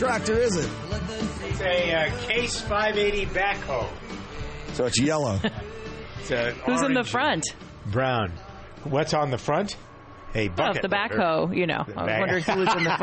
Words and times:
tractor 0.00 0.32
is 0.38 0.56
it? 0.56 0.70
It's 1.42 1.60
a 1.60 1.92
uh, 1.94 2.18
Case 2.26 2.58
580 2.62 3.26
backhoe. 3.26 3.86
So 4.72 4.86
it's 4.86 4.98
yellow. 5.00 5.38
It's 6.20 6.30
a 6.30 6.52
Who's 6.52 6.80
in 6.82 6.94
the 6.94 7.02
front? 7.04 7.44
Brown. 7.86 8.32
What's 8.84 9.12
on 9.14 9.30
the 9.30 9.36
front? 9.38 9.76
A 10.34 10.48
Oh, 10.48 10.52
bucket. 10.52 10.80
the 10.82 10.88
backhoe. 10.88 11.54
You 11.56 11.66
know, 11.66 11.84
I 11.96 12.04
was 12.04 12.18
wondering 12.18 12.42
who 12.44 12.60
was 12.60 12.74
in 12.76 12.84
the 12.84 12.96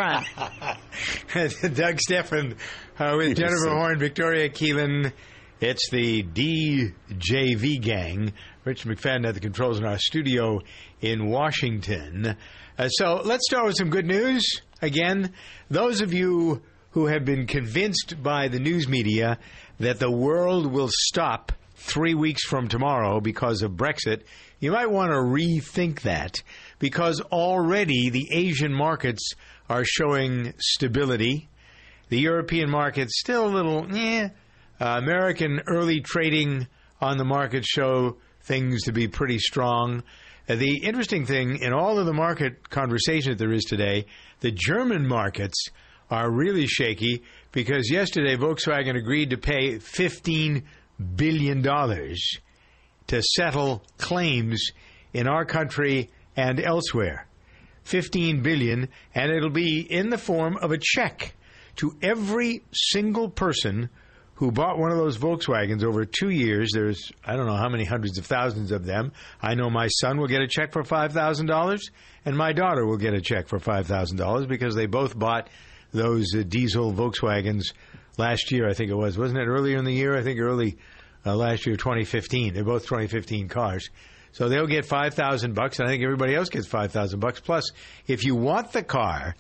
front. 1.61 1.75
Doug 1.75 1.99
Stephan 1.99 2.55
uh, 2.97 3.13
with 3.17 3.37
Jennifer 3.37 3.69
Horn, 3.69 3.99
Victoria 3.99 4.49
Keelan. 4.49 5.11
It's 5.59 5.89
the 5.91 6.23
DJV 6.23 7.81
gang. 7.81 8.33
Rich 8.65 8.85
McFadden 8.85 9.27
at 9.27 9.33
the 9.33 9.39
controls 9.39 9.77
in 9.79 9.85
our 9.85 9.97
studio 9.99 10.61
in 11.01 11.27
Washington. 11.27 12.37
Uh, 12.77 12.87
so 12.89 13.21
let's 13.23 13.43
start 13.49 13.65
with 13.65 13.75
some 13.77 13.89
good 13.89 14.05
news. 14.05 14.43
Again, 14.81 15.33
those 15.69 16.01
of 16.01 16.13
you 16.13 16.61
who 16.97 17.05
have 17.05 17.23
been 17.23 17.45
convinced 17.45 18.15
by 18.23 18.47
the 18.47 18.57
news 18.57 18.87
media 18.87 19.37
that 19.79 19.99
the 19.99 20.09
world 20.09 20.65
will 20.65 20.89
stop 20.91 21.51
three 21.75 22.15
weeks 22.15 22.43
from 22.43 22.67
tomorrow 22.67 23.19
because 23.19 23.61
of 23.61 23.73
Brexit, 23.73 24.23
you 24.59 24.71
might 24.71 24.89
want 24.89 25.11
to 25.11 25.17
rethink 25.17 26.01
that 26.01 26.41
because 26.79 27.21
already 27.21 28.09
the 28.09 28.27
Asian 28.31 28.73
markets 28.73 29.33
are 29.69 29.83
showing 29.85 30.55
stability. 30.57 31.47
The 32.09 32.19
European 32.19 32.67
market's 32.67 33.19
still 33.19 33.45
a 33.45 33.53
little, 33.53 33.85
eh. 33.95 34.29
Uh, 34.81 34.99
American 34.99 35.61
early 35.67 36.01
trading 36.01 36.67
on 36.99 37.19
the 37.19 37.25
market 37.25 37.63
show 37.63 38.17
things 38.41 38.85
to 38.85 38.91
be 38.91 39.07
pretty 39.07 39.37
strong. 39.37 40.01
Uh, 40.49 40.55
the 40.55 40.77
interesting 40.77 41.27
thing 41.27 41.57
in 41.57 41.73
all 41.73 41.99
of 41.99 42.07
the 42.07 42.13
market 42.13 42.71
conversation 42.71 43.33
that 43.33 43.37
there 43.37 43.53
is 43.53 43.65
today, 43.65 44.07
the 44.39 44.51
German 44.51 45.07
markets 45.07 45.67
are 46.09 46.29
really 46.29 46.67
shaky 46.67 47.23
because 47.51 47.91
yesterday 47.91 48.35
Volkswagen 48.35 48.95
agreed 48.95 49.31
to 49.31 49.37
pay 49.37 49.75
$15 49.75 50.63
billion 51.15 51.63
to 51.63 53.21
settle 53.21 53.83
claims 53.97 54.71
in 55.13 55.27
our 55.27 55.45
country 55.45 56.09
and 56.35 56.59
elsewhere. 56.59 57.27
15 57.83 58.41
billion 58.41 58.89
and 59.15 59.31
it'll 59.31 59.49
be 59.49 59.79
in 59.79 60.09
the 60.09 60.17
form 60.17 60.57
of 60.57 60.71
a 60.71 60.77
check 60.77 61.33
to 61.77 61.95
every 62.01 62.63
single 62.73 63.29
person 63.29 63.89
who 64.35 64.51
bought 64.51 64.77
one 64.77 64.91
of 64.91 64.97
those 64.97 65.17
Volkswagens 65.17 65.83
over 65.85 66.03
2 66.03 66.29
years 66.29 66.71
there's 66.73 67.13
I 67.25 67.37
don't 67.37 67.47
know 67.47 67.55
how 67.55 67.69
many 67.69 67.85
hundreds 67.85 68.17
of 68.17 68.25
thousands 68.25 68.73
of 68.73 68.85
them 68.85 69.13
I 69.41 69.55
know 69.55 69.69
my 69.69 69.87
son 69.87 70.19
will 70.19 70.27
get 70.27 70.41
a 70.41 70.47
check 70.47 70.73
for 70.73 70.83
$5000 70.83 71.79
and 72.25 72.37
my 72.37 72.51
daughter 72.51 72.85
will 72.85 72.97
get 72.97 73.13
a 73.13 73.21
check 73.21 73.47
for 73.47 73.57
$5000 73.57 74.47
because 74.49 74.75
they 74.75 74.85
both 74.85 75.17
bought 75.17 75.49
those 75.93 76.33
uh, 76.35 76.43
diesel 76.47 76.93
Volkswagens 76.93 77.73
last 78.17 78.51
year 78.51 78.67
I 78.67 78.73
think 78.73 78.91
it 78.91 78.95
was 78.95 79.17
wasn't 79.17 79.39
it 79.39 79.47
earlier 79.47 79.77
in 79.77 79.85
the 79.85 79.93
year 79.93 80.17
I 80.17 80.23
think 80.23 80.39
early 80.39 80.77
uh, 81.25 81.35
last 81.35 81.65
year 81.65 81.75
2015 81.75 82.53
they're 82.53 82.63
both 82.63 82.83
2015 82.83 83.47
cars 83.47 83.89
so 84.37 84.49
they'll 84.49 84.67
get 84.67 84.85
five 84.85 85.15
thousand 85.15 85.55
bucks, 85.55 85.79
and 85.79 85.87
I 85.87 85.91
think 85.91 86.03
everybody 86.03 86.35
else 86.35 86.49
gets 86.49 86.67
five 86.67 86.91
thousand 86.91 87.21
bucks. 87.21 87.39
Plus, 87.39 87.71
if 88.05 88.23
you 88.23 88.35
want 88.35 88.71
the 88.71 88.83
car 88.83 89.35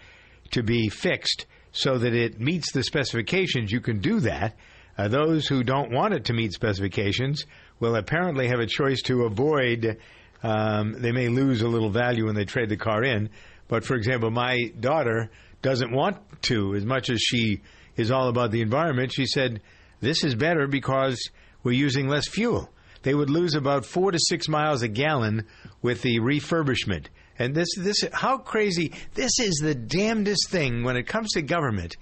to 0.51 0.63
be 0.63 0.89
fixed 0.89 1.45
so 1.71 1.99
that 1.99 2.15
it 2.15 2.39
meets 2.39 2.71
the 2.71 2.81
specifications, 2.81 3.71
you 3.71 3.79
can 3.79 3.99
do 3.99 4.19
that. 4.21 4.55
Uh, 4.97 5.07
those 5.07 5.47
who 5.47 5.63
don't 5.63 5.91
want 5.91 6.15
it 6.15 6.25
to 6.25 6.33
meet 6.33 6.51
specifications 6.51 7.45
will 7.79 7.95
apparently 7.95 8.47
have 8.47 8.59
a 8.59 8.65
choice 8.65 9.03
to 9.03 9.25
avoid. 9.25 9.99
Um, 10.41 10.95
they 10.97 11.11
may 11.11 11.27
lose 11.29 11.61
a 11.61 11.67
little 11.67 11.91
value 11.91 12.25
when 12.25 12.33
they 12.33 12.45
trade 12.45 12.69
the 12.69 12.77
car 12.77 13.03
in. 13.03 13.29
But 13.67 13.83
for 13.83 13.95
example, 13.95 14.31
my 14.31 14.71
daughter 14.79 15.29
doesn't 15.61 15.91
want 15.91 16.17
to, 16.43 16.75
as 16.75 16.85
much 16.85 17.09
as 17.09 17.19
she 17.19 17.61
is 17.95 18.11
all 18.11 18.29
about 18.29 18.51
the 18.51 18.61
environment. 18.61 19.11
She 19.13 19.25
said, 19.25 19.61
"This 19.99 20.23
is 20.23 20.35
better 20.35 20.67
because 20.67 21.29
we're 21.63 21.71
using 21.71 22.07
less 22.07 22.27
fuel." 22.27 22.69
they 23.07 23.13
would 23.13 23.29
lose 23.29 23.55
about 23.55 23.85
four 23.85 24.11
to 24.11 24.19
six 24.19 24.49
miles 24.49 24.81
a 24.81 24.87
gallon 24.89 25.45
with 25.81 26.01
the 26.01 26.19
refurbishment. 26.19 27.05
And 27.39 27.55
this, 27.55 27.69
this, 27.77 28.03
how 28.11 28.37
crazy! 28.37 28.91
This 29.13 29.39
is 29.39 29.61
the 29.63 29.75
damnedest 29.75 30.49
thing 30.49 30.83
when 30.83 30.97
it 30.97 31.07
comes 31.07 31.31
to 31.31 31.41
government. 31.41 31.95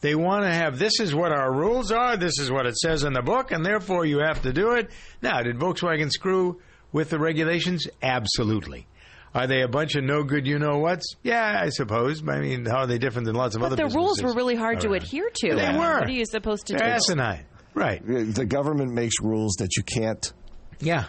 They 0.00 0.14
want 0.14 0.44
to 0.44 0.54
have 0.54 0.78
this 0.78 1.00
is 1.00 1.14
what 1.14 1.32
our 1.32 1.52
rules 1.52 1.92
are, 1.92 2.16
this 2.16 2.38
is 2.38 2.50
what 2.50 2.64
it 2.64 2.78
says 2.78 3.02
in 3.02 3.12
the 3.12 3.20
book, 3.20 3.50
and 3.50 3.62
therefore 3.62 4.06
you 4.06 4.20
have 4.20 4.40
to 4.42 4.52
do 4.52 4.72
it. 4.72 4.90
Now, 5.20 5.42
did 5.42 5.58
Volkswagen 5.58 6.10
screw 6.10 6.62
with 6.92 7.10
the 7.10 7.18
regulations? 7.18 7.86
Absolutely. 8.00 8.86
Are 9.34 9.46
they 9.46 9.62
a 9.62 9.68
bunch 9.68 9.94
of 9.94 10.04
no 10.04 10.22
good 10.22 10.46
you 10.46 10.58
know 10.58 10.78
whats? 10.78 11.14
Yeah, 11.22 11.60
I 11.62 11.68
suppose. 11.68 12.22
I 12.26 12.40
mean, 12.40 12.64
how 12.64 12.78
are 12.78 12.86
they 12.86 12.98
different 12.98 13.26
than 13.26 13.34
lots 13.36 13.54
of 13.54 13.60
But 13.60 13.66
other 13.72 13.76
But 13.76 13.90
the 13.90 13.94
rules 13.96 14.22
were 14.22 14.32
really 14.34 14.56
hard 14.56 14.80
to 14.80 14.92
adhere 14.92 15.30
to. 15.32 15.54
They 15.54 15.72
were. 15.72 15.78
What 16.00 16.04
are 16.08 16.10
you 16.10 16.24
supposed 16.24 16.66
to 16.68 16.74
They're 16.74 16.86
do? 16.88 16.92
asinine. 16.94 17.44
Right. 17.74 18.02
The 18.04 18.46
government 18.46 18.92
makes 18.92 19.20
rules 19.22 19.54
that 19.58 19.76
you 19.76 19.82
can't. 19.82 20.32
Yeah. 20.80 21.04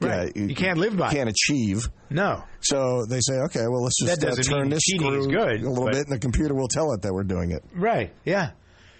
Right. 0.00 0.32
Yeah, 0.34 0.42
you 0.46 0.54
can't 0.56 0.78
live 0.78 0.96
by. 0.96 1.10
You 1.10 1.16
can't 1.16 1.28
achieve. 1.30 1.88
No. 2.10 2.42
So 2.62 3.04
they 3.08 3.20
say, 3.20 3.34
okay, 3.44 3.68
well, 3.68 3.82
let's 3.84 3.96
just 4.02 4.20
That 4.20 4.38
uh, 4.38 4.42
turn 4.42 4.68
this 4.68 4.80
cheating 4.82 5.06
screw 5.06 5.28
good, 5.30 5.62
a 5.62 5.68
little 5.68 5.84
but- 5.84 5.92
bit, 5.92 6.06
and 6.06 6.12
the 6.12 6.18
computer 6.18 6.54
will 6.54 6.66
tell 6.68 6.92
it 6.92 7.02
that 7.02 7.12
we're 7.12 7.22
doing 7.22 7.52
it. 7.52 7.62
Right. 7.72 8.12
Yeah. 8.24 8.50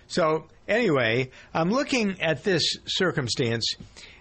So 0.07 0.47
anyway, 0.69 1.31
I'm 1.53 1.71
looking 1.71 2.21
at 2.21 2.45
this 2.45 2.77
circumstance, 2.87 3.65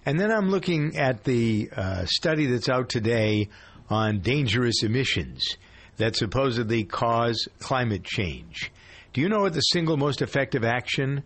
and 0.06 0.20
then 0.20 0.32
I'm 0.32 0.50
looking 0.50 0.98
at 0.98 1.24
the 1.24 1.70
uh, 1.76 2.06
study 2.06 2.48
that's 2.48 2.70
out 2.70 2.90
today 2.90 3.50
on 3.92 4.20
dangerous 4.20 4.84
emissions 4.84 5.58
that 5.98 6.16
supposedly 6.16 6.84
cause 6.84 7.48
climate 7.60 8.04
change. 8.04 8.72
Do 9.14 9.22
you 9.22 9.30
know 9.30 9.42
what 9.42 9.54
the 9.54 9.62
single 9.62 9.98
most 9.98 10.22
effective 10.22 10.64
action 10.64 11.24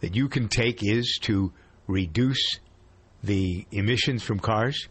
that 0.00 0.16
you 0.16 0.28
can 0.28 0.48
take 0.48 0.82
is 0.82 1.18
to 1.22 1.52
reduce 1.86 2.58
the 3.22 3.66
emissions 3.70 4.22
from 4.22 4.40
cars? 4.40 4.88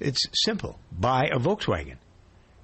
It's 0.00 0.20
simple. 0.44 0.78
Buy 0.92 1.28
a 1.32 1.38
Volkswagen. 1.38 1.96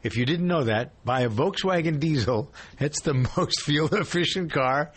If 0.02 0.18
you 0.18 0.26
didn't 0.26 0.46
know 0.46 0.64
that, 0.64 0.92
buy 1.04 1.22
a 1.22 1.30
Volkswagen 1.30 1.98
diesel. 1.98 2.52
That's 2.78 3.00
the 3.00 3.14
most 3.36 3.62
fuel 3.62 3.88
efficient 3.94 4.52
car 4.52 4.92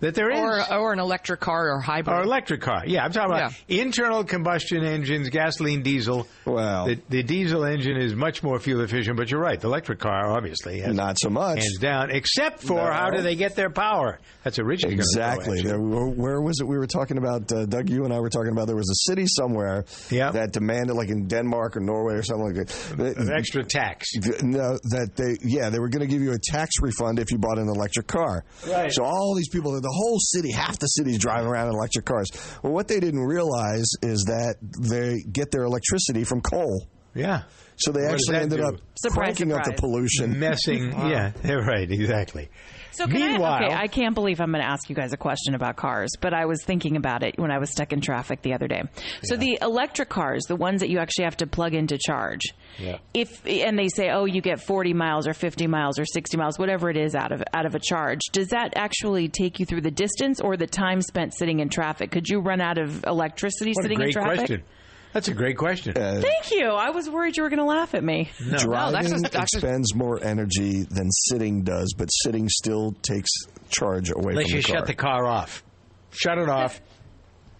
that 0.00 0.14
there 0.14 0.30
is. 0.30 0.38
Or, 0.38 0.74
or 0.78 0.92
an 0.92 0.98
electric 0.98 1.40
car 1.40 1.70
or 1.72 1.80
hybrid. 1.80 2.16
Or 2.16 2.22
electric 2.22 2.60
car. 2.60 2.82
Yeah, 2.86 3.04
I'm 3.04 3.12
talking 3.12 3.34
about 3.34 3.52
internal 3.68 4.24
combustion 4.24 4.84
engines, 4.84 5.28
gasoline, 5.30 5.82
diesel. 5.82 6.26
Well, 6.44 6.86
the, 6.86 6.98
the 7.08 7.22
diesel 7.22 7.64
engine 7.64 7.96
is 7.96 8.14
much 8.14 8.42
more 8.42 8.58
fuel 8.58 8.80
efficient, 8.82 9.16
but 9.16 9.30
you're 9.30 9.40
right. 9.40 9.60
The 9.60 9.68
electric 9.68 9.98
car 9.98 10.30
obviously 10.36 10.80
has 10.80 10.94
Not 10.94 11.18
so 11.20 11.30
much. 11.30 11.58
hands 11.60 11.78
down. 11.78 12.10
Except 12.10 12.60
for 12.62 12.78
No. 12.78 12.92
how 12.92 13.10
do 13.10 13.22
they 13.22 13.36
get 13.36 13.56
their 13.56 13.70
power? 13.70 14.18
That's 14.44 14.58
originally 14.58 14.96
gonna 14.96 15.04
go, 15.14 15.20
Exactly. 15.20 15.62
There, 15.62 15.80
where 15.80 16.06
where 16.06 16.40
was 16.40 16.60
it? 16.60 16.66
We 16.66 16.78
were 16.78 16.86
talking 16.86 17.18
about 17.18 17.52
uh, 17.52 17.66
Doug. 17.66 17.88
You 17.90 18.04
and 18.04 18.12
I 18.12 18.20
were 18.20 18.30
talking 18.30 18.52
about 18.52 18.66
there 18.66 18.76
was 18.76 18.88
a 18.90 19.10
city 19.10 19.26
somewhere 19.26 19.84
that 20.10 20.52
demanded, 20.52 20.94
like 20.94 21.10
in 21.10 21.26
Denmark 21.28 21.76
or 21.76 21.80
Norway 21.80 22.14
or 22.14 22.22
something 22.22 22.54
like 22.56 22.66
that, 22.66 23.16
An 23.18 23.32
extra 23.32 23.62
tax. 23.64 24.08
No, 24.42 24.78
that 24.90 25.10
they 25.16 25.36
yeah 25.42 25.68
they 25.70 25.78
were 25.78 25.88
going 25.88 26.00
to 26.00 26.06
give 26.06 26.22
you 26.22 26.32
a 26.32 26.38
tax 26.42 26.70
refund 26.80 27.18
if 27.18 27.30
you 27.30 27.38
bought 27.38 27.58
an 27.58 27.68
electric 27.68 28.06
car. 28.06 28.44
Right. 28.68 28.92
So 28.92 29.04
all 29.04 29.34
these 29.36 29.48
people, 29.48 29.78
the 29.90 29.96
whole 29.96 30.18
city, 30.20 30.52
half 30.52 30.78
the 30.78 30.86
city's 30.86 31.18
driving 31.18 31.48
around 31.48 31.68
in 31.68 31.74
electric 31.74 32.04
cars. 32.04 32.28
Well, 32.62 32.72
what 32.72 32.86
they 32.88 33.00
didn't 33.00 33.24
realize 33.24 33.86
is 34.02 34.24
that 34.24 34.56
they 34.60 35.22
get 35.30 35.50
their 35.50 35.64
electricity 35.64 36.24
from 36.24 36.40
coal. 36.40 36.86
Yeah. 37.14 37.42
So 37.76 37.90
they 37.92 38.02
What 38.02 38.12
actually 38.12 38.36
ended 38.36 38.58
do? 38.60 38.66
up 38.66 38.74
Surprise, 38.94 39.36
cranking 39.36 39.52
up 39.52 39.64
the 39.64 39.72
pollution, 39.72 40.38
Messing. 40.38 40.92
Yeah, 41.10 41.32
right. 41.44 41.90
Exactly. 41.90 42.48
So 42.92 43.06
can 43.06 43.14
Meanwhile- 43.14 43.52
I, 43.52 43.64
okay, 43.66 43.74
I 43.74 43.86
can't 43.88 44.14
believe 44.14 44.40
I'm 44.40 44.50
going 44.52 44.62
to 44.62 44.68
ask 44.68 44.88
you 44.88 44.94
guys 44.96 45.12
a 45.12 45.16
question 45.16 45.54
about 45.54 45.76
cars, 45.76 46.10
but 46.20 46.34
I 46.34 46.46
was 46.46 46.62
thinking 46.64 46.96
about 46.96 47.22
it 47.22 47.38
when 47.38 47.50
I 47.50 47.58
was 47.58 47.70
stuck 47.70 47.92
in 47.92 48.00
traffic 48.00 48.42
the 48.42 48.52
other 48.54 48.66
day. 48.68 48.82
So 49.22 49.36
the 49.36 49.58
electric 49.62 50.08
cars, 50.08 50.42
the 50.48 50.56
ones 50.56 50.80
that 50.80 50.90
you 50.90 50.98
actually 50.98 51.24
have 51.24 51.36
to 51.38 51.46
plug 51.46 51.74
in 51.74 51.86
to 51.88 51.98
charge, 51.98 52.40
Yeah. 52.78 52.98
if 53.14 53.46
and 53.46 53.78
they 53.78 53.88
say, 53.88 54.10
oh, 54.10 54.24
you 54.24 54.40
get 54.40 54.60
40 54.60 54.92
miles 54.94 55.26
or 55.28 55.34
50 55.34 55.66
miles 55.66 55.98
or 55.98 56.04
60 56.04 56.36
miles, 56.36 56.58
whatever 56.58 56.90
it 56.90 56.96
is 56.96 57.14
out 57.14 57.32
of 57.32 57.42
out 57.54 57.66
of 57.66 57.74
a 57.74 57.80
charge. 57.80 58.20
Does 58.32 58.48
that 58.48 58.72
actually 58.76 59.28
take 59.28 59.60
you 59.60 59.66
through 59.66 59.82
the 59.82 59.90
distance 59.90 60.40
or 60.40 60.56
the 60.56 60.66
time 60.66 61.00
spent 61.00 61.34
sitting 61.34 61.60
in 61.60 61.68
traffic? 61.68 62.10
Could 62.10 62.28
you 62.28 62.40
run 62.40 62.60
out 62.60 62.78
of 62.78 63.04
electricity 63.04 63.72
What 63.74 63.82
sitting 63.82 64.00
in 64.00 64.10
traffic? 64.10 64.38
question. 64.38 64.62
That's 65.12 65.28
a 65.28 65.34
great 65.34 65.56
question. 65.56 65.92
Thank 65.94 66.52
you. 66.52 66.66
I 66.68 66.90
was 66.90 67.10
worried 67.10 67.36
you 67.36 67.42
were 67.42 67.48
going 67.48 67.58
to 67.58 67.64
laugh 67.64 67.94
at 67.94 68.04
me. 68.04 68.30
Driving 68.58 69.24
expends 69.24 69.94
more 69.94 70.22
energy 70.22 70.84
than 70.84 71.10
sitting 71.10 71.62
does, 71.62 71.94
but 71.96 72.06
sitting 72.06 72.48
still 72.48 72.92
takes 73.02 73.28
charge 73.70 74.10
away 74.10 74.32
Unless 74.34 74.46
from 74.50 74.56
you 74.56 74.62
the 74.62 74.68
car. 74.68 74.76
shut 74.78 74.86
the 74.86 74.94
car 74.94 75.26
off. 75.26 75.64
Shut 76.12 76.38
it 76.38 76.48
off. 76.48 76.80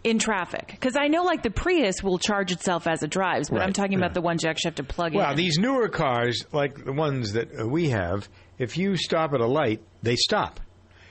in 0.02 0.18
traffic? 0.18 0.68
Because 0.70 0.96
I 0.96 1.08
know 1.08 1.24
like 1.24 1.42
the 1.42 1.50
Prius 1.50 2.02
will 2.02 2.18
charge 2.18 2.52
itself 2.52 2.86
as 2.86 3.02
it 3.02 3.10
drives, 3.10 3.50
but 3.50 3.56
I'm 3.60 3.66
Right. 3.66 3.74
talking 3.74 3.98
about 3.98 4.14
the 4.14 4.22
ones 4.22 4.42
you 4.44 4.48
actually 4.48 4.68
have 4.70 4.76
to 4.76 4.84
plug 4.84 5.12
Well, 5.14 5.24
in. 5.24 5.28
Well, 5.28 5.36
these 5.36 5.58
newer 5.58 5.88
cars, 5.88 6.46
like 6.52 6.84
the 6.84 6.92
ones 6.92 7.32
that 7.34 7.48
uh, 7.60 7.66
we 7.66 7.90
have, 7.90 8.26
if 8.58 8.78
you 8.78 8.96
stop 8.96 9.34
at 9.34 9.40
a 9.40 9.46
light, 9.46 9.82
they 10.02 10.16
stop. 10.16 10.58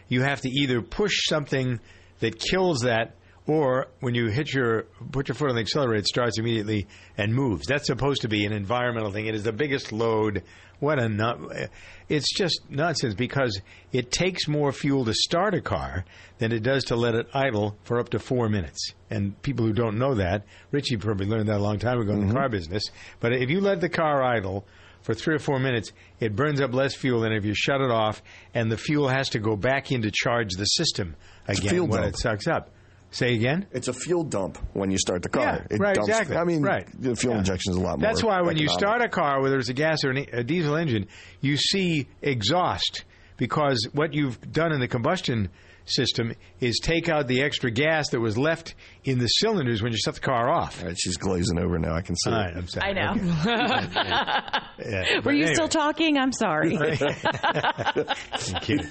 You 0.07 0.21
have 0.24 0.42
to 0.42 0.50
either 0.50 0.81
push 0.81 1.27
something 1.27 1.80
that 2.19 2.39
kills 2.39 2.80
that, 2.81 3.15
or 3.49 3.87
when 3.99 4.13
you 4.13 4.27
hit 4.27 4.53
your 4.53 4.83
put 5.11 5.27
your 5.27 5.35
foot 5.35 5.49
on 5.49 5.55
the 5.55 5.61
accelerator, 5.61 5.99
it 5.99 6.07
starts 6.07 6.37
immediately 6.37 6.87
and 7.17 7.33
moves. 7.33 7.65
That's 7.67 7.87
supposed 7.87 8.21
to 8.21 8.27
be 8.27 8.45
an 8.45 8.53
environmental 8.53 9.11
thing. 9.11 9.25
It 9.25 9.35
is 9.35 9.43
the 9.43 9.51
biggest 9.51 9.91
load. 9.91 10.43
What 10.79 10.97
a 10.99 11.09
nu- 11.09 11.49
It's 12.07 12.31
just 12.33 12.61
nonsense 12.69 13.13
because 13.13 13.59
it 13.91 14.11
takes 14.11 14.47
more 14.47 14.71
fuel 14.71 15.03
to 15.05 15.13
start 15.13 15.53
a 15.53 15.61
car 15.61 16.05
than 16.37 16.51
it 16.53 16.61
does 16.63 16.85
to 16.85 16.95
let 16.95 17.15
it 17.15 17.27
idle 17.33 17.77
for 17.83 17.99
up 17.99 18.09
to 18.09 18.19
four 18.19 18.47
minutes. 18.47 18.93
And 19.09 19.39
people 19.41 19.65
who 19.65 19.73
don't 19.73 19.97
know 19.97 20.15
that, 20.15 20.45
Richie 20.71 20.95
probably 20.97 21.25
learned 21.25 21.49
that 21.49 21.57
a 21.57 21.63
long 21.63 21.79
time 21.79 21.99
ago 21.99 22.13
in 22.13 22.27
the 22.27 22.33
car 22.33 22.47
business. 22.49 22.83
But 23.19 23.33
if 23.33 23.49
you 23.49 23.59
let 23.59 23.81
the 23.81 23.89
car 23.89 24.23
idle 24.23 24.65
for 25.01 25.13
three 25.13 25.35
or 25.35 25.39
four 25.39 25.59
minutes, 25.59 25.91
it 26.19 26.35
burns 26.35 26.61
up 26.61 26.73
less 26.73 26.95
fuel 26.95 27.21
than 27.21 27.33
if 27.33 27.43
you 27.43 27.53
shut 27.55 27.81
it 27.81 27.91
off, 27.91 28.21
and 28.53 28.71
the 28.71 28.77
fuel 28.77 29.09
has 29.09 29.29
to 29.29 29.39
go 29.39 29.55
back 29.57 29.91
in 29.91 30.03
to 30.03 30.11
charge 30.11 30.53
the 30.53 30.65
system 30.65 31.15
again 31.47 31.87
when 31.87 32.01
dump. 32.03 32.13
it 32.13 32.19
sucks 32.19 32.47
up. 32.47 32.69
Say 33.11 33.33
again. 33.33 33.65
It's 33.71 33.88
a 33.88 33.94
fuel 33.94 34.23
dump 34.23 34.59
when 34.73 34.91
you 34.91 34.97
start 35.00 35.23
the 35.23 35.29
car. 35.29 35.44
Yeah, 35.44 35.75
it 35.75 35.79
right, 35.79 35.95
dumps, 35.95 36.09
exactly. 36.09 36.38
I 36.38 36.44
mean, 36.44 36.61
Right. 36.61 36.88
the 37.01 37.15
fuel 37.15 37.33
Yeah. 37.33 37.39
injection 37.39 37.71
is 37.71 37.77
a 37.77 37.81
lot 37.81 38.00
more. 38.00 38.07
That's 38.07 38.23
why 38.23 38.41
when 38.41 38.57
you 38.57 38.67
start 38.67 39.01
a 39.01 39.09
car, 39.09 39.41
whether 39.41 39.57
it's 39.57 39.69
a 39.69 39.73
gas 39.73 40.03
or 40.03 40.11
a 40.11 40.44
diesel 40.44 40.75
engine, 40.75 41.07
you 41.41 41.57
see 41.57 42.07
exhaust 42.21 43.06
because 43.38 43.88
what 43.94 44.13
you've 44.13 44.39
done 44.51 44.71
in 44.73 44.79
the 44.79 44.88
combustion 44.88 45.50
system 45.85 46.33
is 46.59 46.77
take 46.83 47.09
out 47.09 47.27
the 47.27 47.41
extra 47.41 47.71
gas 47.71 48.09
that 48.11 48.19
was 48.19 48.38
left 48.38 48.75
in 49.05 49.17
the 49.17 49.27
cylinders 49.27 49.81
when 49.81 49.91
you 49.93 49.97
shut 49.97 50.15
the 50.15 50.19
car 50.21 50.49
off. 50.49 50.81
All 50.81 50.87
right, 50.87 50.97
she's 50.99 51.15
glazing 51.17 51.57
over 51.57 51.79
now. 51.79 51.95
I 51.95 52.01
can 52.01 52.15
see. 52.17 52.29
All 52.31 52.39
it. 52.41 52.53
I'm 52.57 52.67
sorry. 52.67 52.89
I 52.89 52.93
know. 52.93 53.11
Okay. 53.13 54.59
Yeah, 54.79 55.15
Were 55.17 55.21
but 55.23 55.29
you 55.31 55.41
anyway. 55.41 55.53
still 55.55 55.67
talking? 55.67 56.17
I'm 56.17 56.31
sorry. 56.31 56.77
I'm 57.43 58.05
kidding. 58.61 58.89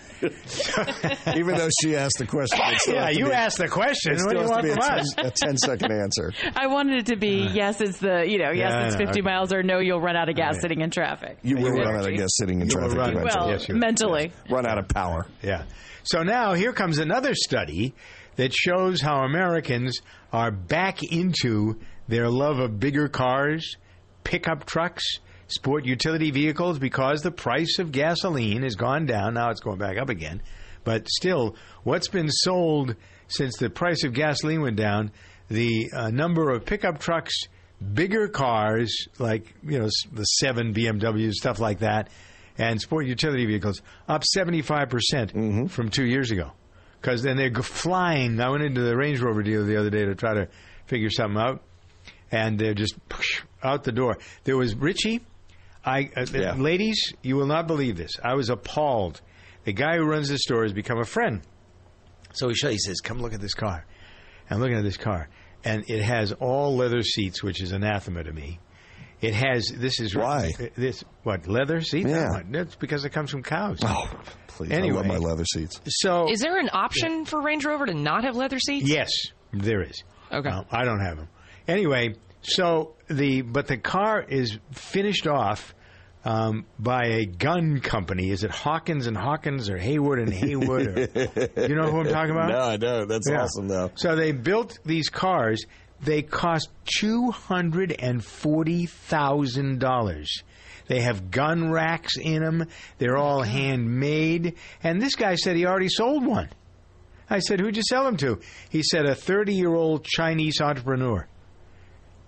Even 1.34 1.56
though 1.56 1.70
she 1.82 1.96
asked 1.96 2.18
the 2.18 2.26
question, 2.28 2.60
it 2.62 2.78
still 2.80 2.94
yeah, 2.94 3.06
to 3.08 3.18
you 3.18 3.24
be- 3.26 3.32
asked 3.32 3.56
the 3.58 3.68
question. 3.68 4.12
It 4.12 4.20
What 4.24 4.36
do 4.36 4.38
still 4.38 4.42
you 4.42 4.42
has 4.42 4.50
to 4.50 4.52
want 4.52 4.62
be 4.64 4.70
from 4.70 4.82
a 4.82 5.00
us? 5.00 5.14
10, 5.16 5.26
a 5.26 5.30
10 5.30 5.56
second 5.56 5.92
answer. 5.92 6.32
I 6.56 6.66
wanted 6.66 6.98
it 6.98 7.06
to 7.06 7.16
be 7.16 7.48
yes, 7.54 7.80
it's 7.80 7.98
the 7.98 8.24
you 8.28 8.36
know 8.38 8.50
yes, 8.50 8.70
Yeah, 8.70 8.86
it's 8.88 8.98
know. 8.98 9.06
50 9.06 9.22
miles 9.22 9.52
or 9.52 9.62
no, 9.62 9.78
you'll 9.78 10.00
run 10.00 10.14
out 10.16 10.28
of 10.28 10.36
gas 10.36 10.54
Right. 10.56 10.60
sitting 10.62 10.80
in 10.82 10.90
traffic. 10.90 11.38
You 11.42 11.56
will 11.56 11.68
Energy. 11.68 11.80
run 11.84 11.96
out 11.96 12.10
of 12.10 12.16
gas 12.16 12.28
sitting 12.32 12.60
in 12.60 12.68
You 12.68 12.76
will 12.76 12.88
traffic 12.90 12.98
run- 12.98 13.16
eventually. 13.16 13.40
Well, 13.40 13.50
Yes, 13.50 13.68
you 13.68 13.74
will. 13.74 13.80
mentally. 13.80 14.32
run 14.50 14.66
out 14.66 14.78
of 14.78 14.88
power. 14.88 15.26
Yeah. 15.42 15.64
So 16.04 16.22
now 16.22 16.52
here 16.54 16.72
comes 16.72 16.98
another 16.98 17.34
study 17.34 17.94
that 18.38 18.54
shows 18.54 19.00
how 19.00 19.24
Americans 19.24 20.00
are 20.32 20.52
back 20.52 21.02
into 21.02 21.76
their 22.06 22.30
love 22.30 22.60
of 22.60 22.78
bigger 22.78 23.08
cars, 23.08 23.76
pickup 24.22 24.64
trucks, 24.64 25.04
sport 25.48 25.84
utility 25.84 26.30
vehicles 26.30 26.78
because 26.78 27.20
the 27.20 27.32
price 27.32 27.80
of 27.80 27.90
gasoline 27.90 28.62
has 28.62 28.76
gone 28.76 29.06
down. 29.06 29.34
Now 29.34 29.50
it's 29.50 29.60
going 29.60 29.78
back 29.78 29.98
up 29.98 30.08
again. 30.08 30.40
But 30.84 31.08
still, 31.08 31.56
what's 31.82 32.06
been 32.06 32.30
sold 32.30 32.94
since 33.26 33.56
the 33.58 33.70
price 33.70 34.04
of 34.04 34.14
gasoline 34.14 34.62
went 34.62 34.76
down, 34.76 35.10
the 35.48 35.90
uh, 35.92 36.10
number 36.10 36.50
of 36.50 36.64
pickup 36.64 37.00
trucks, 37.00 37.34
bigger 37.92 38.28
cars 38.28 39.08
like, 39.18 39.52
you 39.64 39.80
know, 39.80 39.88
the 40.12 40.24
7 40.24 40.74
BMWs, 40.74 41.32
stuff 41.32 41.58
like 41.58 41.80
that, 41.80 42.08
and 42.56 42.80
sport 42.80 43.06
utility 43.06 43.46
vehicles 43.46 43.82
up 44.06 44.22
75% 44.22 45.70
from 45.70 45.88
two 45.88 46.06
years 46.06 46.30
ago. 46.30 46.52
Because 47.00 47.22
then 47.22 47.36
they're 47.36 47.52
flying. 47.54 48.40
I 48.40 48.48
went 48.50 48.64
into 48.64 48.80
the 48.80 48.96
Range 48.96 49.20
Rover 49.20 49.42
dealer 49.42 49.64
the 49.64 49.76
other 49.76 49.90
day 49.90 50.04
to 50.04 50.14
try 50.14 50.34
to 50.34 50.48
figure 50.86 51.10
something 51.10 51.40
out, 51.40 51.62
and 52.32 52.58
they're 52.58 52.74
just 52.74 52.94
out 53.62 53.84
the 53.84 53.92
door. 53.92 54.18
There 54.44 54.56
was 54.56 54.74
Richie. 54.74 55.20
I, 55.84 56.10
uh, 56.16 56.26
Yeah. 56.32 56.54
ladies, 56.54 57.12
you 57.22 57.36
will 57.36 57.46
not 57.46 57.66
believe 57.66 57.96
this. 57.96 58.10
I 58.22 58.34
was 58.34 58.50
appalled. 58.50 59.20
The 59.64 59.72
guy 59.72 59.96
who 59.96 60.04
runs 60.04 60.28
the 60.28 60.38
store 60.38 60.64
has 60.64 60.72
become 60.72 60.98
a 60.98 61.04
friend. 61.04 61.40
So 62.32 62.48
he, 62.48 62.54
show, 62.54 62.68
he 62.70 62.78
says, 62.78 63.00
"Come 63.00 63.20
look 63.20 63.32
at 63.32 63.40
this 63.40 63.54
car." 63.54 63.84
I'm 64.50 64.60
looking 64.60 64.76
at 64.76 64.84
this 64.84 64.96
car, 64.96 65.28
and 65.64 65.84
it 65.88 66.02
has 66.02 66.32
all 66.32 66.74
leather 66.76 67.02
seats, 67.02 67.42
which 67.42 67.62
is 67.62 67.72
anathema 67.72 68.24
to 68.24 68.32
me. 68.32 68.58
It 69.20 69.34
has 69.34 69.72
this 69.74 69.98
is 70.00 70.14
Why? 70.14 70.52
this 70.76 71.02
what 71.24 71.48
leather 71.48 71.80
seats? 71.80 72.08
Yeah. 72.08 72.42
No, 72.46 72.60
That's 72.60 72.76
because 72.76 73.04
it 73.04 73.10
comes 73.10 73.30
from 73.30 73.42
cows. 73.42 73.78
Oh, 73.82 74.08
please. 74.46 74.70
I 74.70 74.76
Anyway. 74.76 74.96
love 74.96 75.06
my 75.06 75.16
leather 75.16 75.44
seats. 75.44 75.80
So 75.88 76.30
Is 76.30 76.40
there 76.40 76.58
an 76.58 76.70
option 76.72 77.24
for 77.24 77.40
Range 77.42 77.64
Rover 77.64 77.86
to 77.86 77.94
not 77.94 78.24
have 78.24 78.36
leather 78.36 78.58
seats? 78.60 78.88
Yes, 78.88 79.10
there 79.52 79.82
is. 79.82 80.04
Okay. 80.32 80.48
No, 80.48 80.64
I 80.70 80.84
don't 80.84 81.00
have 81.00 81.16
them. 81.16 81.28
Anyway, 81.66 82.14
so 82.42 82.94
the 83.08 83.42
but 83.42 83.66
the 83.66 83.76
car 83.76 84.22
is 84.22 84.56
finished 84.72 85.26
off 85.26 85.74
um, 86.24 86.66
by 86.78 87.06
a 87.06 87.26
gun 87.26 87.80
company. 87.80 88.30
Is 88.30 88.44
it 88.44 88.50
Hawkins 88.50 89.06
and 89.08 89.16
Hawkins 89.16 89.68
or 89.70 89.78
Haywood 89.78 90.18
and 90.20 90.32
Haywood? 90.32 90.86
Or, 90.86 91.00
you 91.68 91.74
know 91.74 91.90
who 91.90 92.00
I'm 92.00 92.08
talking 92.08 92.30
about? 92.30 92.50
No, 92.50 92.58
I 92.58 92.76
know. 92.76 93.04
That's 93.06 93.28
Yeah. 93.28 93.42
awesome, 93.42 93.66
though. 93.68 93.90
So 93.96 94.14
they 94.14 94.32
built 94.32 94.78
these 94.84 95.08
cars. 95.08 95.64
They 96.00 96.22
cost 96.22 96.68
two 96.84 97.30
hundred 97.30 97.92
and 97.92 98.24
forty 98.24 98.86
thousand 98.86 99.80
dollars. 99.80 100.42
They 100.86 101.00
have 101.02 101.30
gun 101.30 101.70
racks 101.70 102.16
in 102.16 102.42
them. 102.42 102.66
They're 102.98 103.18
oh 103.18 103.22
all 103.22 103.42
handmade. 103.42 104.54
And 104.82 105.02
this 105.02 105.16
guy 105.16 105.34
said 105.34 105.56
he 105.56 105.66
already 105.66 105.88
sold 105.88 106.24
one. 106.24 106.48
I 107.28 107.40
said, 107.40 107.60
"Who'd 107.60 107.76
you 107.76 107.82
sell 107.82 108.04
them 108.04 108.16
to?" 108.18 108.40
He 108.70 108.82
said, 108.82 109.04
"A 109.04 109.14
thirty-year-old 109.14 110.04
Chinese 110.04 110.60
entrepreneur 110.60 111.26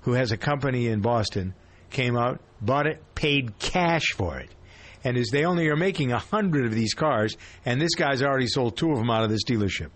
who 0.02 0.12
has 0.12 0.32
a 0.32 0.36
company 0.36 0.88
in 0.88 1.00
Boston 1.00 1.54
came 1.90 2.16
out, 2.16 2.40
bought 2.60 2.86
it, 2.86 3.02
paid 3.14 3.58
cash 3.58 4.12
for 4.14 4.38
it." 4.38 4.50
And 5.04 5.16
as 5.16 5.28
they 5.30 5.44
only 5.46 5.68
are 5.68 5.76
making 5.76 6.12
a 6.12 6.18
hundred 6.18 6.66
of 6.66 6.74
these 6.74 6.92
cars, 6.92 7.34
and 7.64 7.80
this 7.80 7.94
guy's 7.94 8.22
already 8.22 8.46
sold 8.46 8.76
two 8.76 8.90
of 8.90 8.98
them 8.98 9.10
out 9.10 9.24
of 9.24 9.30
this 9.30 9.44
dealership. 9.48 9.88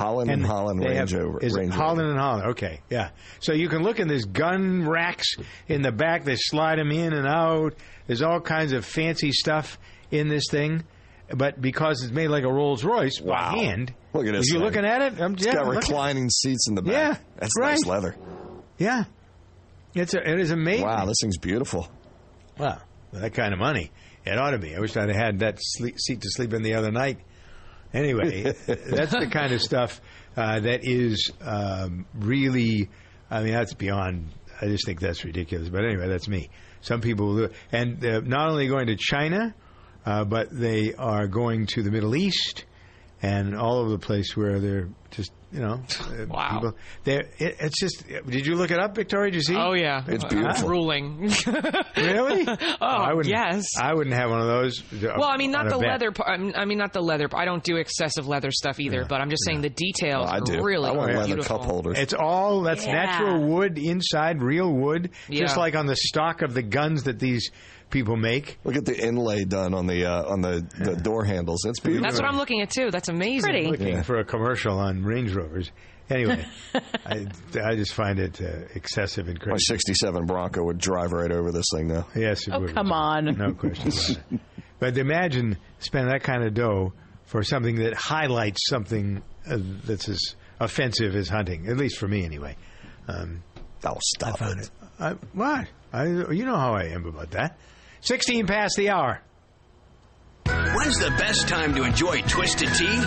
Holland 0.00 0.30
and, 0.30 0.44
Holland 0.44 0.80
Range 0.80 1.10
have- 1.10 1.12
Rover. 1.12 1.38
Is 1.40 1.54
Range 1.54 1.72
Holland 1.74 1.98
Rover. 2.00 2.10
and 2.12 2.18
Holland? 2.18 2.46
Okay, 2.52 2.80
yeah. 2.88 3.10
So 3.40 3.52
you 3.52 3.68
can 3.68 3.82
look 3.82 4.00
in 4.00 4.08
this 4.08 4.24
gun 4.24 4.88
racks 4.88 5.34
in 5.68 5.82
the 5.82 5.92
back. 5.92 6.24
They 6.24 6.36
slide 6.36 6.78
them 6.78 6.90
in 6.90 7.12
and 7.12 7.26
out. 7.26 7.74
There's 8.06 8.22
all 8.22 8.40
kinds 8.40 8.72
of 8.72 8.84
fancy 8.86 9.30
stuff 9.32 9.78
in 10.10 10.28
this 10.28 10.44
thing, 10.50 10.84
but 11.36 11.60
because 11.60 12.02
it's 12.02 12.12
made 12.12 12.28
like 12.28 12.44
a 12.44 12.52
Rolls 12.52 12.82
Royce 12.82 13.20
Wow. 13.20 13.52
by 13.52 13.58
hand. 13.58 13.92
Look 14.14 14.26
at 14.26 14.32
this 14.32 14.46
You 14.48 14.54
thing. 14.54 14.62
looking 14.62 14.84
at 14.86 15.02
it? 15.02 15.20
I'm, 15.20 15.34
It's 15.34 15.44
yeah, 15.46 15.52
got 15.54 15.66
reclining 15.66 16.30
seats 16.30 16.66
in 16.68 16.74
the 16.74 16.82
back. 16.82 16.92
Yeah, 16.92 17.16
That's 17.38 17.52
right. 17.60 17.70
nice 17.72 17.84
leather. 17.86 18.16
yeah. 18.78 19.04
It's 19.94 20.14
a, 20.14 20.18
it 20.18 20.38
is 20.40 20.50
amazing. 20.50 20.86
Wow, 20.86 21.04
this 21.04 21.16
thing's 21.20 21.36
beautiful. 21.38 21.88
Wow, 22.58 22.78
that 23.12 23.34
kind 23.34 23.52
of 23.52 23.58
money. 23.58 23.90
It 24.24 24.38
ought 24.38 24.50
to 24.50 24.58
be. 24.58 24.74
I 24.74 24.80
wish 24.80 24.96
I'd 24.96 25.08
had 25.10 25.40
that 25.40 25.58
sleep, 25.60 25.98
seat 25.98 26.20
to 26.22 26.28
sleep 26.30 26.52
in 26.54 26.62
the 26.62 26.74
other 26.74 26.90
night. 26.92 27.18
Anyway, 27.92 28.42
that's 28.66 29.12
the 29.12 29.28
kind 29.30 29.52
of 29.52 29.60
stuff 29.60 30.00
uh, 30.36 30.60
that 30.60 30.80
is 30.84 31.32
um, 31.40 32.06
really. 32.14 32.88
I 33.30 33.42
mean, 33.42 33.52
that's 33.52 33.74
beyond. 33.74 34.28
I 34.60 34.66
just 34.66 34.84
think 34.84 35.00
that's 35.00 35.24
ridiculous. 35.24 35.68
But 35.68 35.84
anyway, 35.84 36.08
that's 36.08 36.28
me. 36.28 36.50
Some 36.80 37.00
people 37.00 37.26
will 37.26 37.36
do 37.36 37.44
it, 37.44 37.52
and 37.72 38.00
they're 38.00 38.22
not 38.22 38.50
only 38.50 38.68
going 38.68 38.86
to 38.86 38.96
China, 38.96 39.54
uh, 40.06 40.24
but 40.24 40.48
they 40.50 40.94
are 40.94 41.26
going 41.26 41.66
to 41.66 41.82
the 41.82 41.90
Middle 41.90 42.16
East 42.16 42.64
and 43.22 43.54
all 43.54 43.78
over 43.78 43.90
the 43.90 43.98
place 43.98 44.36
where 44.36 44.58
they're 44.58 44.88
just 45.10 45.32
you 45.52 45.60
know 45.60 45.82
uh, 46.00 46.26
Wow. 46.28 46.50
people. 46.52 46.76
It, 47.06 47.34
it's 47.38 47.80
just. 47.80 48.06
Did 48.06 48.46
you 48.46 48.54
look 48.56 48.70
it 48.70 48.78
up, 48.78 48.94
Victoria? 48.94 49.30
Did 49.30 49.36
you 49.38 49.42
see? 49.42 49.56
Oh 49.56 49.72
yeah, 49.72 50.02
It's 50.06 50.24
Uh, 50.24 50.28
beautiful. 50.28 50.68
Ruling. 50.68 51.30
Really? 51.96 52.46
oh, 52.48 52.76
I 52.80 53.12
wouldn't, 53.12 53.32
yes. 53.34 53.64
I 53.78 53.92
wouldn't 53.94 54.14
have 54.14 54.30
one 54.30 54.40
of 54.40 54.46
those. 54.46 54.82
well, 55.02 55.24
I 55.24 55.36
mean, 55.36 55.50
not 55.50 55.68
the 55.68 55.76
leather. 55.76 56.12
Part, 56.12 56.28
I'm- 56.30 56.68
mean, 56.68 56.78
not 56.78 56.92
the 56.92 57.02
leather. 57.02 57.28
I 57.34 57.44
don't 57.44 57.62
do 57.62 57.76
excessive 57.76 58.26
leather 58.26 58.50
stuff 58.50 58.80
either. 58.80 59.04
But 59.04 59.20
I'm 59.20 59.28
just 59.30 59.44
saying 59.44 59.60
the 59.62 59.70
details 59.70 60.30
I 60.30 60.40
do. 60.40 60.62
really 60.62 60.88
I 60.88 60.92
want 60.92 61.14
leather 61.14 61.42
cup 61.42 61.64
holders. 61.64 61.98
It's 61.98 62.14
all 62.14 62.62
that's 62.62 62.86
Yeah. 62.86 62.92
natural 62.92 63.44
wood 63.46 63.78
inside, 63.78 64.42
real 64.42 64.72
wood, 64.72 65.10
just 65.30 65.56
Yeah. 65.56 65.60
like 65.60 65.74
on 65.76 65.86
the 65.86 65.96
stock 65.96 66.42
of 66.42 66.54
the 66.54 66.62
guns 66.62 67.04
that 67.04 67.18
these 67.18 67.50
people 67.90 68.16
make. 68.16 68.58
Look 68.64 68.76
at 68.76 68.84
the 68.84 68.96
inlay 68.98 69.44
done 69.44 69.74
on 69.74 69.86
the 69.86 70.06
uh, 70.06 70.24
on 70.30 70.40
the, 70.40 70.66
the 70.78 70.96
door 70.96 71.24
handles. 71.24 71.64
It's 71.64 71.80
beautiful. 71.80 72.04
That's 72.08 72.20
what 72.20 72.28
I'm 72.28 72.36
looking 72.38 72.62
at 72.62 72.70
too. 72.70 72.90
That's 72.90 73.08
amazing. 73.08 73.42
Pretty. 73.50 73.66
Looking 73.66 73.88
Yeah. 73.88 74.02
for 74.02 74.18
a 74.18 74.24
commercial 74.24 74.78
on 74.78 75.02
Range 75.04 75.32
Rovers. 75.34 75.70
Anyway, 76.08 76.44
I, 77.06 77.26
I 77.62 77.76
just 77.76 77.94
find 77.94 78.18
it 78.18 78.40
uh, 78.40 78.66
excessive 78.74 79.28
and 79.28 79.38
crazy. 79.38 79.50
My 79.50 79.54
crazy. 79.56 79.64
'67 79.94 80.26
Bronco 80.26 80.64
would 80.64 80.78
drive 80.78 81.12
right 81.12 81.30
over 81.30 81.52
this 81.52 81.66
thing 81.74 81.88
now. 81.88 82.06
Yes, 82.16 82.48
it 82.48 82.52
Oh, 82.54 82.60
would. 82.60 82.74
come 82.74 82.90
on. 82.92 83.26
No 83.36 83.52
question 83.52 83.88
about 83.88 84.32
it. 84.32 84.40
But 84.80 84.96
imagine 84.96 85.58
spending 85.78 86.10
that 86.10 86.22
kind 86.22 86.42
of 86.42 86.54
dough 86.54 86.94
for 87.26 87.42
something 87.42 87.76
that 87.80 87.92
highlights 87.92 88.66
something 88.66 89.22
uh, 89.46 89.58
that's 89.84 90.08
as 90.08 90.18
offensive 90.58 91.14
as 91.14 91.28
hunting, 91.28 91.68
at 91.68 91.76
least 91.76 91.98
for 91.98 92.08
me 92.08 92.24
anyway. 92.24 92.56
Um, 93.06 93.42
Oh, 93.84 93.98
stop 94.00 94.38
found 94.38 94.60
it. 94.60 94.66
it. 94.66 94.70
I, 94.98 95.10
what? 95.34 95.66
I, 95.92 96.06
you 96.06 96.44
know 96.46 96.56
how 96.56 96.72
I 96.74 96.84
am 96.84 97.04
about 97.06 97.30
that. 97.32 97.58
16 98.02 98.46
past 98.46 98.74
the 98.76 98.90
hour. 98.90 99.20
When's 100.46 100.98
the 100.98 101.10
best 101.18 101.48
time 101.48 101.74
to 101.74 101.84
enjoy 101.84 102.22
Twisted 102.22 102.68
Tea? 102.74 102.86
A 102.86 103.00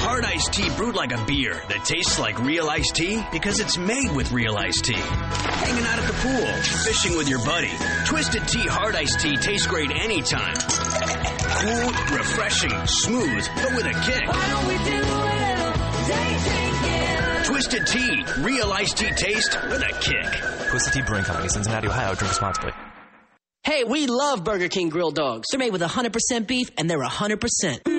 Hard 0.00 0.24
iced 0.24 0.52
tea 0.54 0.70
brewed 0.76 0.94
like 0.94 1.12
a 1.12 1.22
beer 1.26 1.60
that 1.68 1.84
tastes 1.84 2.18
like 2.18 2.38
real 2.40 2.68
iced 2.70 2.96
tea 2.96 3.22
because 3.30 3.60
it's 3.60 3.76
made 3.76 4.10
with 4.14 4.32
real 4.32 4.56
iced 4.56 4.86
tea. 4.86 4.94
Hanging 4.94 5.84
out 5.84 5.98
at 5.98 6.06
the 6.06 6.14
pool, 6.14 6.46
fishing 6.84 7.16
with 7.18 7.28
your 7.28 7.44
buddy. 7.44 7.72
Twisted 8.06 8.48
Tea 8.48 8.66
Hard 8.66 8.96
Iced 8.96 9.20
Tea 9.20 9.36
tastes 9.36 9.66
great 9.66 9.90
anytime. 9.90 10.54
Cool, 10.54 11.90
refreshing, 12.16 12.86
smooth, 12.86 13.46
but 13.56 13.74
with 13.74 13.86
a 13.86 13.92
kick. 14.06 14.24
Twisted 17.48 17.86
Tea, 17.86 18.24
real 18.40 18.70
iced 18.74 18.98
tea 18.98 19.10
taste 19.12 19.58
with 19.70 19.80
a 19.80 19.92
kick. 20.02 20.68
Twisted 20.68 20.92
Tea 20.92 21.00
Brewing 21.00 21.24
Company, 21.24 21.48
Cincinnati, 21.48 21.88
Ohio. 21.88 22.14
Drink 22.14 22.30
responsibly. 22.30 22.72
Hey, 23.62 23.84
we 23.84 24.06
love 24.06 24.44
Burger 24.44 24.68
King 24.68 24.90
grilled 24.90 25.14
dogs. 25.14 25.48
They're 25.50 25.58
made 25.58 25.72
with 25.72 25.80
100% 25.80 26.46
beef 26.46 26.70
and 26.76 26.90
they're 26.90 26.98
100%. 27.00 27.97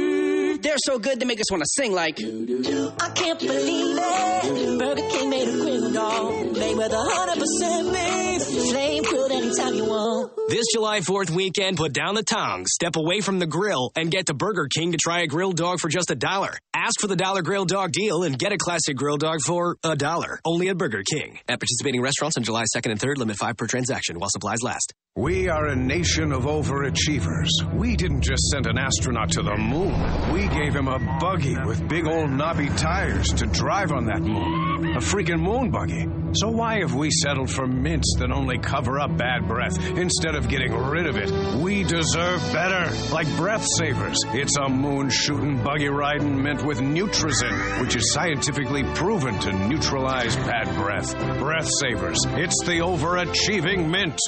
They're 0.62 0.75
so 0.78 1.00
good 1.00 1.20
they 1.20 1.25
make 1.25 1.39
us 1.39 1.51
want 1.51 1.63
to 1.63 1.70
sing 1.70 1.94
like. 1.94 2.20
I 2.20 3.10
can't 3.16 3.39
believe 3.39 3.98
it. 4.00 4.80
Burger 4.80 5.10
King 5.10 5.30
made 5.30 5.48
a 5.48 5.51
grill 5.51 5.92
dog. 5.94 6.58
Made 6.58 6.75
with 6.78 6.92
100% 6.92 7.94
beef. 7.94 8.70
Flame 8.72 9.04
grilled 9.04 9.32
anytime 9.32 9.74
you 9.75 9.86
want. 9.86 10.32
This 10.50 10.66
July 10.74 11.00
4th 11.01 11.30
weekend, 11.30 11.78
put 11.78 11.94
down 11.94 12.16
the 12.16 12.24
tongs, 12.24 12.72
step 12.74 12.96
away 12.96 13.22
from 13.22 13.39
the 13.39 13.46
grill, 13.48 13.92
and 13.96 14.10
get 14.12 14.25
to 14.28 14.34
Burger 14.34 14.68
King 14.74 14.92
to 14.94 14.98
try 14.98 15.22
a 15.22 15.28
grilled 15.28 15.58
dog 15.58 15.80
for 15.80 15.89
just 15.89 16.12
a 16.12 16.16
dollar. 16.16 16.58
Ask 16.74 17.00
for 17.00 17.08
the 17.08 17.16
dollar 17.16 17.42
grilled 17.42 17.70
dog 17.70 17.92
deal 17.92 18.24
and 18.24 18.38
get 18.38 18.51
a 18.51 18.58
classic 18.58 18.96
grilled 18.98 19.20
dog 19.20 19.39
for 19.46 19.78
a 19.84 19.96
dollar. 19.96 20.39
Only 20.46 20.70
at 20.70 20.78
Burger 20.78 21.04
King. 21.10 21.39
At 21.48 21.60
participating 21.60 22.01
restaurants 22.01 22.38
on 22.38 22.44
July 22.44 22.63
2nd 22.75 22.92
and 22.92 23.00
3rd, 23.00 23.18
limit 23.18 23.38
5 23.38 23.56
per 23.58 23.68
transaction 23.68 24.20
while 24.20 24.30
supplies 24.30 24.60
last. 24.63 24.94
We 25.16 25.50
are 25.50 25.68
a 25.68 25.75
nation 25.75 26.32
of 26.32 26.44
overachievers. 26.44 27.50
We 27.74 27.96
didn't 27.96 28.22
just 28.22 28.44
send 28.51 28.68
an 28.68 28.78
astronaut 28.78 29.32
to 29.32 29.42
the 29.42 29.58
moon. 29.58 30.32
We 30.32 30.48
gave 30.51 30.75
him 30.75 30.88
a 30.88 31.00
buggy 31.20 31.58
with 31.65 31.88
big 31.88 32.06
old 32.06 32.32
knobby 32.32 32.68
tires 32.70 33.27
to 33.34 33.46
drive 33.46 33.91
on 33.91 34.06
that 34.06 34.22
moon. 34.22 34.96
A 34.96 35.00
freaking 35.00 35.41
moon 35.41 35.72
buggy. 35.72 36.08
So 36.34 36.50
why 36.50 36.79
have 36.79 36.94
we 36.94 37.10
settled 37.10 37.50
for 37.50 37.65
mints 37.65 38.15
that 38.20 38.32
only 38.32 38.60
cover 38.60 39.00
up 39.00 39.18
bad 39.18 39.48
breath 39.48 39.77
instead 39.98 40.36
of 40.36 40.48
getting 40.48 40.74
rid 40.74 41.08
of 41.08 41.18
it? 41.18 41.32
We 41.62 41.84
deserve 41.84 42.41
better, 42.53 42.91
like 43.12 43.27
Breath 43.36 43.65
Savers. 43.77 44.18
It's 44.27 44.56
a 44.58 44.70
moon 44.70 45.10
shooting, 45.10 45.63
buggy 45.63 45.89
riding 45.89 46.41
mint 46.41 46.63
with 46.63 46.79
Nutrazin, 46.79 47.82
which 47.82 47.96
is 47.96 48.13
scientifically 48.13 48.84
proven 48.96 49.39
to 49.39 49.53
neutralize 49.68 50.36
bad 50.36 50.68
breath. 50.75 51.18
Breath 51.39 51.70
Savers. 51.79 52.20
It's 52.25 52.63
the 52.65 52.79
overachieving 52.79 53.89
mint. 53.89 54.20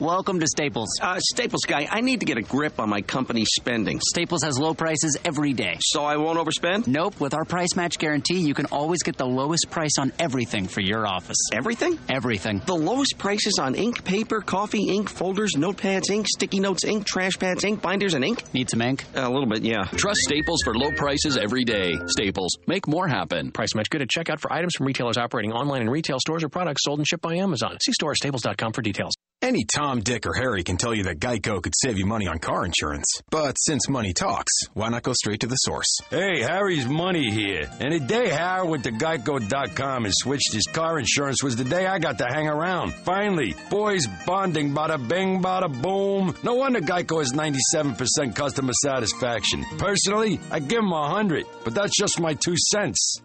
Welcome 0.00 0.40
to 0.40 0.46
Staples. 0.48 0.88
Uh, 1.00 1.20
Staples 1.20 1.60
guy, 1.68 1.86
I 1.88 2.00
need 2.00 2.18
to 2.18 2.26
get 2.26 2.36
a 2.36 2.42
grip 2.42 2.80
on 2.80 2.88
my 2.88 3.00
company's 3.00 3.46
spending. 3.54 4.00
Staples 4.00 4.42
has 4.42 4.58
low 4.58 4.74
prices 4.74 5.16
every 5.24 5.52
day. 5.52 5.76
So 5.80 6.04
I 6.04 6.16
won't 6.16 6.36
overspend? 6.36 6.88
Nope. 6.88 7.20
With 7.20 7.32
our 7.32 7.44
price 7.44 7.76
match 7.76 7.98
guarantee, 7.98 8.40
you 8.40 8.54
can 8.54 8.66
always 8.66 9.04
get 9.04 9.16
the 9.16 9.26
lowest 9.26 9.70
price 9.70 9.92
on 10.00 10.12
everything 10.18 10.66
for 10.66 10.80
your 10.80 11.06
office. 11.06 11.36
Everything? 11.52 11.96
Everything. 12.08 12.60
The 12.66 12.74
lowest 12.74 13.18
prices 13.18 13.60
on 13.60 13.76
ink, 13.76 14.04
paper, 14.04 14.40
coffee, 14.40 14.82
ink, 14.88 15.08
folders, 15.08 15.52
notepads, 15.56 16.10
ink, 16.10 16.26
sticky 16.26 16.58
notes, 16.58 16.82
ink, 16.82 17.06
trash 17.06 17.38
pads, 17.38 17.62
ink, 17.62 17.80
binders, 17.80 18.14
and 18.14 18.24
ink? 18.24 18.52
Need 18.52 18.70
some 18.70 18.82
ink? 18.82 19.04
Uh, 19.16 19.20
a 19.20 19.30
little 19.30 19.46
bit, 19.46 19.62
yeah. 19.62 19.84
Trust 19.84 20.18
Staples 20.22 20.62
for 20.64 20.74
low 20.74 20.90
prices 20.90 21.36
every 21.36 21.62
day. 21.62 21.94
Staples. 22.08 22.50
Make 22.66 22.88
more 22.88 23.06
happen. 23.06 23.52
Price 23.52 23.76
match 23.76 23.90
good 23.90 24.02
at 24.02 24.08
checkout 24.08 24.40
for 24.40 24.52
items 24.52 24.74
from 24.76 24.88
retailers 24.88 25.18
operating 25.18 25.52
online 25.52 25.82
in 25.82 25.88
retail 25.88 26.18
stores 26.18 26.42
or 26.42 26.48
products 26.48 26.82
sold 26.84 26.98
and 26.98 27.06
shipped 27.06 27.22
by 27.22 27.36
Amazon. 27.36 27.78
See 27.80 27.92
store 27.92 28.10
or 28.10 28.14
staples.com 28.16 28.72
for 28.72 28.82
details. 28.82 29.14
Any 29.44 29.64
Tom, 29.64 30.00
Dick, 30.00 30.24
or 30.24 30.32
Harry 30.32 30.62
can 30.62 30.78
tell 30.78 30.94
you 30.94 31.02
that 31.02 31.18
Geico 31.18 31.62
could 31.62 31.74
save 31.76 31.98
you 31.98 32.06
money 32.06 32.26
on 32.26 32.38
car 32.38 32.64
insurance. 32.64 33.04
But 33.28 33.56
since 33.58 33.90
money 33.90 34.14
talks, 34.14 34.50
why 34.72 34.88
not 34.88 35.02
go 35.02 35.12
straight 35.12 35.40
to 35.40 35.46
the 35.46 35.56
source? 35.56 35.98
Hey, 36.08 36.40
Harry's 36.40 36.86
money 36.86 37.30
here. 37.30 37.70
And 37.78 37.92
the 37.92 38.00
day 38.00 38.30
Harry 38.30 38.66
went 38.66 38.84
to 38.84 38.90
Geico.com 38.90 40.06
and 40.06 40.14
switched 40.16 40.54
his 40.54 40.66
car 40.72 40.98
insurance 40.98 41.42
was 41.42 41.56
the 41.56 41.64
day 41.64 41.84
I 41.86 41.98
got 41.98 42.16
to 42.18 42.24
hang 42.26 42.48
around. 42.48 42.94
Finally, 42.94 43.54
boys 43.68 44.06
bonding, 44.24 44.72
bada 44.72 44.96
bing, 44.96 45.42
bada 45.42 45.70
boom. 45.82 46.34
No 46.42 46.54
wonder 46.54 46.80
Geico 46.80 47.18
has 47.18 47.34
97% 47.34 48.34
customer 48.34 48.72
satisfaction. 48.82 49.66
Personally, 49.76 50.40
I 50.50 50.60
give 50.60 50.78
him 50.78 50.90
a 50.90 51.00
100, 51.02 51.44
but 51.64 51.74
that's 51.74 51.94
just 51.94 52.18
my 52.18 52.32
two 52.32 52.56
cents. 52.72 53.20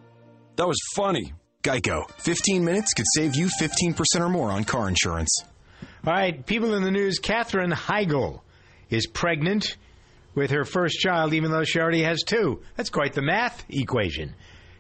That 0.58 0.68
was 0.68 0.82
funny. 0.98 1.32
Geico. 1.64 2.10
15 2.20 2.66
minutes 2.66 2.94
could 2.94 3.06
save 3.16 3.36
you 3.36 3.48
15% 3.62 3.96
or 4.20 4.28
more 4.28 4.52
on 4.52 4.66
car 4.66 4.90
insurance. 4.90 5.46
All 6.06 6.14
right, 6.14 6.46
people 6.46 6.74
in 6.76 6.84
the 6.84 6.92
news. 6.92 7.20
Katherine 7.20 7.72
Heigl 7.72 8.42
is 8.90 9.06
pregnant 9.06 9.76
with 10.34 10.52
her 10.52 10.64
first 10.64 11.00
child, 11.00 11.34
even 11.34 11.52
though 11.52 11.64
she 11.66 11.80
already 11.80 12.04
has 12.04 12.24
two. 12.24 12.62
That's 12.76 12.90
quite 12.90 13.14
the 13.14 13.22
math 13.22 13.66
equation. 13.70 14.36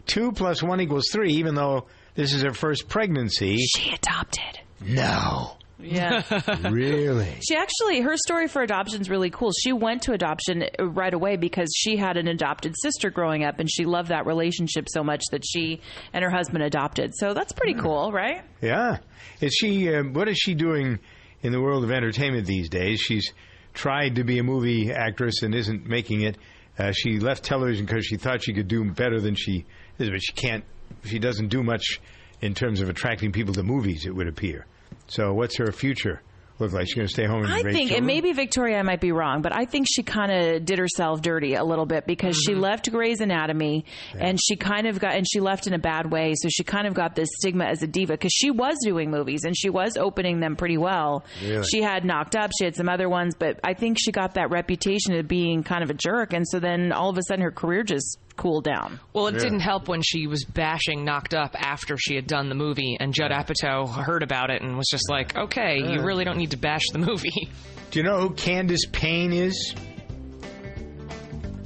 Two 0.05 0.31
plus 0.31 0.63
one 0.63 0.79
equals 0.79 1.09
three, 1.11 1.33
even 1.33 1.55
though 1.55 1.87
this 2.15 2.33
is 2.33 2.41
her 2.43 2.53
first 2.53 2.87
pregnancy. 2.87 3.57
She 3.57 3.91
adopted. 3.93 4.59
No. 4.81 5.57
Yeah. 5.81 6.23
really? 6.69 7.35
She 7.47 7.55
actually, 7.55 8.01
her 8.01 8.17
story 8.17 8.47
for 8.47 8.61
adoption 8.61 9.01
is 9.01 9.09
really 9.09 9.29
cool. 9.29 9.51
She 9.51 9.71
went 9.71 10.03
to 10.03 10.13
adoption 10.13 10.65
right 10.79 11.13
away 11.13 11.37
because 11.37 11.69
she 11.75 11.95
had 11.95 12.17
an 12.17 12.27
adopted 12.27 12.75
sister 12.81 13.09
growing 13.09 13.43
up 13.43 13.59
and 13.59 13.69
she 13.71 13.85
loved 13.85 14.09
that 14.09 14.25
relationship 14.25 14.87
so 14.89 15.03
much 15.03 15.23
that 15.31 15.43
she 15.45 15.81
and 16.13 16.23
her 16.23 16.29
husband 16.29 16.63
adopted. 16.63 17.13
So 17.15 17.33
that's 17.33 17.53
pretty 17.53 17.79
cool, 17.79 18.11
right? 18.11 18.43
Yeah. 18.61 18.97
Is 19.41 19.53
she, 19.53 19.93
uh, 19.93 20.03
what 20.03 20.27
is 20.27 20.37
she 20.37 20.53
doing 20.53 20.99
in 21.41 21.51
the 21.51 21.61
world 21.61 21.83
of 21.83 21.91
entertainment 21.91 22.45
these 22.45 22.69
days? 22.69 22.99
She's 22.99 23.33
tried 23.73 24.15
to 24.15 24.23
be 24.23 24.39
a 24.39 24.43
movie 24.43 24.91
actress 24.91 25.43
and 25.43 25.55
isn't 25.55 25.85
making 25.85 26.21
it. 26.21 26.37
Uh, 26.77 26.91
she 26.91 27.19
left 27.19 27.43
television 27.43 27.85
because 27.85 28.05
she 28.05 28.17
thought 28.17 28.43
she 28.43 28.53
could 28.53 28.67
do 28.67 28.89
better 28.91 29.19
than 29.19 29.35
she 29.35 29.65
is, 29.97 30.09
but 30.09 30.21
she 30.21 30.33
can't, 30.33 30.63
she 31.05 31.19
doesn't 31.19 31.47
do 31.47 31.63
much 31.63 31.99
in 32.41 32.53
terms 32.53 32.81
of 32.81 32.89
attracting 32.89 33.31
people 33.31 33.53
to 33.53 33.63
movies, 33.63 34.05
it 34.05 34.15
would 34.15 34.27
appear. 34.27 34.65
So, 35.07 35.33
what's 35.33 35.57
her 35.57 35.71
future 35.71 36.21
look 36.59 36.73
like? 36.73 36.85
She's 36.87 36.95
going 36.95 37.07
to 37.07 37.13
stay 37.13 37.25
home 37.25 37.43
and 37.43 37.51
I 37.53 37.61
raise 37.61 37.73
think, 37.73 37.89
children? 37.89 37.97
and 37.99 38.05
maybe 38.05 38.33
Victoria 38.33 38.83
might 38.83 38.99
be 38.99 39.11
wrong, 39.13 39.41
but 39.41 39.55
I 39.55 39.63
think 39.65 39.87
she 39.89 40.03
kind 40.03 40.29
of 40.31 40.65
did 40.65 40.77
herself 40.77 41.21
dirty 41.21 41.53
a 41.55 41.63
little 41.63 41.85
bit 41.85 42.05
because 42.05 42.35
she 42.37 42.51
Mm-hmm. 42.51 42.61
left 42.61 42.91
Grey's 42.91 43.21
Anatomy 43.21 43.85
and 44.19 44.37
she 44.39 44.55
kind 44.57 44.85
of 44.85 44.99
got, 44.99 45.15
and 45.15 45.25
she 45.31 45.39
left 45.39 45.67
in 45.67 45.73
a 45.73 45.79
bad 45.79 46.11
way. 46.11 46.33
So 46.35 46.49
she 46.49 46.63
kind 46.65 46.85
of 46.85 46.93
got 46.93 47.15
this 47.15 47.29
stigma 47.39 47.63
as 47.65 47.81
a 47.81 47.87
diva 47.87 48.13
because 48.13 48.33
she 48.33 48.51
was 48.51 48.75
doing 48.83 49.09
movies 49.09 49.45
and 49.45 49.55
she 49.57 49.69
was 49.69 49.95
opening 49.97 50.41
them 50.41 50.55
pretty 50.57 50.77
well. 50.77 51.23
Really? 51.41 51.63
She 51.63 51.81
had 51.81 52.03
Knocked 52.03 52.35
Up, 52.35 52.51
she 52.57 52.65
had 52.65 52.75
some 52.75 52.89
other 52.89 53.07
ones, 53.07 53.35
but 53.39 53.59
I 53.63 53.73
think 53.73 53.97
she 53.99 54.11
got 54.11 54.33
that 54.33 54.49
reputation 54.51 55.15
of 55.15 55.27
being 55.29 55.63
kind 55.63 55.81
of 55.81 55.89
a 55.89 55.93
jerk. 55.95 56.33
And 56.33 56.45
so 56.47 56.59
then 56.59 56.91
all 56.91 57.09
of 57.09 57.17
a 57.17 57.21
sudden 57.23 57.41
her 57.43 57.51
career 57.51 57.83
just 57.83 58.19
cooled 58.39 58.63
down. 58.63 58.99
Well, 59.13 59.27
it 59.27 59.37
didn't 59.37 59.59
help 59.59 59.87
when 59.87 60.01
she 60.01 60.25
was 60.27 60.45
bashing 60.45 61.03
Knocked 61.05 61.33
Up 61.33 61.55
after 61.59 61.97
she 61.97 62.15
had 62.15 62.25
done 62.25 62.49
the 62.49 62.55
movie, 62.55 62.97
and 62.99 63.13
Judd 63.13 63.31
Apatow 63.31 63.87
heard 63.87 64.23
about 64.23 64.49
it 64.49 64.61
and 64.61 64.77
was 64.77 64.87
just 64.89 65.09
like, 65.09 65.35
"Okay, 65.37 65.77
you 65.77 66.01
really 66.01 66.23
don't 66.23 66.37
need 66.37 66.51
to 66.51 66.57
bash 66.57 66.83
the 66.93 66.99
movie." 66.99 67.49
Do 67.91 67.99
you 67.99 68.03
know 68.03 68.19
who 68.19 68.29
Candace 68.35 68.85
Payne 68.91 69.33
is? 69.33 69.75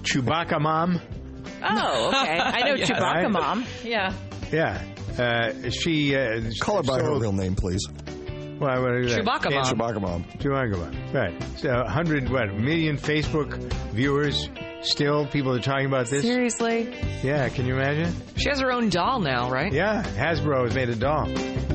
Chewbacca 0.01 0.59
mom. 0.59 0.99
Oh, 1.63 2.07
okay. 2.09 2.37
I 2.39 2.61
know 2.67 2.73
Yes. 2.75 2.89
Chewbacca 2.89 3.01
Right? 3.23 3.31
Mom. 3.31 3.65
Yeah. 3.83 4.13
Yeah. 4.51 4.83
Uh, 5.17 5.69
she 5.69 6.15
uh, 6.15 6.41
Call 6.59 6.77
her 6.77 6.83
by 6.83 7.01
her 7.01 7.17
real 7.19 7.31
name, 7.31 7.55
please. 7.55 7.85
Well, 8.63 8.81
what 8.81 8.95
is 8.95 9.13
that? 9.13 9.25
Chewbacca 9.25 9.49
Candace- 9.49 9.75
Mom. 9.75 9.93
Chewbacca 9.93 10.01
Mom. 10.01 10.23
Chewbacca 10.37 10.77
Mom. 10.77 11.13
Right. 11.13 11.43
So, 11.57 11.69
100 11.69 12.29
what 12.29 12.53
million 12.55 12.97
Facebook 12.97 13.55
viewers. 13.91 14.49
Still, 14.81 15.25
people 15.27 15.53
are 15.53 15.59
talking 15.59 15.85
about 15.85 16.07
this. 16.07 16.21
Seriously? 16.23 16.93
Yeah. 17.23 17.47
Can 17.49 17.65
you 17.65 17.75
imagine? 17.75 18.13
She 18.37 18.49
has 18.49 18.59
her 18.61 18.71
own 18.71 18.89
doll 18.89 19.19
now, 19.19 19.49
right? 19.49 19.71
Yeah. 19.71 20.03
Hasbro 20.03 20.63
has 20.65 20.75
made 20.75 20.89
a 20.89 20.95
doll. 20.95 21.25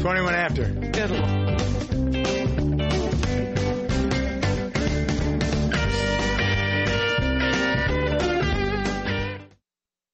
21 0.01 0.35
after. 0.35 0.65
Good 0.69 1.11
lord. 1.11 2.49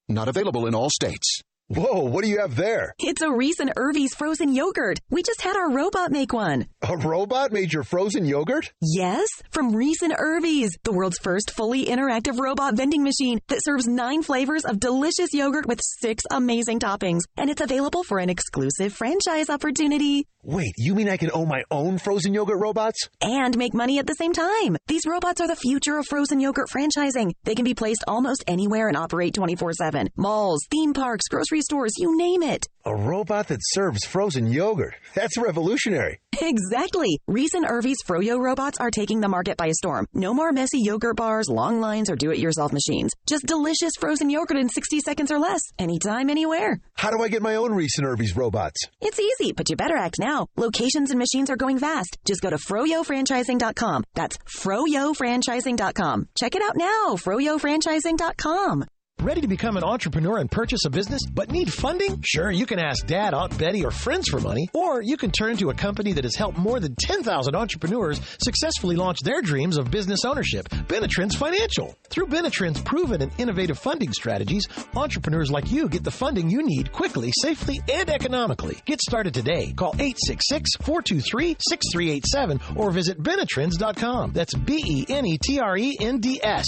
Not 0.08 0.28
available 0.28 0.66
in 0.66 0.74
all 0.74 0.90
states. 0.90 1.40
Whoa, 1.68 2.02
what 2.04 2.22
do 2.24 2.28
you 2.30 2.40
have 2.40 2.56
there? 2.56 2.94
It's 2.98 3.22
a 3.22 3.32
Reis 3.32 3.58
and 3.58 3.72
Irvy's 3.74 4.14
frozen 4.14 4.52
yogurt. 4.54 4.98
We 5.08 5.22
just 5.22 5.40
had 5.40 5.56
our 5.56 5.70
robot 5.70 6.12
make 6.12 6.30
one. 6.34 6.66
A 6.82 6.94
robot 6.94 7.52
made 7.52 7.72
your 7.72 7.84
frozen 7.84 8.26
yogurt? 8.26 8.70
Yes, 8.82 9.26
from 9.50 9.74
Reis 9.74 10.02
and 10.02 10.14
Irvy's, 10.18 10.76
the 10.84 10.92
world's 10.92 11.16
first 11.16 11.52
fully 11.52 11.86
interactive 11.86 12.38
robot 12.38 12.76
vending 12.76 13.02
machine 13.02 13.40
that 13.48 13.64
serves 13.64 13.88
nine 13.88 14.22
flavors 14.22 14.66
of 14.66 14.78
delicious 14.78 15.32
yogurt 15.32 15.64
with 15.66 15.80
six 15.82 16.22
amazing 16.30 16.80
toppings. 16.80 17.22
And 17.38 17.48
it's 17.48 17.62
available 17.62 18.02
for 18.02 18.18
an 18.18 18.28
exclusive 18.28 18.92
franchise 18.92 19.48
opportunity. 19.48 20.26
Wait, 20.42 20.74
you 20.76 20.94
mean 20.94 21.08
I 21.08 21.16
can 21.16 21.30
own 21.32 21.48
my 21.48 21.64
own 21.70 21.96
frozen 21.96 22.34
yogurt 22.34 22.60
robots? 22.60 23.08
And 23.22 23.56
make 23.56 23.72
money 23.72 23.98
at 23.98 24.06
the 24.06 24.12
same 24.12 24.34
time. 24.34 24.76
These 24.86 25.06
robots 25.06 25.40
are 25.40 25.48
the 25.48 25.56
future 25.56 25.96
of 25.96 26.04
frozen 26.06 26.38
yogurt 26.38 26.68
franchising. 26.68 27.32
They 27.44 27.54
can 27.54 27.64
be 27.64 27.72
placed 27.72 28.04
almost 28.06 28.44
anywhere 28.46 28.88
and 28.88 28.96
operate 28.98 29.32
24 29.32 29.72
7. 29.72 30.10
Malls, 30.18 30.60
theme 30.70 30.92
parks, 30.92 31.28
grocery 31.30 31.62
stores, 31.64 31.92
you 31.98 32.16
name 32.16 32.42
it. 32.42 32.66
A 32.86 32.94
robot 32.94 33.48
that 33.48 33.60
serves 33.62 34.04
frozen 34.04 34.46
yogurt. 34.46 34.94
That's 35.14 35.38
revolutionary. 35.38 36.18
Exactly. 36.40 37.20
Reis 37.28 37.54
and 37.54 37.64
Irvy's 37.64 38.02
Froyo 38.04 38.38
robots 38.40 38.78
are 38.78 38.90
taking 38.90 39.20
the 39.20 39.28
market 39.28 39.56
by 39.56 39.70
storm. 39.70 40.04
No 40.12 40.34
more 40.34 40.50
messy 40.52 40.80
yogurt 40.80 41.16
bars, 41.16 41.48
long 41.48 41.80
lines, 41.80 42.10
or 42.10 42.16
do-it-yourself 42.16 42.72
machines. 42.72 43.12
Just 43.26 43.46
delicious 43.46 43.92
frozen 44.00 44.28
yogurt 44.28 44.56
in 44.58 44.68
60 44.68 44.98
seconds 45.00 45.30
or 45.30 45.38
less. 45.38 45.60
Anytime, 45.78 46.28
anywhere. 46.30 46.80
How 46.94 47.10
do 47.12 47.22
I 47.22 47.28
get 47.28 47.40
my 47.40 47.54
own 47.54 47.72
Reis 47.72 47.96
and 47.98 48.06
Irvy's 48.06 48.36
robots? 48.36 48.80
It's 49.00 49.20
easy, 49.20 49.52
but 49.52 49.70
you 49.70 49.76
better 49.76 49.96
act 49.96 50.16
now. 50.18 50.48
Locations 50.56 51.10
and 51.10 51.18
machines 51.20 51.50
are 51.50 51.56
going 51.56 51.78
fast. 51.78 52.18
Just 52.26 52.42
go 52.42 52.50
to 52.50 52.56
froyofranchising.com. 52.56 54.02
That's 54.14 54.36
froyofranchising.com. 54.38 56.28
Check 56.36 56.56
it 56.56 56.62
out 56.62 56.76
now. 56.76 57.14
froyofranchising.com. 57.14 58.84
Ready 59.24 59.40
to 59.40 59.48
become 59.48 59.78
an 59.78 59.84
entrepreneur 59.84 60.36
and 60.36 60.50
purchase 60.50 60.84
a 60.84 60.90
business, 60.90 61.22
but 61.32 61.50
need 61.50 61.72
funding? 61.72 62.20
Sure, 62.22 62.50
you 62.50 62.66
can 62.66 62.78
ask 62.78 63.06
Dad, 63.06 63.32
Aunt 63.32 63.56
Betty, 63.56 63.82
or 63.82 63.90
friends 63.90 64.28
for 64.28 64.38
money, 64.38 64.68
or 64.74 65.00
you 65.00 65.16
can 65.16 65.30
turn 65.30 65.56
to 65.56 65.70
a 65.70 65.74
company 65.74 66.12
that 66.12 66.24
has 66.24 66.34
helped 66.34 66.58
more 66.58 66.78
than 66.78 66.94
10,000 66.94 67.56
entrepreneurs 67.56 68.20
successfully 68.44 68.96
launch 68.96 69.20
their 69.20 69.40
dreams 69.40 69.78
of 69.78 69.90
business 69.90 70.26
ownership. 70.26 70.68
Benetrends 70.68 71.34
Financial. 71.34 71.96
Through 72.10 72.26
Benetrends' 72.26 72.84
proven 72.84 73.22
and 73.22 73.32
innovative 73.38 73.78
funding 73.78 74.12
strategies, 74.12 74.68
entrepreneurs 74.94 75.50
like 75.50 75.70
you 75.70 75.88
get 75.88 76.04
the 76.04 76.10
funding 76.10 76.50
you 76.50 76.62
need 76.62 76.92
quickly, 76.92 77.32
safely, 77.40 77.80
and 77.90 78.10
economically. 78.10 78.76
Get 78.84 79.00
started 79.00 79.32
today. 79.32 79.72
Call 79.72 79.94
866-423-6387 79.94 82.76
or 82.76 82.90
visit 82.90 83.22
Benetrends.com. 83.22 84.34
That's 84.34 84.52
B-E-N-E-T-R-E-N-D-S 84.52 85.06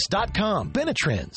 dot 0.09 0.33
com. 0.33 0.71
Benetrends. 0.71 1.37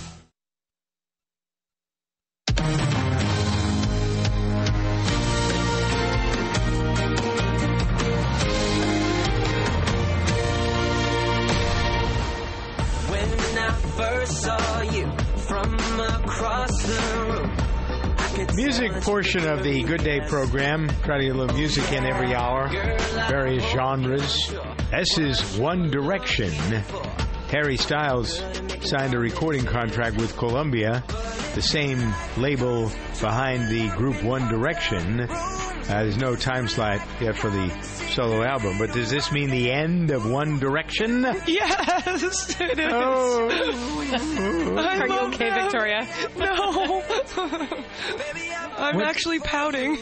Music 18.55 18.91
portion 19.03 19.47
of 19.47 19.63
the 19.63 19.83
Good 19.83 20.03
Day 20.03 20.19
program. 20.21 20.87
Try 21.03 21.17
to 21.17 21.23
get 21.23 21.35
a 21.35 21.37
little 21.37 21.55
music 21.55 21.91
in 21.91 22.05
every 22.05 22.33
hour, 22.33 22.69
various 23.27 23.63
genres. 23.71 24.53
This 24.91 25.17
is 25.17 25.57
One 25.57 25.89
Direction. 25.89 26.51
Harry 27.51 27.75
Styles 27.77 28.39
signed 28.81 29.13
a 29.13 29.19
recording 29.19 29.65
contract 29.65 30.15
with 30.17 30.35
Columbia, 30.37 31.03
the 31.53 31.61
same 31.61 32.13
label 32.37 32.89
behind 33.19 33.67
the 33.69 33.89
group 33.97 34.23
One 34.23 34.47
Direction. 34.47 35.19
Uh, 35.21 36.03
there's 36.03 36.17
no 36.17 36.35
time 36.37 36.67
slot 36.69 37.01
yet 37.19 37.35
for 37.35 37.49
the 37.49 37.69
solo 38.13 38.41
album, 38.43 38.77
but 38.77 38.93
does 38.93 39.09
this 39.09 39.31
mean 39.33 39.49
the 39.49 39.69
end 39.69 40.11
of 40.11 40.29
One 40.29 40.59
Direction? 40.59 41.23
Yes, 41.45 42.55
it 42.59 42.79
is. 42.79 42.87
Oh. 42.89 43.49
Are 44.77 45.07
you 45.07 45.19
okay, 45.33 45.49
Victoria? 45.61 46.07
No. 46.37 47.03
I'm 48.77 48.95
What- 48.95 49.05
actually 49.05 49.39
pouting. 49.39 49.97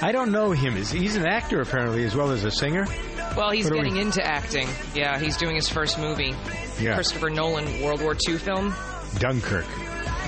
I 0.00 0.12
don't 0.12 0.30
know 0.30 0.52
him. 0.52 0.76
He's 0.76 1.16
an 1.16 1.26
actor 1.26 1.60
apparently 1.60 2.04
as 2.04 2.14
well 2.14 2.30
as 2.30 2.44
a 2.44 2.50
singer? 2.52 2.86
Well, 3.36 3.50
he's 3.50 3.64
What 3.64 3.72
are 3.74 3.76
we- 3.76 3.82
getting 3.82 3.96
into 4.00 4.24
acting. 4.24 4.68
Yeah, 4.94 5.18
he's 5.18 5.36
doing 5.36 5.56
his 5.56 5.68
first 5.68 5.98
movie. 5.98 6.34
Yeah. 6.80 6.94
Christopher 6.94 7.30
Nolan 7.30 7.82
World 7.82 8.00
War 8.02 8.16
II 8.28 8.38
film. 8.38 8.74
Dunkirk. 9.18 9.66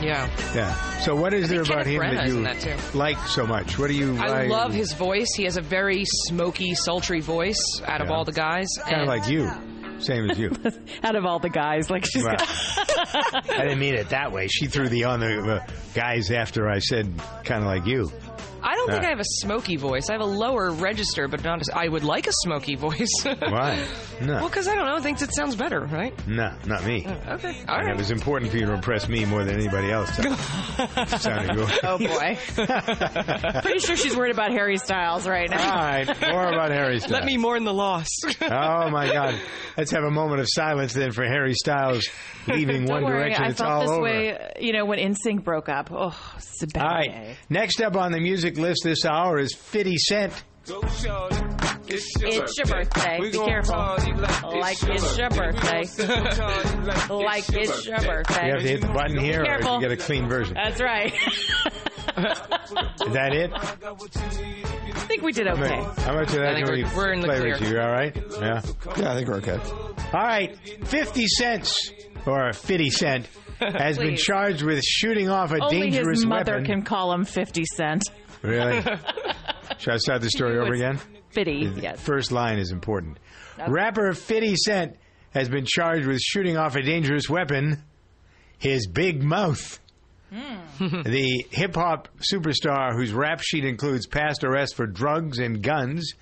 Yeah. 0.02 0.28
Yeah. 0.54 0.74
So 1.00 1.14
what 1.14 1.34
is 1.34 1.44
I 1.50 1.54
there 1.54 1.62
about 1.62 1.84
Kenneth 1.84 1.86
him 1.86 2.00
that 2.16 2.26
you 2.28 2.42
that 2.42 2.60
too. 2.92 2.98
like 2.98 3.18
so 3.28 3.46
much? 3.46 3.78
What 3.78 3.88
do 3.88 3.94
you? 3.94 4.16
I 4.18 4.46
love 4.46 4.72
his 4.72 4.92
voice. 4.94 5.28
He 5.36 5.44
has 5.44 5.56
a 5.58 5.60
very 5.62 6.04
smoky, 6.26 6.74
sultry 6.74 7.20
voice 7.20 7.60
out 7.84 8.00
of 8.00 8.10
all 8.10 8.24
the 8.24 8.32
guys. 8.32 8.66
Kind 8.82 9.02
of 9.02 9.08
like 9.08 9.28
you, 9.28 9.50
same 9.98 10.30
as 10.30 10.38
you. 10.38 10.50
Out 11.04 11.14
of 11.16 11.26
all 11.26 11.38
the 11.38 11.50
guys, 11.50 11.90
like 11.90 12.06
she's 12.06 12.24
Well, 12.24 12.34
got- 12.36 12.48
I 13.50 13.64
didn't 13.64 13.78
mean 13.78 13.94
it 13.94 14.08
that 14.08 14.32
way. 14.32 14.48
She 14.48 14.66
threw 14.66 14.88
the 14.88 15.04
on 15.04 15.20
the 15.20 15.56
uh, 15.56 15.66
guys 15.94 16.30
after 16.30 16.70
I 16.70 16.78
said 16.78 17.12
kind 17.44 17.60
of 17.62 17.66
like 17.66 17.84
you. 17.86 18.10
I 18.62 18.74
don't 18.74 18.88
think 18.90 19.02
Yeah. 19.02 19.08
I 19.08 19.10
have 19.10 19.20
a 19.20 19.24
smoky 19.24 19.76
voice. 19.76 20.08
I 20.10 20.12
have 20.14 20.20
a 20.22 20.24
lower 20.24 20.70
register, 20.70 21.28
but 21.28 21.42
not. 21.44 21.66
A, 21.68 21.76
I 21.78 21.88
would 21.88 22.04
like 22.04 22.26
a 22.26 22.32
smoky 22.44 22.76
voice. 22.76 23.08
Why? 23.24 23.84
No. 24.20 24.34
Well, 24.34 24.48
because 24.48 24.68
I 24.68 24.74
don't 24.74 24.86
know. 24.86 24.96
I 24.96 25.00
think 25.00 25.20
it 25.22 25.34
sounds 25.34 25.56
better, 25.56 25.80
right? 25.80 26.12
No, 26.26 26.54
not 26.66 26.84
me. 26.84 27.04
Oh, 27.06 27.32
okay. 27.34 27.48
All 27.68 27.76
And 27.76 27.86
right. 27.86 27.88
it 27.94 27.96
was 27.96 28.10
important 28.10 28.50
for 28.50 28.58
you 28.58 28.66
to 28.66 28.72
impress 28.74 29.08
me 29.08 29.24
more 29.24 29.44
than 29.44 29.54
anybody 29.56 29.90
else. 29.90 30.10
Sounded 30.16 31.54
good. 31.56 31.70
Oh 31.82 31.98
boy. 31.98 32.38
Pretty 33.62 33.78
sure 33.80 33.96
she's 33.96 34.16
worried 34.16 34.32
about 34.32 34.52
Harry 34.52 34.76
Styles 34.76 35.26
right 35.26 35.48
now. 35.50 35.70
All 35.70 35.76
right, 35.82 36.20
more 36.30 36.48
about 36.52 36.70
Harry 36.70 36.98
Styles. 37.00 37.12
Let 37.12 37.24
me 37.24 37.36
mourn 37.36 37.64
the 37.64 37.72
loss. 37.74 38.06
Oh 38.42 38.90
my 38.90 39.10
God! 39.12 39.34
Let's 39.76 39.90
have 39.92 40.04
a 40.04 40.10
moment 40.10 40.40
of 40.40 40.46
silence 40.48 40.92
then 40.92 41.12
for 41.12 41.24
Harry 41.24 41.54
Styles 41.54 42.08
leaving 42.46 42.84
Don't 42.84 43.02
One 43.02 43.04
worry, 43.04 43.30
Direction. 43.30 43.44
I 43.44 43.48
it's 43.50 43.58
felt 43.60 43.70
all 43.70 43.80
this 43.80 43.90
over. 43.90 44.02
way, 44.02 44.52
you 44.60 44.72
know, 44.72 44.84
when 44.84 44.98
NSYNC 44.98 45.42
broke 45.44 45.68
up. 45.68 45.90
Oh, 45.92 46.16
it's 46.36 46.62
a 46.62 46.66
bad 46.66 46.82
All 46.82 46.88
right. 46.94 47.10
day. 47.10 47.36
Next 47.48 47.80
up 47.80 47.96
on 47.96 48.12
the 48.12 48.20
music 48.20 48.49
list 48.58 48.80
this 48.84 49.04
hour 49.04 49.38
is 49.38 49.54
50 49.54 49.96
Cent. 49.98 50.44
It's 51.92 52.56
your 52.58 52.66
birthday. 52.66 53.18
Be 53.20 53.30
careful. 53.32 53.76
Like 54.58 54.76
it's 54.82 55.18
your 55.18 55.30
birthday. 55.30 55.82
Like 57.08 57.44
it's 57.48 57.86
your 57.86 57.98
birthday. 58.02 58.46
You 58.46 58.52
have 58.52 58.62
to 58.62 58.68
hit 58.68 58.80
the 58.82 58.88
button 58.88 59.18
here, 59.18 59.42
Be 59.42 59.50
or 59.50 59.74
you 59.74 59.80
get 59.80 59.90
a 59.90 59.96
clean 59.96 60.28
version. 60.28 60.54
That's 60.54 60.80
right. 60.80 61.12
Is 62.16 63.12
that 63.12 63.32
it? 63.34 63.50
I 63.52 63.66
think 65.10 65.22
we 65.22 65.32
did 65.32 65.46
How 65.48 65.54
okay. 65.54 65.82
How 66.02 66.14
much 66.14 66.28
of 66.28 66.34
that 66.36 66.50
I 66.50 66.54
think 66.54 66.68
we 66.70 66.82
we're- 66.84 66.96
we're 66.96 67.12
in 67.12 67.20
the 67.20 67.26
play 67.26 67.38
clear. 67.40 67.58
with 67.58 67.68
you? 67.70 67.80
All 67.80 67.90
right? 67.90 68.14
Yeah. 68.16 68.62
Yeah, 68.96 69.12
I 69.12 69.14
think 69.16 69.28
we're 69.28 69.36
okay. 69.38 69.58
All 70.12 70.20
right. 70.22 70.56
50 70.86 71.26
cents, 71.26 71.90
or 72.26 72.52
50 72.52 72.90
Cent, 72.90 73.26
has 73.60 73.98
been 73.98 74.16
charged 74.16 74.62
with 74.62 74.82
shooting 74.84 75.28
off 75.28 75.52
a 75.52 75.60
Only 75.62 75.80
dangerous 75.90 76.18
his 76.18 76.26
mother 76.26 76.52
weapon. 76.52 76.66
can 76.66 76.82
call 76.82 77.12
him 77.12 77.24
50 77.24 77.64
Cent. 77.76 78.02
Really? 78.42 78.82
Should 79.78 79.94
I 79.94 79.96
start 79.98 80.20
the 80.22 80.30
story 80.30 80.58
over 80.58 80.72
again? 80.72 81.00
Fitty, 81.30 81.68
The 81.68 81.80
yes. 81.80 82.00
First 82.00 82.32
line 82.32 82.58
is 82.58 82.70
important. 82.72 83.18
Okay. 83.58 83.70
Rapper 83.70 84.12
50 84.14 84.56
Cent 84.56 84.96
has 85.32 85.48
been 85.48 85.64
charged 85.66 86.06
with 86.06 86.20
shooting 86.20 86.56
off 86.56 86.74
a 86.76 86.82
dangerous 86.82 87.28
weapon, 87.28 87.82
his 88.58 88.86
big 88.86 89.22
mouth. 89.22 89.78
Hmm. 90.32 91.02
the 91.02 91.44
hip 91.50 91.74
hop 91.74 92.08
superstar, 92.32 92.92
whose 92.94 93.12
rap 93.12 93.40
sheet 93.42 93.64
includes 93.64 94.06
past 94.06 94.44
arrests 94.44 94.74
for 94.74 94.86
drugs 94.86 95.38
and 95.40 95.60
guns, 95.60 96.12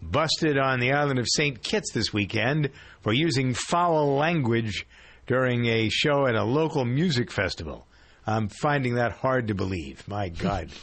busted 0.00 0.56
on 0.56 0.80
the 0.80 0.92
island 0.92 1.18
of 1.18 1.26
St. 1.28 1.62
Kitts 1.62 1.92
this 1.92 2.10
weekend 2.12 2.70
for 3.02 3.12
using 3.12 3.52
foul 3.52 4.14
language 4.16 4.86
during 5.26 5.66
a 5.66 5.90
show 5.90 6.26
at 6.26 6.34
a 6.36 6.42
local 6.42 6.84
music 6.86 7.30
festival. 7.30 7.86
I'm 8.26 8.48
finding 8.48 8.94
that 8.94 9.12
hard 9.12 9.48
to 9.48 9.54
believe. 9.54 10.06
My 10.08 10.28
God. 10.30 10.70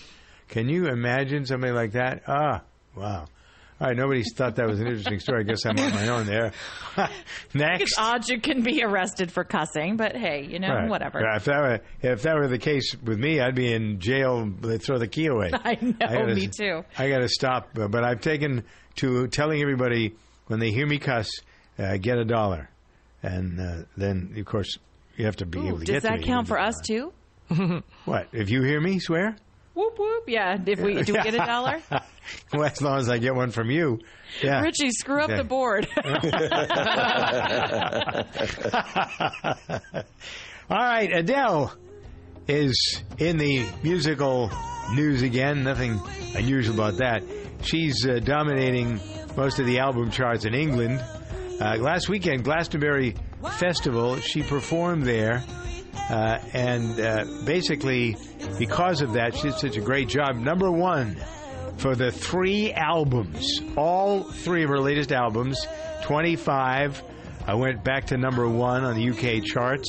Can 0.47 0.69
you 0.69 0.87
imagine 0.87 1.45
somebody 1.45 1.73
like 1.73 1.91
that? 1.93 2.23
Ah, 2.27 2.61
wow. 2.95 3.25
All 3.79 3.87
right, 3.87 3.95
nobody 3.95 4.23
thought 4.23 4.55
that 4.55 4.67
was 4.67 4.79
an 4.79 4.87
interesting 4.87 5.19
story. 5.19 5.41
I 5.41 5.43
guess 5.43 5.63
I'm 5.63 5.77
on 5.77 5.91
my 5.93 6.07
own 6.07 6.25
there. 6.25 6.51
Next. 7.53 7.83
It's 7.83 7.95
odd 7.99 8.27
you 8.27 8.41
can 8.41 8.63
be 8.63 8.83
arrested 8.83 9.31
for 9.31 9.43
cussing, 9.43 9.97
but 9.97 10.15
hey, 10.15 10.47
you 10.49 10.57
know, 10.57 10.69
Right. 10.73 10.89
whatever. 10.89 11.19
If 11.35 11.45
that 11.45 11.59
were 11.61 11.79
if 12.01 12.23
that 12.23 12.35
were 12.37 12.47
the 12.47 12.57
case 12.57 12.95
with 13.03 13.19
me, 13.19 13.39
I'd 13.39 13.53
be 13.53 13.71
in 13.71 13.99
jail. 13.99 14.45
They'd 14.61 14.81
throw 14.81 14.97
the 14.97 15.07
key 15.07 15.27
away. 15.27 15.51
I 15.53 15.77
know, 15.79 15.91
gotta- 15.99 16.33
me 16.33 16.47
too. 16.47 16.83
I 16.97 17.09
got 17.09 17.19
to 17.19 17.29
stop. 17.29 17.69
But 17.75 18.03
I've 18.03 18.21
taken 18.21 18.63
to 18.95 19.27
telling 19.27 19.61
everybody 19.61 20.15
when 20.47 20.59
they 20.59 20.71
hear 20.71 20.87
me 20.87 20.97
cuss, 20.97 21.29
uh, 21.77 21.97
get 21.97 22.17
a 22.17 22.25
dollar, 22.25 22.71
and 23.21 23.59
uh, 23.59 23.83
then 23.95 24.33
of 24.37 24.45
course 24.45 24.75
you 25.17 25.25
have 25.25 25.35
to 25.35 25.45
be 25.45 25.59
Ooh, 25.59 25.67
able 25.67 25.79
to 25.79 25.85
does 25.85 26.01
get 26.01 26.13
to 26.13 26.17
that 26.17 26.23
count 26.25 26.47
for 26.47 26.59
us 26.59 26.73
too? 26.83 27.13
What 28.05 28.27
if 28.33 28.49
you 28.49 28.63
hear 28.63 28.81
me 28.81 28.97
swear? 28.97 29.35
Whoop 29.77 29.99
whoop. 29.99 30.23
Yeah. 30.27 30.57
If 30.65 30.79
we 30.79 31.03
do 31.03 31.13
we 31.13 31.21
get 31.21 31.35
a 31.35 31.37
dollar? 31.37 31.79
well, 32.51 32.63
as 32.63 32.81
long 32.81 32.97
as 32.97 33.09
I 33.09 33.19
get 33.19 33.35
one 33.35 33.51
from 33.51 33.69
you. 33.69 33.99
Yeah. 34.41 34.61
Richie, 34.61 34.89
screw 34.89 35.21
up 35.21 35.29
Okay. 35.29 35.37
the 35.37 35.43
board. 35.43 35.87
All 40.69 40.77
right, 40.77 41.09
Adele 41.13 41.71
is 42.47 43.03
in 43.19 43.37
the 43.37 43.63
musical 43.83 44.49
news 44.93 45.21
again. 45.21 45.63
Nothing 45.63 46.01
unusual 46.35 46.73
about 46.73 46.97
that. 46.97 47.21
She's 47.61 48.03
uh, 48.05 48.19
dominating 48.23 48.99
most 49.35 49.59
of 49.59 49.67
the 49.67 49.77
album 49.77 50.09
charts 50.09 50.45
in 50.45 50.55
England. 50.55 50.99
Uh, 51.61 51.75
last 51.77 52.09
weekend, 52.09 52.43
Glastonbury 52.43 53.13
Festival, 53.59 54.19
she 54.21 54.41
performed 54.41 55.03
there. 55.03 55.43
Uh, 56.09 56.39
and 56.53 56.99
uh, 56.99 57.25
basically, 57.45 58.15
because 58.57 59.01
of 59.01 59.13
that, 59.13 59.35
she 59.35 59.43
did 59.43 59.55
such 59.55 59.77
a 59.77 59.81
great 59.81 60.07
job. 60.07 60.35
Number 60.37 60.71
one 60.71 61.17
for 61.77 61.95
the 61.95 62.11
three 62.11 62.71
albums, 62.73 63.61
all 63.75 64.23
three 64.23 64.63
of 64.63 64.69
her 64.69 64.79
latest 64.79 65.11
albums, 65.11 65.57
25. 66.03 67.03
I 67.45 67.53
went 67.55 67.83
back 67.83 68.07
to 68.07 68.17
number 68.17 68.47
one 68.47 68.83
on 68.83 68.95
the 68.95 69.09
UK 69.09 69.43
charts. 69.43 69.87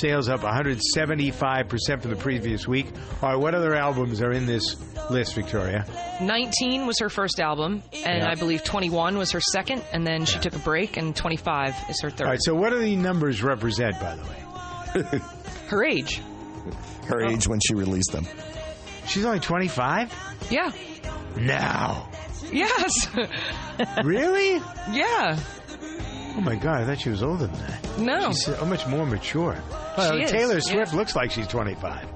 Sales 0.00 0.28
up 0.28 0.40
175% 0.40 2.00
from 2.02 2.10
the 2.10 2.16
previous 2.16 2.68
week. 2.68 2.86
All 3.22 3.30
right, 3.30 3.36
what 3.36 3.54
other 3.54 3.74
albums 3.74 4.22
are 4.22 4.30
in 4.32 4.46
this 4.46 4.76
list, 5.10 5.34
Victoria? 5.34 5.84
19 6.20 6.86
was 6.86 6.98
her 7.00 7.08
first 7.08 7.40
album, 7.40 7.82
and 8.04 8.22
Yeah. 8.22 8.30
I 8.30 8.34
believe 8.36 8.62
21 8.62 9.18
was 9.18 9.32
her 9.32 9.40
second, 9.40 9.82
and 9.92 10.06
then 10.06 10.26
she 10.26 10.38
took 10.38 10.54
a 10.54 10.58
break, 10.60 10.96
and 10.96 11.16
25 11.16 11.74
is 11.88 12.00
her 12.02 12.10
third. 12.10 12.26
All 12.26 12.30
right, 12.30 12.38
so 12.42 12.54
what 12.54 12.70
do 12.70 12.78
the 12.78 12.94
numbers 12.96 13.42
represent, 13.42 13.98
by 13.98 14.14
the 14.16 14.22
way? 14.22 15.20
her 15.70 15.84
age. 15.84 16.20
Her 17.06 17.24
oh. 17.24 17.30
age 17.30 17.48
when 17.48 17.60
she 17.60 17.74
released 17.74 18.12
them. 18.12 18.26
She's 19.06 19.24
only 19.24 19.40
25? 19.40 20.12
Yeah. 20.50 20.72
Now. 21.36 22.08
Yes. 22.52 23.08
really? 24.04 24.54
Yeah. 24.92 25.38
Oh 26.36 26.40
my 26.40 26.54
God, 26.54 26.82
I 26.82 26.86
thought 26.86 27.00
she 27.00 27.10
was 27.10 27.22
older 27.22 27.46
than 27.46 27.58
that. 27.58 27.98
No. 27.98 28.28
She's 28.28 28.44
so 28.44 28.64
much 28.64 28.86
more 28.86 29.06
mature. 29.06 29.60
Well, 29.96 30.16
She 30.16 30.22
is, 30.24 30.30
Taylor 30.30 30.54
yeah. 30.54 30.60
Swift 30.60 30.94
looks 30.94 31.16
like 31.16 31.30
she's 31.30 31.46
25, 31.48 32.06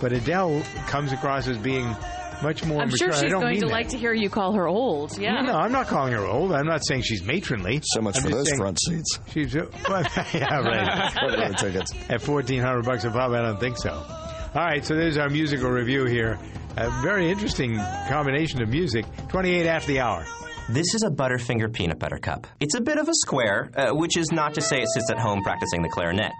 but 0.00 0.12
Adele 0.12 0.62
comes 0.86 1.12
across 1.12 1.48
as 1.48 1.58
being 1.58 1.94
much 2.42 2.64
more 2.64 2.82
I'm 2.82 2.88
mature. 2.88 3.08
sure 3.08 3.14
I 3.14 3.20
she's 3.22 3.30
don't 3.30 3.40
going 3.40 3.60
to 3.60 3.66
that. 3.66 3.72
like 3.72 3.88
to 3.90 3.98
hear 3.98 4.12
you 4.12 4.28
call 4.30 4.52
her 4.52 4.66
old. 4.66 5.16
Yeah. 5.18 5.40
No, 5.40 5.52
no, 5.52 5.58
I'm 5.58 5.72
not 5.72 5.86
calling 5.86 6.12
her 6.12 6.24
old. 6.24 6.52
I'm 6.52 6.66
not 6.66 6.84
saying 6.86 7.02
she's 7.02 7.22
matronly. 7.24 7.80
So 7.84 8.00
much 8.00 8.16
I'm 8.16 8.22
for 8.24 8.30
those 8.30 8.50
front 8.52 8.78
seats. 8.80 9.18
She's 9.32 9.54
well, 9.88 10.02
yeah, 10.34 10.58
right. 10.60 11.12
For 11.20 11.30
the 11.36 11.54
tickets. 11.58 11.92
At 12.08 12.22
fourteen 12.22 12.60
hundred 12.60 12.84
bucks 12.84 13.04
a 13.04 13.10
pop, 13.10 13.30
I 13.32 13.42
don't 13.42 13.58
think 13.60 13.78
so. 13.78 13.90
All 13.92 14.64
right, 14.64 14.84
so 14.84 14.94
there's 14.94 15.18
our 15.18 15.28
musical 15.28 15.70
review 15.70 16.04
here. 16.06 16.38
A 16.76 16.90
very 17.02 17.30
interesting 17.30 17.76
combination 18.08 18.62
of 18.62 18.68
music. 18.68 19.04
Twenty-eight 19.28 19.66
after 19.66 19.88
the 19.88 20.00
hour. 20.00 20.24
This 20.68 20.94
is 20.94 21.04
a 21.04 21.10
Butterfinger 21.10 21.72
peanut 21.72 21.98
butter 21.98 22.18
cup. 22.18 22.46
It's 22.58 22.74
a 22.74 22.80
bit 22.80 22.98
of 22.98 23.08
a 23.08 23.14
square, 23.14 23.70
uh, 23.76 23.90
which 23.94 24.16
is 24.16 24.32
not 24.32 24.54
to 24.54 24.60
say 24.60 24.78
it 24.82 24.88
sits 24.94 25.10
at 25.10 25.18
home 25.18 25.42
practicing 25.42 25.80
the 25.82 25.88
clarinet. 25.88 26.32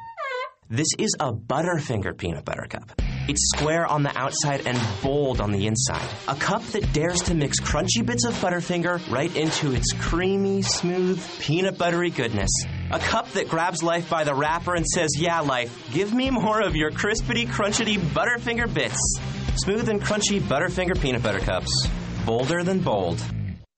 This 0.68 0.88
is 0.98 1.14
a 1.20 1.32
Butterfinger 1.32 2.16
peanut 2.18 2.44
butter 2.44 2.66
cup. 2.68 3.00
It's 3.28 3.50
square 3.56 3.86
on 3.86 4.04
the 4.04 4.16
outside 4.16 4.66
and 4.66 4.80
bold 5.02 5.40
on 5.40 5.50
the 5.50 5.66
inside. 5.66 6.08
A 6.28 6.36
cup 6.36 6.62
that 6.68 6.92
dares 6.92 7.22
to 7.22 7.34
mix 7.34 7.60
crunchy 7.60 8.06
bits 8.06 8.24
of 8.24 8.34
Butterfinger 8.34 9.10
right 9.10 9.34
into 9.36 9.72
its 9.72 9.92
creamy, 9.94 10.62
smooth, 10.62 11.20
peanut 11.40 11.76
buttery 11.76 12.10
goodness. 12.10 12.50
A 12.92 13.00
cup 13.00 13.32
that 13.32 13.48
grabs 13.48 13.82
life 13.82 14.08
by 14.08 14.22
the 14.22 14.34
wrapper 14.34 14.76
and 14.76 14.86
says, 14.86 15.10
Yeah, 15.18 15.40
life, 15.40 15.90
give 15.92 16.14
me 16.14 16.30
more 16.30 16.60
of 16.60 16.76
your 16.76 16.92
crispity, 16.92 17.46
crunchity 17.46 17.96
Butterfinger 17.98 18.72
bits. 18.72 19.00
Smooth 19.56 19.88
and 19.88 20.00
crunchy 20.00 20.40
Butterfinger 20.40 21.00
peanut 21.00 21.22
butter 21.22 21.40
cups. 21.40 21.88
Bolder 22.24 22.62
than 22.62 22.78
bold. 22.78 23.20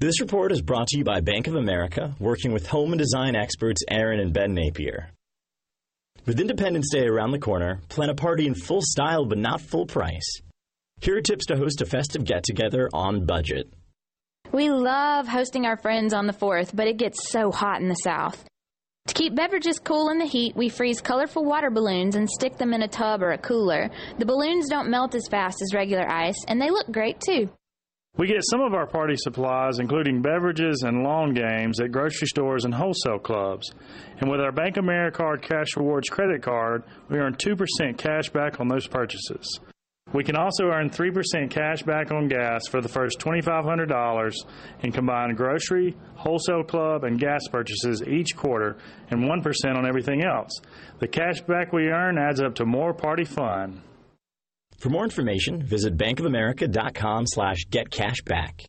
This 0.00 0.20
report 0.20 0.50
is 0.50 0.60
brought 0.60 0.88
to 0.88 0.98
you 0.98 1.04
by 1.04 1.20
Bank 1.20 1.46
of 1.46 1.54
America, 1.54 2.16
working 2.18 2.52
with 2.52 2.66
home 2.66 2.92
and 2.92 2.98
design 2.98 3.36
experts 3.36 3.80
Erin 3.88 4.18
and 4.18 4.32
Ben 4.32 4.52
Napier. 4.52 5.10
With 6.26 6.40
Independence 6.40 6.90
Day 6.90 7.06
around 7.06 7.30
the 7.30 7.38
corner, 7.38 7.80
plan 7.88 8.10
a 8.10 8.14
party 8.14 8.48
in 8.48 8.56
full 8.56 8.80
style 8.82 9.24
but 9.24 9.38
not 9.38 9.60
full 9.60 9.86
price. 9.86 10.40
Here 11.00 11.16
are 11.16 11.20
tips 11.20 11.46
to 11.46 11.56
host 11.56 11.80
a 11.80 11.86
festive 11.86 12.24
get 12.24 12.42
together 12.42 12.88
on 12.92 13.24
budget. 13.24 13.72
We 14.52 14.68
love 14.68 15.28
hosting 15.28 15.64
our 15.64 15.76
friends 15.76 16.12
on 16.12 16.26
the 16.26 16.32
4th, 16.32 16.74
but 16.74 16.88
it 16.88 16.96
gets 16.96 17.30
so 17.30 17.52
hot 17.52 17.80
in 17.80 17.88
the 17.88 17.94
South. 17.94 18.44
To 19.06 19.14
keep 19.14 19.36
beverages 19.36 19.78
cool 19.78 20.08
in 20.10 20.18
the 20.18 20.26
heat, 20.26 20.56
we 20.56 20.70
freeze 20.70 21.00
colorful 21.00 21.44
water 21.44 21.70
balloons 21.70 22.16
and 22.16 22.28
stick 22.28 22.56
them 22.56 22.74
in 22.74 22.82
a 22.82 22.88
tub 22.88 23.22
or 23.22 23.30
a 23.30 23.38
cooler. 23.38 23.90
The 24.18 24.26
balloons 24.26 24.68
don't 24.68 24.90
melt 24.90 25.14
as 25.14 25.28
fast 25.30 25.62
as 25.62 25.74
regular 25.74 26.10
ice, 26.10 26.42
and 26.48 26.60
they 26.60 26.70
look 26.70 26.90
great 26.90 27.20
too. 27.20 27.48
We 28.16 28.28
get 28.28 28.44
some 28.48 28.60
of 28.60 28.74
our 28.74 28.86
party 28.86 29.16
supplies, 29.16 29.80
including 29.80 30.22
beverages 30.22 30.84
and 30.86 31.02
lawn 31.02 31.34
games, 31.34 31.80
at 31.80 31.90
grocery 31.90 32.28
stores 32.28 32.64
and 32.64 32.72
wholesale 32.72 33.18
clubs. 33.18 33.72
And 34.20 34.30
with 34.30 34.40
our 34.40 34.52
Bank 34.52 34.76
of 34.76 34.84
America 34.84 35.24
Cash 35.42 35.76
Rewards 35.76 36.08
credit 36.08 36.40
card, 36.40 36.84
we 37.08 37.18
earn 37.18 37.34
2% 37.34 37.98
cash 37.98 38.30
back 38.30 38.60
on 38.60 38.68
those 38.68 38.86
purchases. 38.86 39.58
We 40.12 40.22
can 40.22 40.36
also 40.36 40.66
earn 40.66 40.90
3% 40.90 41.50
cash 41.50 41.82
back 41.82 42.12
on 42.12 42.28
gas 42.28 42.68
for 42.68 42.80
the 42.80 42.88
first 42.88 43.18
$2,500 43.18 44.32
in 44.84 44.92
combined 44.92 45.36
grocery, 45.36 45.96
wholesale 46.14 46.62
club, 46.62 47.02
and 47.02 47.18
gas 47.18 47.48
purchases 47.50 48.00
each 48.06 48.36
quarter, 48.36 48.76
and 49.10 49.24
1% 49.24 49.76
on 49.76 49.86
everything 49.88 50.22
else. 50.24 50.52
The 51.00 51.08
cash 51.08 51.40
back 51.40 51.72
we 51.72 51.88
earn 51.88 52.16
adds 52.16 52.40
up 52.40 52.54
to 52.56 52.64
more 52.64 52.94
party 52.94 53.24
fun. 53.24 53.82
For 54.84 54.90
more 54.90 55.04
information, 55.04 55.62
visit 55.62 55.96
bankofamerica.com 55.96 57.26
slash 57.26 57.64
getcashback. 57.70 58.66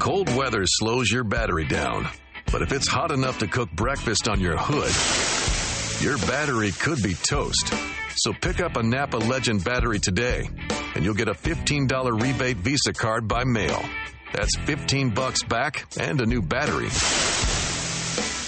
Cold 0.00 0.34
weather 0.34 0.64
slows 0.66 1.12
your 1.12 1.22
battery 1.22 1.68
down. 1.68 2.08
But 2.50 2.62
if 2.62 2.72
it's 2.72 2.88
hot 2.88 3.12
enough 3.12 3.38
to 3.38 3.46
cook 3.46 3.70
breakfast 3.70 4.26
on 4.26 4.40
your 4.40 4.56
hood, 4.58 6.04
your 6.04 6.18
battery 6.26 6.72
could 6.72 7.00
be 7.04 7.14
toast. 7.14 7.72
So 8.16 8.32
pick 8.32 8.60
up 8.60 8.76
a 8.76 8.82
Napa 8.82 9.16
Legend 9.16 9.64
battery 9.64 9.98
today, 9.98 10.48
and 10.94 11.04
you'll 11.04 11.14
get 11.14 11.28
a 11.28 11.34
$15 11.34 12.22
rebate 12.22 12.58
Visa 12.58 12.92
card 12.92 13.26
by 13.26 13.44
mail. 13.44 13.84
That's 14.32 14.56
15 14.56 15.10
bucks 15.10 15.42
back 15.42 15.86
and 15.98 16.20
a 16.20 16.26
new 16.26 16.40
battery. 16.42 16.86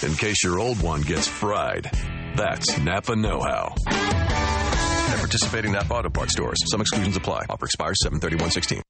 In 0.08 0.16
case 0.16 0.44
your 0.44 0.58
old 0.58 0.80
one 0.82 1.02
gets 1.02 1.26
fried. 1.26 1.90
That's 2.36 2.78
Napa 2.78 3.16
Know 3.16 3.40
How. 3.40 3.74
At 3.88 5.18
participating 5.18 5.72
Napa 5.72 5.94
Auto 5.94 6.10
Parts 6.10 6.32
stores. 6.32 6.58
Some 6.70 6.80
exclusions 6.80 7.16
apply. 7.16 7.46
Offer 7.48 7.66
expires 7.66 7.98
73116. 8.02 8.82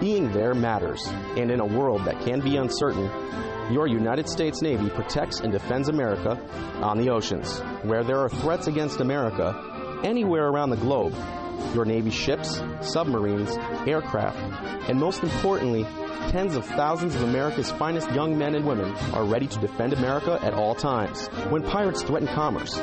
Being 0.00 0.32
there 0.32 0.54
matters, 0.54 1.06
and 1.36 1.50
in 1.50 1.60
a 1.60 1.66
world 1.66 2.04
that 2.06 2.20
can 2.22 2.40
be 2.40 2.56
uncertain, 2.56 3.08
your 3.72 3.86
United 3.86 4.28
States 4.28 4.62
Navy 4.62 4.90
protects 4.90 5.40
and 5.40 5.52
defends 5.52 5.88
America 5.88 6.38
on 6.82 6.98
the 6.98 7.10
oceans. 7.10 7.60
Where 7.82 8.04
there 8.04 8.18
are 8.18 8.28
threats 8.28 8.66
against 8.66 9.00
America, 9.00 10.00
anywhere 10.04 10.48
around 10.48 10.70
the 10.70 10.76
globe, 10.76 11.14
your 11.74 11.84
Navy 11.84 12.10
ships, 12.10 12.60
submarines, 12.80 13.56
aircraft, 13.86 14.38
and 14.88 14.98
most 14.98 15.22
importantly, 15.22 15.84
tens 16.30 16.56
of 16.56 16.64
thousands 16.64 17.14
of 17.14 17.22
America's 17.22 17.70
finest 17.72 18.10
young 18.12 18.38
men 18.38 18.54
and 18.54 18.64
women 18.64 18.92
are 19.12 19.24
ready 19.24 19.46
to 19.46 19.58
defend 19.58 19.92
America 19.92 20.38
at 20.42 20.54
all 20.54 20.74
times. 20.74 21.26
When 21.50 21.62
pirates 21.62 22.02
threaten 22.02 22.28
commerce, 22.28 22.80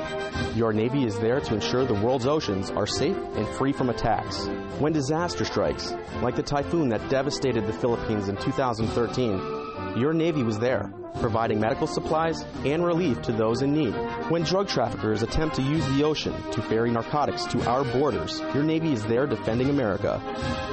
your 0.55 0.73
Navy 0.73 1.05
is 1.05 1.17
there 1.19 1.39
to 1.39 1.53
ensure 1.53 1.85
the 1.85 1.93
world's 1.93 2.27
oceans 2.27 2.69
are 2.71 2.87
safe 2.87 3.15
and 3.15 3.47
free 3.47 3.71
from 3.71 3.89
attacks. 3.89 4.47
When 4.79 4.93
disaster 4.93 5.45
strikes, 5.45 5.93
like 6.21 6.35
the 6.35 6.43
typhoon 6.43 6.89
that 6.89 7.09
devastated 7.09 7.65
the 7.65 7.73
Philippines 7.73 8.29
in 8.29 8.37
2013, 8.37 9.97
your 9.97 10.13
Navy 10.13 10.43
was 10.43 10.59
there, 10.59 10.93
providing 11.15 11.59
medical 11.59 11.87
supplies 11.87 12.43
and 12.65 12.85
relief 12.85 13.21
to 13.23 13.31
those 13.31 13.61
in 13.61 13.73
need. 13.73 13.93
When 14.29 14.43
drug 14.43 14.67
traffickers 14.67 15.23
attempt 15.23 15.55
to 15.55 15.61
use 15.61 15.85
the 15.89 16.03
ocean 16.03 16.33
to 16.51 16.61
ferry 16.61 16.91
narcotics 16.91 17.45
to 17.47 17.69
our 17.69 17.83
borders, 17.83 18.39
your 18.53 18.63
Navy 18.63 18.93
is 18.93 19.03
there 19.05 19.27
defending 19.27 19.69
America. 19.69 20.21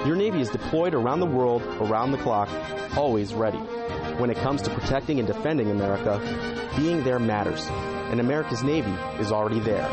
Your 0.06 0.16
Navy 0.16 0.40
is 0.40 0.50
deployed 0.50 0.94
around 0.94 1.20
the 1.20 1.26
world, 1.26 1.62
around 1.62 2.12
the 2.12 2.18
clock, 2.18 2.48
always 2.96 3.34
ready. 3.34 3.58
When 4.18 4.30
it 4.30 4.36
comes 4.38 4.62
to 4.62 4.70
protecting 4.70 5.18
and 5.18 5.26
defending 5.26 5.70
America, 5.70 6.20
being 6.76 7.02
there 7.04 7.18
matters, 7.18 7.66
and 8.10 8.20
America's 8.20 8.62
Navy 8.62 8.94
is 9.20 9.32
already 9.32 9.60
there. 9.60 9.86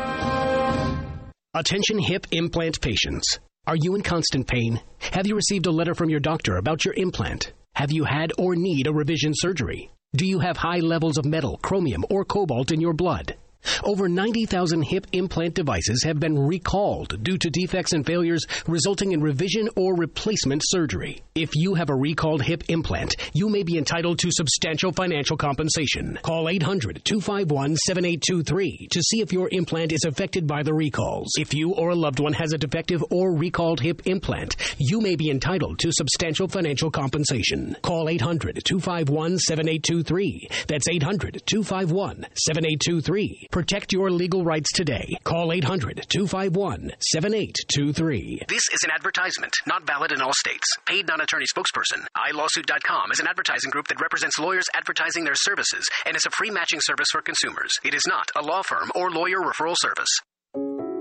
Attention 1.54 1.98
hip 1.98 2.26
implant 2.32 2.80
patients. 2.80 3.38
Are 3.66 3.76
you 3.76 3.94
in 3.94 4.02
constant 4.02 4.46
pain? 4.46 4.80
Have 4.98 5.26
you 5.26 5.36
received 5.36 5.66
a 5.66 5.70
letter 5.70 5.94
from 5.94 6.10
your 6.10 6.20
doctor 6.20 6.56
about 6.56 6.84
your 6.84 6.94
implant? 6.94 7.52
Have 7.74 7.90
you 7.90 8.04
had 8.04 8.32
or 8.38 8.54
need 8.56 8.86
a 8.86 8.92
revision 8.92 9.32
surgery? 9.34 9.90
Do 10.16 10.24
you 10.24 10.38
have 10.38 10.56
high 10.56 10.78
levels 10.78 11.18
of 11.18 11.24
metal, 11.24 11.58
chromium, 11.60 12.04
or 12.08 12.24
cobalt 12.24 12.70
in 12.70 12.80
your 12.80 12.92
blood? 12.92 13.34
Over 13.82 14.08
90,000 14.08 14.82
hip 14.82 15.06
implant 15.12 15.54
devices 15.54 16.02
have 16.04 16.20
been 16.20 16.38
recalled 16.38 17.22
due 17.22 17.38
to 17.38 17.50
defects 17.50 17.92
and 17.92 18.04
failures 18.04 18.44
resulting 18.66 19.12
in 19.12 19.20
revision 19.20 19.68
or 19.76 19.94
replacement 19.94 20.62
surgery. 20.64 21.22
If 21.34 21.50
you 21.54 21.74
have 21.74 21.90
a 21.90 21.94
recalled 21.94 22.42
hip 22.42 22.64
implant, 22.68 23.16
you 23.32 23.48
may 23.48 23.62
be 23.62 23.78
entitled 23.78 24.18
to 24.20 24.30
substantial 24.30 24.92
financial 24.92 25.36
compensation. 25.36 26.18
Call 26.22 26.48
800 26.48 27.04
251 27.04 27.76
7823 27.76 28.88
to 28.90 29.02
see 29.02 29.20
if 29.20 29.32
your 29.32 29.48
implant 29.52 29.92
is 29.92 30.04
affected 30.04 30.46
by 30.46 30.62
the 30.62 30.74
recalls. 30.74 31.32
If 31.38 31.54
you 31.54 31.72
or 31.72 31.90
a 31.90 31.94
loved 31.94 32.20
one 32.20 32.34
has 32.34 32.52
a 32.52 32.58
defective 32.58 33.02
or 33.10 33.34
recalled 33.34 33.80
hip 33.80 34.02
implant, 34.06 34.56
you 34.78 35.00
may 35.00 35.16
be 35.16 35.30
entitled 35.30 35.78
to 35.80 35.92
substantial 35.92 36.48
financial 36.48 36.90
compensation. 36.90 37.76
Call 37.82 38.08
800 38.08 38.62
251 38.64 39.38
7823. 39.38 40.48
That's 40.68 40.88
800 40.88 41.42
251 41.46 42.26
7823. 42.34 43.48
Protect 43.54 43.92
your 43.92 44.10
legal 44.10 44.42
rights 44.42 44.72
today. 44.72 45.16
Call 45.22 45.52
800 45.52 46.06
251 46.08 46.90
7823. 46.98 48.42
This 48.48 48.64
is 48.72 48.82
an 48.82 48.90
advertisement, 48.90 49.52
not 49.64 49.86
valid 49.86 50.10
in 50.10 50.20
all 50.20 50.32
states. 50.32 50.66
Paid 50.86 51.06
non 51.06 51.20
attorney 51.20 51.44
spokesperson. 51.46 52.04
iLawsuit.com 52.16 53.12
is 53.12 53.20
an 53.20 53.28
advertising 53.28 53.70
group 53.70 53.86
that 53.86 54.00
represents 54.00 54.40
lawyers 54.40 54.64
advertising 54.74 55.22
their 55.22 55.36
services 55.36 55.86
and 56.04 56.16
is 56.16 56.26
a 56.26 56.30
free 56.36 56.50
matching 56.50 56.80
service 56.82 57.06
for 57.12 57.22
consumers. 57.22 57.70
It 57.84 57.94
is 57.94 58.02
not 58.08 58.28
a 58.34 58.42
law 58.42 58.62
firm 58.62 58.90
or 58.96 59.12
lawyer 59.12 59.38
referral 59.38 59.76
service. 59.78 60.93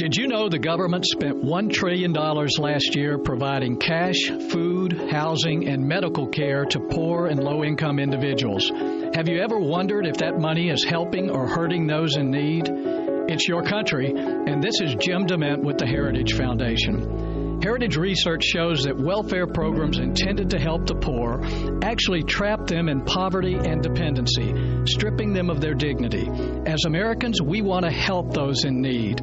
Did 0.00 0.16
you 0.16 0.28
know 0.28 0.48
the 0.48 0.58
government 0.58 1.04
spent 1.04 1.44
$1 1.44 1.72
trillion 1.74 2.14
last 2.14 2.96
year 2.96 3.18
providing 3.18 3.76
cash, 3.76 4.30
food, 4.48 4.98
housing, 5.10 5.68
and 5.68 5.86
medical 5.86 6.26
care 6.26 6.64
to 6.64 6.80
poor 6.80 7.26
and 7.26 7.38
low 7.38 7.62
income 7.62 7.98
individuals? 7.98 8.70
Have 9.12 9.28
you 9.28 9.42
ever 9.42 9.58
wondered 9.58 10.06
if 10.06 10.16
that 10.16 10.38
money 10.38 10.70
is 10.70 10.82
helping 10.84 11.28
or 11.28 11.46
hurting 11.46 11.86
those 11.86 12.16
in 12.16 12.30
need? 12.30 12.70
It's 12.70 13.46
your 13.46 13.62
country, 13.62 14.10
and 14.16 14.62
this 14.62 14.80
is 14.80 14.94
Jim 14.94 15.26
DeMint 15.26 15.62
with 15.62 15.76
the 15.76 15.86
Heritage 15.86 16.32
Foundation. 16.32 17.29
Heritage 17.62 17.98
research 17.98 18.42
shows 18.42 18.84
that 18.84 18.96
welfare 18.96 19.46
programs 19.46 19.98
intended 19.98 20.48
to 20.50 20.58
help 20.58 20.86
the 20.86 20.94
poor 20.94 21.42
actually 21.84 22.22
trap 22.22 22.66
them 22.66 22.88
in 22.88 23.04
poverty 23.04 23.54
and 23.54 23.82
dependency, 23.82 24.54
stripping 24.86 25.34
them 25.34 25.50
of 25.50 25.60
their 25.60 25.74
dignity. 25.74 26.26
As 26.64 26.86
Americans, 26.86 27.42
we 27.42 27.60
want 27.60 27.84
to 27.84 27.90
help 27.90 28.32
those 28.32 28.64
in 28.64 28.80
need. 28.80 29.20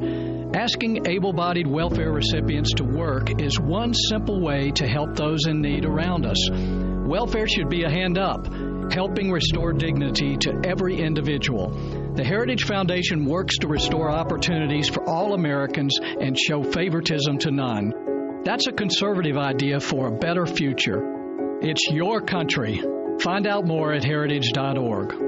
Asking 0.54 1.08
able 1.08 1.32
bodied 1.32 1.66
welfare 1.66 2.12
recipients 2.12 2.74
to 2.74 2.84
work 2.84 3.42
is 3.42 3.58
one 3.58 3.92
simple 3.92 4.40
way 4.40 4.70
to 4.70 4.86
help 4.86 5.16
those 5.16 5.48
in 5.48 5.60
need 5.60 5.84
around 5.84 6.24
us. 6.24 6.48
Welfare 6.50 7.48
should 7.48 7.68
be 7.68 7.82
a 7.82 7.90
hand 7.90 8.18
up, 8.18 8.46
helping 8.92 9.32
restore 9.32 9.72
dignity 9.72 10.36
to 10.36 10.62
every 10.64 11.00
individual. 11.00 11.70
The 12.14 12.24
Heritage 12.24 12.66
Foundation 12.66 13.24
works 13.24 13.58
to 13.58 13.68
restore 13.68 14.12
opportunities 14.12 14.88
for 14.88 15.02
all 15.08 15.34
Americans 15.34 15.98
and 16.00 16.38
show 16.38 16.62
favoritism 16.62 17.38
to 17.38 17.50
none. 17.50 18.07
That's 18.48 18.66
a 18.66 18.72
conservative 18.72 19.36
idea 19.36 19.78
for 19.78 20.06
a 20.06 20.10
better 20.10 20.46
future. 20.46 21.58
It's 21.60 21.86
your 21.90 22.22
country. 22.22 22.80
Find 23.20 23.46
out 23.46 23.66
more 23.66 23.92
at 23.92 24.02
heritage.org. 24.02 25.27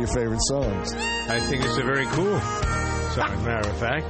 of 0.00 0.08
your 0.08 0.22
favorite 0.22 0.40
songs. 0.42 0.94
I 0.94 1.40
think 1.40 1.64
it's 1.64 1.76
a 1.76 1.82
very 1.82 2.06
cool 2.06 2.38
song, 3.10 3.32
as 3.32 3.42
a 3.42 3.44
matter 3.44 3.68
of 3.68 3.78
fact. 3.78 4.06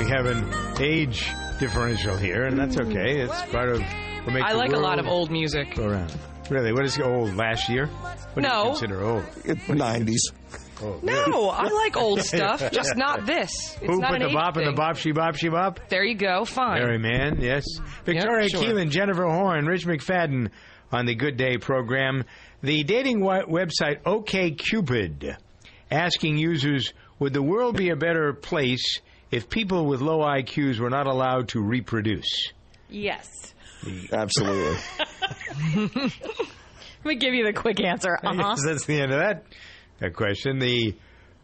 We 0.00 0.08
have 0.10 0.26
an 0.26 0.82
age 0.82 1.30
differential 1.58 2.16
here, 2.16 2.44
and 2.46 2.58
that's 2.58 2.76
mm. 2.76 2.90
okay. 2.90 3.20
It's 3.20 3.42
part 3.52 3.68
of 3.68 3.80
what 3.80 4.34
makes 4.34 4.46
I 4.46 4.52
the 4.52 4.58
like 4.58 4.72
a 4.72 4.78
lot 4.78 4.98
of 4.98 5.06
old 5.06 5.30
music. 5.30 5.74
Go 5.76 5.88
around. 5.88 6.12
Really? 6.50 6.72
What 6.72 6.84
is 6.84 6.98
old? 6.98 7.34
Last 7.34 7.68
year? 7.68 7.86
What 7.86 8.34
do 8.36 8.42
you 8.42 8.48
No. 8.48 8.64
consider 8.70 9.02
old? 9.02 9.24
90s. 9.44 10.18
Oh, 10.82 10.98
No, 11.02 11.50
I 11.50 11.68
like 11.68 11.96
old 11.96 12.20
stuff, 12.22 12.70
just 12.72 12.96
not 12.96 13.24
this. 13.24 13.76
It's 13.80 13.86
Who 13.86 14.00
not 14.00 14.10
put 14.10 14.16
an 14.16 14.22
the 14.22 14.28
age 14.28 14.34
bop 14.34 14.56
in 14.56 14.64
the 14.64 14.70
thing. 14.70 14.76
bop, 14.76 14.96
she 14.96 15.12
bop, 15.12 15.36
she 15.36 15.48
bop? 15.48 15.88
There 15.88 16.04
you 16.04 16.16
go. 16.16 16.44
Fine. 16.44 16.82
Mary 16.82 16.98
Mann, 16.98 17.40
yes. 17.40 17.64
Victoria 18.04 18.48
sure. 18.48 18.60
Keelan, 18.60 18.90
Jennifer 18.90 19.24
Horn, 19.24 19.66
Rich 19.66 19.86
McFadden 19.86 20.50
on 20.90 21.06
the 21.06 21.14
Good 21.14 21.36
Day 21.36 21.58
program. 21.58 22.24
The 22.64 22.82
dating 22.82 23.20
website 23.20 24.00
OKCupid 24.04 25.36
asking 25.90 26.38
users, 26.38 26.94
would 27.18 27.34
the 27.34 27.42
world 27.42 27.76
be 27.76 27.90
a 27.90 27.96
better 27.96 28.32
place 28.32 29.00
if 29.30 29.50
people 29.50 29.84
with 29.84 30.00
low 30.00 30.20
IQs 30.20 30.80
were 30.80 30.88
not 30.88 31.06
allowed 31.06 31.48
to 31.48 31.60
reproduce? 31.60 32.54
Yes. 32.88 33.28
Absolutely. 34.10 34.78
Let 35.76 37.04
me 37.04 37.16
give 37.16 37.34
you 37.34 37.44
the 37.44 37.52
quick 37.52 37.84
answer. 37.84 38.18
Uh 38.24 38.34
huh. 38.34 38.56
That's 38.64 38.86
the 38.86 38.98
end 38.98 39.12
of 39.12 39.18
that, 39.18 39.44
that 39.98 40.14
question. 40.14 40.58
The 40.58 40.94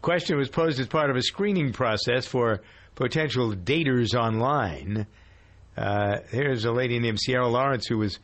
question 0.00 0.38
was 0.38 0.48
posed 0.48 0.80
as 0.80 0.86
part 0.86 1.10
of 1.10 1.16
a 1.16 1.22
screening 1.22 1.74
process 1.74 2.24
for 2.24 2.62
potential 2.94 3.52
daters 3.52 4.14
online. 4.14 5.06
Uh, 5.76 6.20
here's 6.30 6.64
a 6.64 6.72
lady 6.72 6.98
named 6.98 7.20
Sierra 7.20 7.46
Lawrence 7.46 7.86
who 7.86 7.98
was 7.98 8.18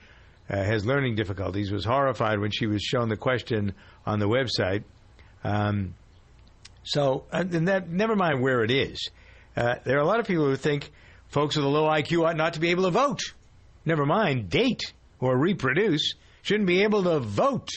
uh, 0.48 0.56
has 0.56 0.84
learning 0.86 1.14
difficulties. 1.16 1.70
Was 1.70 1.84
horrified 1.84 2.38
when 2.38 2.50
she 2.50 2.66
was 2.66 2.82
shown 2.82 3.08
the 3.08 3.16
question 3.16 3.74
on 4.04 4.18
the 4.18 4.28
website. 4.28 4.84
Um, 5.44 5.94
so, 6.82 7.24
and 7.32 7.68
that 7.68 7.88
never 7.88 8.14
mind 8.14 8.40
where 8.40 8.62
it 8.62 8.70
is. 8.70 9.10
Uh, 9.56 9.76
there 9.84 9.96
are 9.96 10.02
a 10.02 10.06
lot 10.06 10.20
of 10.20 10.26
people 10.26 10.44
who 10.44 10.56
think 10.56 10.90
folks 11.28 11.56
with 11.56 11.64
a 11.64 11.68
low 11.68 11.88
IQ 11.88 12.26
ought 12.26 12.36
not 12.36 12.54
to 12.54 12.60
be 12.60 12.70
able 12.70 12.84
to 12.84 12.90
vote. 12.90 13.20
Never 13.84 14.06
mind 14.06 14.50
date 14.50 14.92
or 15.18 15.36
reproduce. 15.36 16.14
Shouldn't 16.42 16.66
be 16.66 16.82
able 16.82 17.04
to 17.04 17.20
vote. 17.20 17.70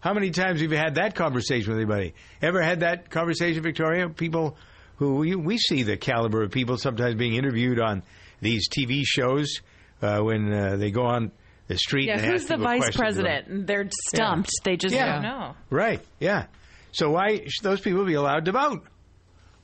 How 0.00 0.12
many 0.12 0.30
times 0.30 0.60
have 0.60 0.70
you 0.70 0.76
had 0.76 0.96
that 0.96 1.14
conversation 1.14 1.70
with 1.70 1.78
anybody? 1.78 2.14
Ever 2.42 2.62
had 2.62 2.80
that 2.80 3.10
conversation, 3.10 3.62
Victoria? 3.62 4.08
People 4.08 4.56
who 4.96 5.16
we, 5.16 5.34
we 5.34 5.58
see 5.58 5.82
the 5.82 5.96
caliber 5.96 6.42
of 6.42 6.50
people 6.50 6.76
sometimes 6.76 7.14
being 7.14 7.34
interviewed 7.34 7.80
on 7.80 8.02
these 8.40 8.68
TV 8.68 9.02
shows 9.04 9.60
uh, 10.02 10.20
when 10.20 10.52
uh, 10.52 10.76
they 10.76 10.90
go 10.90 11.04
on 11.06 11.32
the 11.68 11.76
street. 11.78 12.06
Yeah, 12.08 12.18
who's 12.18 12.46
the 12.46 12.56
vice 12.56 12.94
president? 12.94 13.66
They're 13.66 13.88
stumped. 14.08 14.50
They 14.64 14.76
just 14.76 14.94
Yeah. 14.94 15.14
don't 15.14 15.22
know. 15.22 15.54
Right. 15.70 16.00
Yeah. 16.20 16.46
So 16.92 17.10
why 17.10 17.38
should 17.46 17.62
those 17.62 17.80
people 17.80 18.04
be 18.04 18.14
allowed 18.14 18.44
to 18.46 18.52
vote? 18.52 18.84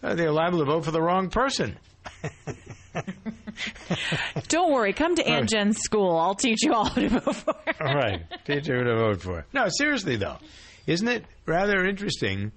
Uh, 0.03 0.15
they're 0.15 0.33
liable 0.33 0.59
to 0.59 0.65
vote 0.65 0.85
for 0.85 0.91
the 0.91 1.01
wrong 1.01 1.31
person. 1.31 1.79
Don't 4.49 4.73
worry. 4.73 4.93
Come 4.93 5.15
to 5.17 5.27
Aunt 5.27 5.49
Jen's 5.49 5.79
school. 5.79 6.17
I'll 6.17 6.35
teach 6.35 6.59
you 6.63 6.73
all 6.75 6.85
how 6.87 7.01
to 7.01 7.09
vote 7.09 7.37
for. 7.37 7.55
All 7.81 7.95
right. 7.95 8.23
Teach 8.45 8.67
who 8.67 8.83
to 8.83 8.97
vote 8.97 9.23
for. 9.23 9.47
No, 9.53 9.67
seriously 9.69 10.17
though, 10.17 10.39
isn't 10.87 11.07
it 11.09 11.25
rather 11.47 11.85
interesting 11.87 12.53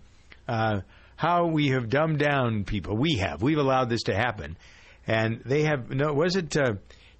uh, 0.48 0.82
how 1.16 1.46
we 1.48 1.70
have 1.70 1.90
dumbed 1.90 2.20
down 2.20 2.64
people? 2.64 2.98
We 2.98 3.18
have. 3.20 3.42
We've 3.42 3.58
allowed 3.58 3.90
this 3.90 4.04
to 4.04 4.16
happen, 4.16 4.58
and 5.08 5.42
they 5.46 5.64
have. 5.64 5.90
No, 5.90 6.14
was 6.14 6.36
it 6.36 6.56
uh, 6.58 6.74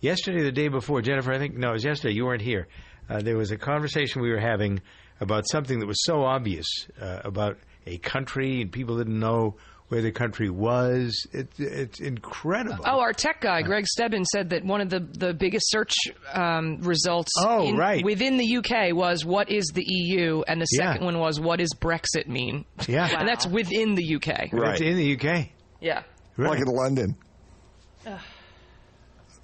yesterday, 0.06 0.44
the 0.44 0.52
day 0.52 0.68
before, 0.70 1.02
Jennifer? 1.02 1.32
I 1.34 1.38
think 1.40 1.56
no, 1.58 1.72
it 1.72 1.74
was 1.74 1.84
yesterday. 1.86 2.14
You 2.14 2.26
weren't 2.26 2.42
here. 2.42 2.68
Uh, 3.10 3.22
there 3.22 3.38
was 3.38 3.52
a 3.52 3.58
conversation 3.58 4.22
we 4.22 4.30
were 4.32 4.40
having 4.40 4.82
about 5.20 5.44
something 5.50 5.80
that 5.80 5.86
was 5.88 6.04
so 6.06 6.24
obvious 6.24 6.66
uh, 7.02 7.20
about 7.24 7.58
a 7.86 7.98
country, 7.98 8.62
and 8.62 8.72
people 8.72 8.98
didn't 8.98 9.20
know 9.20 9.56
where 9.90 10.02
the 10.02 10.12
country 10.12 10.50
was. 10.50 11.28
It, 11.32 11.48
it's 11.60 12.00
incredible. 12.02 12.84
Oh, 12.86 13.00
our 13.00 13.14
tech 13.14 13.40
guy, 13.42 13.62
Greg 13.62 13.86
Stebbins, 13.86 14.28
said 14.32 14.50
that 14.50 14.66
one 14.66 14.82
of 14.82 14.90
the, 14.90 15.00
the 15.00 15.34
biggest 15.36 15.70
search 15.70 15.94
um, 16.34 16.78
results 16.82 17.32
Oh, 17.40 17.68
in- 17.68 17.78
right. 17.78 18.04
within 18.04 18.38
the 18.38 18.58
UK 18.58 18.96
was 18.96 19.24
what 19.24 19.52
is 19.52 19.66
the 19.76 19.84
EU, 19.86 20.42
and 20.48 20.60
the 20.60 20.66
Yeah. 20.72 20.94
second 20.94 21.06
one 21.06 21.20
was 21.20 21.40
what 21.40 21.60
does 21.60 21.72
Brexit 21.80 22.28
mean? 22.28 22.66
Yeah. 22.88 23.08
and 23.20 23.28
that's 23.28 23.46
within 23.46 23.94
the 23.94 24.16
UK. 24.16 24.50
It's 24.52 24.82
in 24.82 24.98
the 24.98 25.14
UK. 25.16 25.50
Yeah. 25.82 26.02
Like 26.38 26.60
in 26.60 26.66
London. 26.66 27.16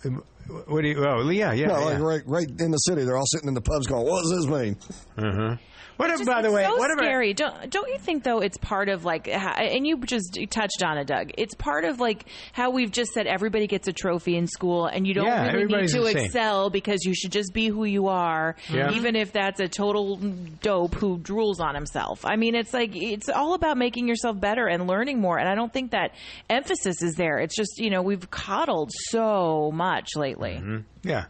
Um, 0.04 0.24
What 0.48 0.82
do 0.82 0.88
you? 0.88 1.06
Oh, 1.06 1.30
yeah, 1.30 1.54
yeah. 1.54 1.68
no, 1.68 1.80
yeah. 1.80 1.86
like 1.86 2.00
right, 2.00 2.22
right 2.26 2.48
in 2.60 2.72
the 2.72 2.78
city. 2.78 3.04
They're 3.04 3.18
all 3.18 3.26
sitting 3.26 3.48
in 3.48 3.54
the 3.54 3.62
pubs 3.62 3.88
going, 3.88 4.06
"What 4.08 4.22
does 4.24 4.32
this 4.32 4.46
mean?" 4.48 4.78
Uh-huh. 5.18 5.56
What 6.02 6.10
if, 6.10 6.18
just- 6.18 6.28
by 6.30 6.42
the 6.42 6.52
way, 6.52 6.64
so 6.64 6.76
what 6.78 6.92
scary. 6.98 7.34
Don't 7.34 7.70
don't 7.70 7.88
you 7.90 7.98
think 8.00 8.24
though? 8.24 8.40
It's 8.40 8.58
part 8.58 8.90
of 8.90 9.06
like, 9.06 9.28
and 9.28 9.86
you 9.86 9.98
just 10.00 10.38
touched 10.50 10.82
on 10.84 10.98
it, 10.98 11.06
Doug. 11.06 11.32
It's 11.38 11.54
part 11.54 11.86
of 11.86 12.00
like 12.00 12.26
how 12.54 12.72
we've 12.72 12.92
just 12.92 13.12
said 13.12 13.28
everybody 13.28 13.68
gets 13.68 13.88
a 13.88 13.94
trophy 13.94 14.36
in 14.36 14.48
school, 14.48 14.88
and 14.88 15.06
you 15.06 15.14
don't 15.14 15.26
Yeah, 15.28 15.52
really 15.52 15.82
need 15.82 15.90
to 15.90 16.06
same. 16.08 16.18
excel 16.18 16.70
because 16.70 17.06
you 17.06 17.14
should 17.14 17.32
just 17.32 17.54
be 17.54 17.68
who 17.68 17.86
you 17.86 18.08
are, 18.08 18.56
Yeah. 18.72 18.92
even 18.94 19.16
if 19.16 19.32
that's 19.32 19.60
a 19.60 19.68
total 19.68 20.18
dope 20.62 20.96
who 20.96 21.18
drools 21.20 21.60
on 21.60 21.76
himself. 21.76 22.26
I 22.26 22.36
mean, 22.36 22.56
it's 22.56 22.74
like 22.74 22.92
it's 22.96 23.30
all 23.30 23.54
about 23.54 23.78
making 23.78 24.08
yourself 24.08 24.40
better 24.40 24.68
and 24.68 24.88
learning 24.88 25.20
more, 25.22 25.38
and 25.38 25.48
I 25.48 25.56
don't 25.56 25.72
think 25.72 25.92
that 25.92 26.12
emphasis 26.50 27.02
is 27.04 27.16
there. 27.16 27.38
It's 27.40 27.56
just 27.56 27.78
you 27.78 27.90
know 27.90 28.02
we've 28.02 28.30
coddled 28.32 28.92
so 29.10 29.72
much 29.74 30.16
lately. 30.16 30.60
Mhm. 30.62 30.84
Yeah. 31.04 31.26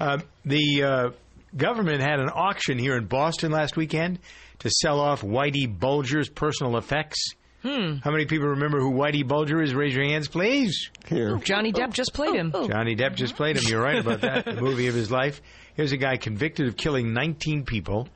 Uh, 0.00 0.18
the 0.44 0.82
uh, 0.82 1.10
government 1.56 2.00
had 2.00 2.20
an 2.20 2.30
auction 2.32 2.78
here 2.78 2.96
in 2.96 3.06
Boston 3.06 3.52
last 3.52 3.76
weekend 3.76 4.18
to 4.60 4.70
sell 4.70 5.00
off 5.00 5.22
Whitey 5.22 5.66
Bulger's 5.66 6.28
personal 6.28 6.76
effects. 6.76 7.18
Hmm. 7.62 7.96
How 8.02 8.10
many 8.10 8.26
people 8.26 8.48
remember 8.48 8.80
who 8.80 8.90
Whitey 8.90 9.26
Bulger 9.26 9.62
is? 9.62 9.72
Raise 9.72 9.94
your 9.94 10.04
hands, 10.04 10.26
please. 10.26 10.90
Here. 11.06 11.36
Johnny 11.36 11.72
Depp 11.72 11.92
just 11.92 12.12
played 12.12 12.34
him. 12.34 12.50
Johnny 12.50 12.96
Depp 12.96 13.14
just 13.14 13.36
played 13.36 13.56
him. 13.56 13.64
You're 13.66 13.82
right 13.82 13.98
about 13.98 14.22
that. 14.22 14.44
The 14.44 14.60
movie 14.60 14.88
of 14.88 14.94
his 14.94 15.10
life. 15.12 15.40
Here's 15.74 15.92
a 15.92 15.96
guy 15.96 16.16
convicted 16.16 16.66
of 16.66 16.76
killing 16.76 17.12
19 17.12 17.64
people 17.64 18.08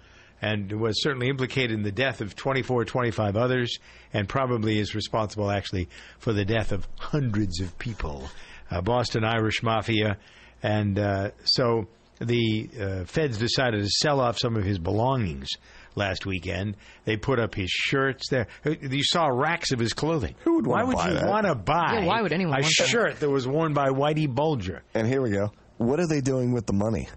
and 0.42 0.70
was 0.72 1.01
certainly 1.03 1.29
implicated 1.29 1.72
in 1.72 1.83
the 1.83 1.92
death 1.92 2.20
of 2.20 2.35
24, 2.35 2.85
25 2.85 3.37
others, 3.37 3.79
and 4.12 4.29
probably 4.29 4.79
is 4.79 4.94
responsible 4.94 5.51
actually 5.51 5.88
for 6.18 6.33
the 6.33 6.44
death 6.44 6.72
of 6.72 6.87
hundreds 6.99 7.61
of 7.61 7.79
people. 7.79 8.29
Uh, 8.70 8.81
Boston 8.81 9.25
Irish 9.25 9.62
Mafia. 9.62 10.18
And 10.62 10.99
uh, 10.99 11.31
so 11.44 11.87
the 12.20 12.68
uh, 12.81 13.05
feds 13.05 13.38
decided 13.38 13.83
to 13.83 13.88
sell 13.88 14.20
off 14.20 14.38
some 14.38 14.57
of 14.57 14.64
his 14.64 14.79
belongings 14.79 15.48
last 15.94 16.26
weekend. 16.26 16.76
They 17.05 17.16
put 17.16 17.38
up 17.38 17.55
his 17.55 17.70
shirts 17.70 18.29
there. 18.31 18.46
Uh, 18.64 18.70
You 18.81 19.02
saw 19.02 19.26
racks 19.26 19.72
of 19.72 19.79
his 19.79 19.92
clothing. 19.92 20.35
Who 20.44 20.57
would 20.57 20.66
Why 20.66 20.83
wanna 20.83 20.87
would 20.88 20.96
buy 20.96 21.09
you 21.09 21.14
that? 21.14 21.29
want 21.29 21.46
to 21.46 21.55
buy 21.55 21.98
Yeah, 22.00 22.05
why 22.07 22.22
would 22.22 22.33
anyone 22.33 22.55
a 22.59 22.62
want 22.62 22.74
that? 22.79 22.87
shirt 22.88 23.20
that 23.20 23.31
was 23.31 23.46
worn 23.46 23.72
by 23.74 23.88
Whitey 23.90 24.29
Bulger? 24.33 24.83
And 24.94 25.07
here 25.07 25.22
we 25.22 25.31
go. 25.31 25.52
What 25.79 26.00
are 26.00 26.07
they 26.07 26.20
doing 26.20 26.52
with 26.52 26.66
the 26.66 26.72
money? 26.72 27.09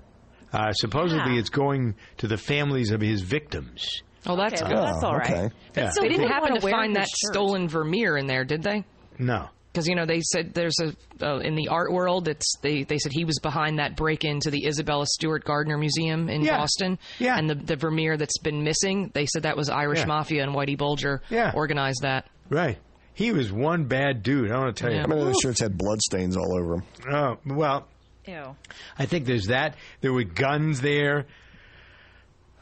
Uh, 0.52 0.72
supposedly, 0.74 1.34
Yeah. 1.34 1.40
it's 1.40 1.50
going 1.50 1.96
to 2.18 2.28
the 2.28 2.38
families 2.38 2.92
of 2.92 3.02
his 3.02 3.22
victims. 3.22 4.02
Oh, 4.26 4.36
that's 4.36 4.62
Okay, 4.62 4.70
good. 4.72 4.78
well, 4.82 4.86
that's 4.92 5.04
all 5.04 5.16
right. 5.16 5.32
okay. 5.32 5.50
But 5.74 5.82
Yeah. 5.84 5.90
still, 5.92 6.04
They 6.04 6.10
didn't 6.10 6.24
would 6.24 6.32
happen 6.32 6.50
wanna 6.50 6.60
to 6.62 6.70
find 6.70 6.96
that 6.96 7.08
shirt? 7.08 7.34
stolen 7.34 7.70
Vermeer 7.70 8.18
in 8.18 8.26
there, 8.28 8.44
did 8.44 8.64
they? 8.64 8.84
No. 9.18 9.48
Because 9.72 9.88
you 9.88 9.94
know 9.96 10.06
they 10.08 10.22
said 10.22 10.54
there's 10.56 10.78
a 10.82 10.96
uh, 11.26 11.38
in 11.40 11.54
the 11.56 11.68
art 11.68 11.92
world 11.92 12.28
it's 12.28 12.56
they 12.64 12.84
they 12.84 12.98
said 12.98 13.12
he 13.12 13.24
was 13.24 13.38
behind 13.40 13.78
that 13.78 13.96
break 13.96 14.26
into 14.26 14.50
the 14.50 14.66
Isabella 14.66 15.06
Stewart 15.06 15.44
Gardner 15.46 15.78
Museum 15.78 16.28
in 16.28 16.42
Yeah. 16.42 16.58
Boston. 16.58 16.98
Yeah. 17.20 17.38
And 17.38 17.48
the 17.50 17.54
the 17.56 17.76
Vermeer 17.76 18.18
that's 18.18 18.40
been 18.40 18.64
missing, 18.64 19.12
they 19.14 19.28
said 19.28 19.44
that 19.44 19.56
was 19.56 19.70
Irish 19.70 20.00
Yeah. 20.00 20.06
Mafia 20.06 20.44
and 20.44 20.54
Whitey 20.56 20.76
Bulger 20.78 21.22
Yeah. 21.30 21.52
organized 21.54 22.02
that. 22.02 22.26
Right. 22.50 22.80
He 23.14 23.32
was 23.32 23.52
one 23.52 23.84
bad 23.86 24.24
dude. 24.24 24.50
I 24.52 24.58
want 24.58 24.76
to 24.76 24.82
tell 24.84 24.92
Yeah. 24.92 25.02
How 25.02 25.08
many 25.08 25.22
of 25.22 25.28
you. 25.28 25.34
those 25.34 25.42
shirts 25.42 25.60
had 25.60 25.78
blood 25.78 26.02
stains 26.02 26.36
all 26.36 26.58
over 26.58 26.78
them? 26.78 26.84
Oh, 27.12 27.38
well, 27.56 27.88
Ew. 28.26 28.56
I 28.98 29.06
think 29.06 29.26
there's 29.26 29.48
that. 29.48 29.76
There 30.02 30.14
were 30.14 30.24
guns 30.24 30.82
there. 30.82 31.26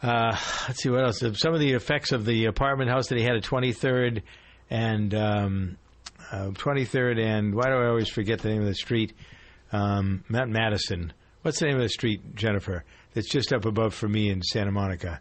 Uh, 0.04 0.36
let's 0.68 0.82
see 0.84 0.90
what 0.90 1.04
else. 1.04 1.24
Some 1.36 1.54
of 1.54 1.60
the 1.60 1.74
effects 1.74 2.12
of 2.12 2.26
the 2.26 2.46
apartment 2.46 2.90
house 2.90 3.08
that 3.08 3.18
he 3.18 3.24
had 3.24 3.36
at 3.36 3.44
23rd 3.44 4.22
and 4.70 5.14
um, 5.16 5.78
uh, 6.32 6.50
23rd 6.52 7.20
and 7.20 7.56
why 7.56 7.66
do 7.70 7.74
I 7.76 7.88
always 7.88 8.10
forget 8.10 8.40
the 8.40 8.50
name 8.50 8.62
of 8.62 8.68
the 8.68 8.76
street? 8.76 9.14
Um, 9.72 10.24
not 10.30 10.50
Madison. 10.50 11.14
What's 11.42 11.60
the 11.60 11.66
name 11.68 11.76
of 11.78 11.82
the 11.84 11.90
street, 11.90 12.36
Jennifer? 12.36 12.84
That's 13.14 13.30
just 13.30 13.54
up 13.54 13.66
above 13.66 13.94
for 13.94 14.08
me 14.08 14.30
in 14.30 14.42
Santa 14.42 14.72
Monica. 14.72 15.20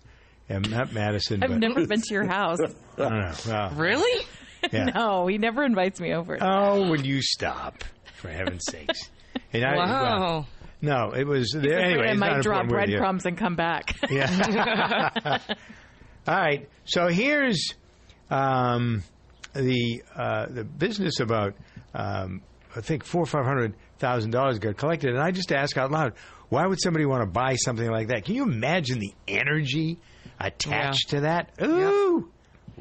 Yeah, 0.49 0.59
not 0.59 0.93
Madison. 0.93 1.43
I've 1.43 1.59
never 1.59 1.87
been 1.87 2.01
to 2.03 2.15
your 2.15 2.27
house. 2.27 2.59
I 2.63 2.69
don't 2.97 3.19
know. 3.19 3.33
Well, 3.47 3.71
Really? 3.77 4.27
Yeah. 4.73 4.85
no, 4.95 5.27
he 5.27 5.39
never 5.39 5.65
invites 5.65 6.01
me 6.01 6.13
over. 6.15 6.39
Oh, 6.41 6.89
would 6.89 7.05
you 7.07 7.21
stop? 7.23 7.83
For 8.17 8.29
heaven's 8.29 8.65
sakes! 8.71 9.11
And 9.53 9.65
I- 9.65 9.77
well, 9.77 9.87
Wow. 9.89 10.47
no, 10.81 11.11
it 11.13 11.27
was 11.27 11.53
He's 11.53 11.57
afraid 11.57 11.75
anyway. 11.85 12.09
I 12.11 12.15
might 12.15 12.43
drop 12.43 12.63
important 12.65 12.71
where 12.73 12.81
you- 12.89 12.97
breadcrumbs 12.97 13.27
and 13.27 13.37
come 13.37 13.57
back. 13.57 13.95
Yeah. 14.11 15.39
All 16.27 16.35
right. 16.35 16.69
So 16.87 17.09
here's 17.09 17.75
um, 18.31 19.03
the 19.57 20.03
uh, 20.15 20.47
the 20.51 20.65
business 20.65 21.21
about 21.21 21.55
um, 21.95 22.43
I 22.75 22.81
think 22.81 23.05
four 23.05 23.23
or 23.23 23.27
five 23.27 23.45
hundred 23.45 23.75
thousand 23.99 24.31
dollars 24.31 24.59
got 24.59 24.77
collected, 24.77 25.11
and 25.11 25.21
I 25.21 25.31
just 25.31 25.53
ask 25.53 25.77
out 25.77 25.91
loud, 25.91 26.15
why 26.49 26.67
would 26.67 26.81
somebody 26.81 27.07
want 27.07 27.23
to 27.23 27.27
buy 27.27 27.57
something 27.57 27.91
like 27.91 28.09
that? 28.09 28.25
Can 28.25 28.35
you 28.35 28.43
imagine 28.45 28.99
the 28.99 29.15
energy 29.27 29.99
attached 30.39 31.11
to 31.11 31.21
that? 31.23 31.51
Ooh, 31.63 32.31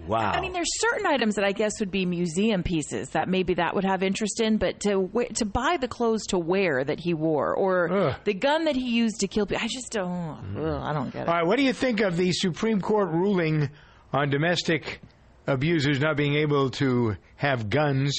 wow. 0.06 0.32
I 0.32 0.42
mean, 0.42 0.52
there's 0.54 0.70
certain 0.80 1.06
items 1.06 1.36
that 1.36 1.46
I 1.46 1.52
guess 1.54 1.80
would 1.80 1.92
be 1.92 2.06
museum 2.06 2.64
pieces 2.64 3.10
that 3.12 3.30
maybe 3.30 3.54
that 3.56 3.74
would 3.74 3.86
have 3.86 4.04
interest 4.04 4.42
in, 4.42 4.58
but 4.58 4.82
to 4.82 5.10
to 5.36 5.46
buy 5.46 5.78
the 5.80 5.88
clothes 5.88 6.26
to 6.28 6.38
wear 6.38 6.84
that 6.84 7.00
he 7.00 7.14
wore 7.14 7.56
or 7.56 7.92
Ugh. 7.92 8.16
the 8.26 8.34
gun 8.34 8.66
that 8.66 8.76
he 8.76 8.90
used 8.90 9.22
to 9.22 9.28
kill 9.28 9.46
people, 9.46 9.64
I 9.64 9.68
just 9.68 9.92
don't. 9.92 10.58
ugh, 10.58 10.82
I 10.84 10.94
don't 10.94 11.12
get 11.12 11.24
it. 11.24 11.28
All 11.30 11.36
right, 11.36 11.46
what 11.46 11.56
do 11.58 11.64
you 11.64 11.74
think 11.74 12.02
of 12.02 12.18
the 12.18 12.32
Supreme 12.34 12.82
Court 12.82 13.10
ruling 13.12 13.70
on 14.12 14.30
domestic 14.30 15.02
abusers 15.48 16.00
not 16.00 16.18
being 16.18 16.36
able 16.36 16.70
to 16.72 17.16
have 17.36 17.70
guns? 17.70 18.16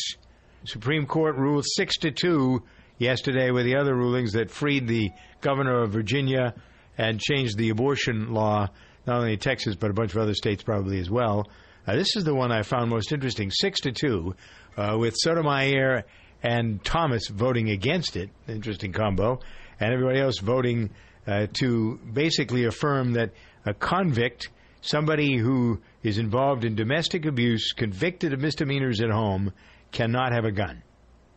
Supreme 0.64 1.06
Court 1.06 1.36
ruled 1.36 1.64
six 1.66 1.96
to 1.98 2.10
two 2.10 2.62
yesterday 2.98 3.50
with 3.50 3.64
the 3.64 3.76
other 3.76 3.94
rulings 3.94 4.32
that 4.32 4.50
freed 4.50 4.86
the 4.88 5.10
governor 5.40 5.82
of 5.82 5.92
Virginia 5.92 6.54
and 6.98 7.20
changed 7.20 7.56
the 7.58 7.70
abortion 7.70 8.32
law, 8.32 8.68
not 9.06 9.18
only 9.18 9.34
in 9.34 9.38
Texas 9.38 9.76
but 9.76 9.90
a 9.90 9.94
bunch 9.94 10.12
of 10.12 10.18
other 10.18 10.34
states 10.34 10.62
probably 10.62 10.98
as 10.98 11.10
well. 11.10 11.48
Uh, 11.86 11.94
this 11.94 12.16
is 12.16 12.24
the 12.24 12.34
one 12.34 12.50
I 12.50 12.62
found 12.62 12.90
most 12.90 13.12
interesting, 13.12 13.50
six 13.50 13.80
to 13.80 13.92
two, 13.92 14.34
uh, 14.76 14.96
with 14.98 15.14
Sotomayor 15.16 16.04
and 16.42 16.84
Thomas 16.84 17.28
voting 17.28 17.70
against 17.70 18.16
it. 18.16 18.30
Interesting 18.48 18.92
combo, 18.92 19.40
and 19.78 19.92
everybody 19.92 20.20
else 20.20 20.38
voting 20.38 20.90
uh, 21.26 21.46
to 21.60 21.98
basically 22.12 22.64
affirm 22.64 23.12
that 23.12 23.32
a 23.64 23.74
convict, 23.74 24.48
somebody 24.86 25.36
who 25.36 25.80
is 26.02 26.18
involved 26.18 26.64
in 26.64 26.74
domestic 26.74 27.26
abuse, 27.26 27.72
convicted 27.72 28.32
of 28.32 28.40
misdemeanors 28.40 29.00
at 29.00 29.10
home, 29.10 29.52
cannot 29.92 30.32
have 30.32 30.44
a 30.44 30.52
gun. 30.52 30.82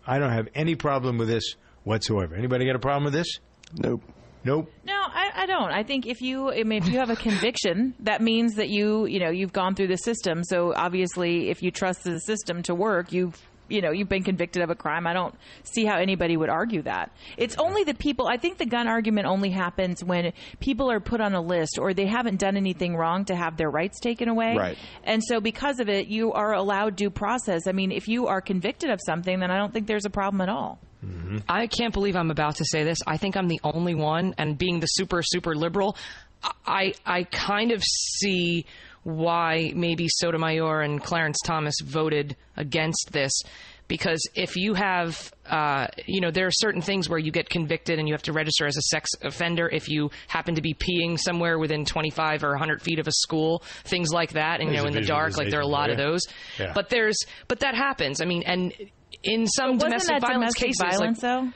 I 0.06 0.20
don't 0.20 0.32
have 0.32 0.48
any 0.56 0.76
problem 0.76 1.18
with 1.18 1.28
this 1.28 1.56
whatsoever. 1.84 2.36
Anybody 2.36 2.66
got 2.66 2.76
a 2.76 2.80
problem 2.80 3.06
with 3.06 3.14
this? 3.14 3.40
Nope. 3.74 4.02
Nope. 4.44 4.72
No, 4.86 4.94
I, 4.94 5.32
I 5.36 5.46
don't. 5.46 5.72
I 5.72 5.84
think 5.84 6.08
if 6.08 6.22
you, 6.22 6.52
I 6.52 6.64
mean, 6.64 6.82
if 6.82 6.90
you 6.90 6.98
have 7.00 7.10
a 7.10 7.16
conviction, 7.16 7.94
that 8.00 8.22
means 8.22 8.56
that 8.56 8.70
you, 8.70 9.06
you 9.06 9.20
know, 9.20 9.30
you've 9.30 9.52
gone 9.52 9.76
through 9.76 9.88
the 9.88 9.98
system. 9.98 10.44
So 10.44 10.74
obviously, 10.74 11.50
if 11.50 11.62
you 11.62 11.72
trust 11.72 12.06
the 12.06 12.20
system 12.20 12.64
to 12.64 12.74
work, 12.74 13.12
you've, 13.12 13.38
you 13.69 13.82
know, 13.82 13.91
you've 13.91 14.10
been 14.10 14.23
convicted 14.23 14.62
of 14.62 14.69
a 14.69 14.75
crime. 14.75 15.08
I 15.08 15.13
don't 15.13 15.36
see 15.63 15.86
how 15.86 15.97
anybody 15.97 16.36
would 16.38 16.49
argue 16.49 16.82
that. 16.84 17.12
It's 17.38 17.55
only 17.58 17.84
the 17.84 17.93
people. 17.93 18.27
I 18.27 18.38
think 18.38 18.58
the 18.58 18.65
gun 18.65 18.88
argument 18.88 19.27
only 19.27 19.49
happens 19.49 20.03
when 20.03 20.34
people 20.60 20.91
are 20.91 20.99
put 20.99 21.21
on 21.21 21.34
a 21.34 21.41
list 21.41 21.77
or 21.79 21.93
they 21.93 22.08
haven't 22.08 22.39
done 22.39 22.57
anything 22.57 22.95
wrong 22.95 23.26
to 23.26 23.36
have 23.36 23.57
their 23.57 23.70
rights 23.70 23.99
taken 23.99 24.28
away. 24.28 24.55
Right. 24.57 24.78
And 25.03 25.24
so 25.24 25.39
because 25.39 25.80
of 25.80 25.89
it, 25.89 26.07
you 26.07 26.34
are 26.34 26.53
allowed 26.53 26.95
due 26.95 27.09
process. 27.09 27.67
I 27.67 27.72
mean, 27.72 27.91
if 27.91 28.07
you 28.07 28.28
are 28.28 28.41
convicted 28.41 28.89
of 28.89 28.99
something, 29.05 29.39
then 29.39 29.51
I 29.51 29.57
don't 29.57 29.74
think 29.74 29.88
there's 29.88 30.05
a 30.05 30.09
problem 30.09 30.41
at 30.41 30.49
all. 30.49 30.80
Mm-hmm. 31.05 31.38
I 31.47 31.67
can't 31.67 31.93
believe 31.93 32.15
I'm 32.15 32.32
about 32.32 32.57
to 32.57 32.65
say 32.65 32.84
this. 32.84 32.97
I 33.07 33.17
think 33.17 33.38
I'm 33.38 33.47
the 33.47 33.61
only 33.63 33.95
one, 33.95 34.36
and 34.38 34.57
being 34.57 34.82
the 34.82 34.88
super 34.88 35.22
super 35.24 35.55
liberal, 35.55 35.95
I 36.65 36.93
I 37.05 37.24
kind 37.24 37.72
of 37.72 37.82
see 37.84 38.65
why 39.04 39.72
maybe 39.76 40.08
Sotomayor 40.10 40.82
and 40.82 41.02
Clarence 41.02 41.38
Thomas 41.43 41.76
voted 41.84 42.36
against 42.58 43.12
this. 43.12 43.32
Because 43.88 44.22
if 44.36 44.56
you 44.56 44.76
have, 44.76 45.34
uh, 45.47 45.88
you 46.06 46.22
know, 46.22 46.30
there 46.30 46.45
are 46.45 46.52
certain 46.52 46.80
things 46.82 47.10
where 47.10 47.18
you 47.18 47.32
get 47.32 47.50
convicted 47.50 47.97
and 47.97 48.08
you 48.08 48.14
have 48.14 48.22
to 48.24 48.34
register 48.34 48.68
as 48.68 48.78
a 48.78 48.82
sex 48.84 49.10
offender 49.24 49.68
if 49.68 49.89
you 49.89 50.12
happen 50.28 50.54
to 50.56 50.62
be 50.62 50.76
peeing 50.76 51.18
somewhere 51.18 51.58
within 51.58 51.86
25 51.86 52.43
or 52.43 52.50
100 52.52 52.84
feet 52.84 53.00
of 53.00 53.08
a 53.08 53.12
school, 53.12 53.64
things 53.86 54.14
like 54.14 54.34
that, 54.34 54.62
and 54.62 54.70
you 54.70 54.78
know, 54.78 54.86
in 54.86 54.93
the 54.93 55.02
dark, 55.02 55.38
like 55.38 55.50
there 55.50 55.58
are 55.60 55.64
a 55.64 55.68
lot 55.68 55.89
of 55.89 55.97
those. 55.97 56.22
yeah. 56.60 56.66
Yeah. 56.68 56.74
But 56.76 56.89
there's, 56.89 57.18
but 57.47 57.62
that 57.62 57.74
happens. 57.74 58.22
I 58.22 58.26
mean, 58.26 58.43
and 58.43 58.74
in 59.24 59.47
some 59.47 59.74
Wasn't 59.78 59.89
domestic 59.89 60.20
that 60.20 60.22
violence 60.22 60.54
domestic 60.56 60.68
cases, 60.68 60.80
like- 60.82 60.91
violence 60.91 61.22
though? 61.22 61.50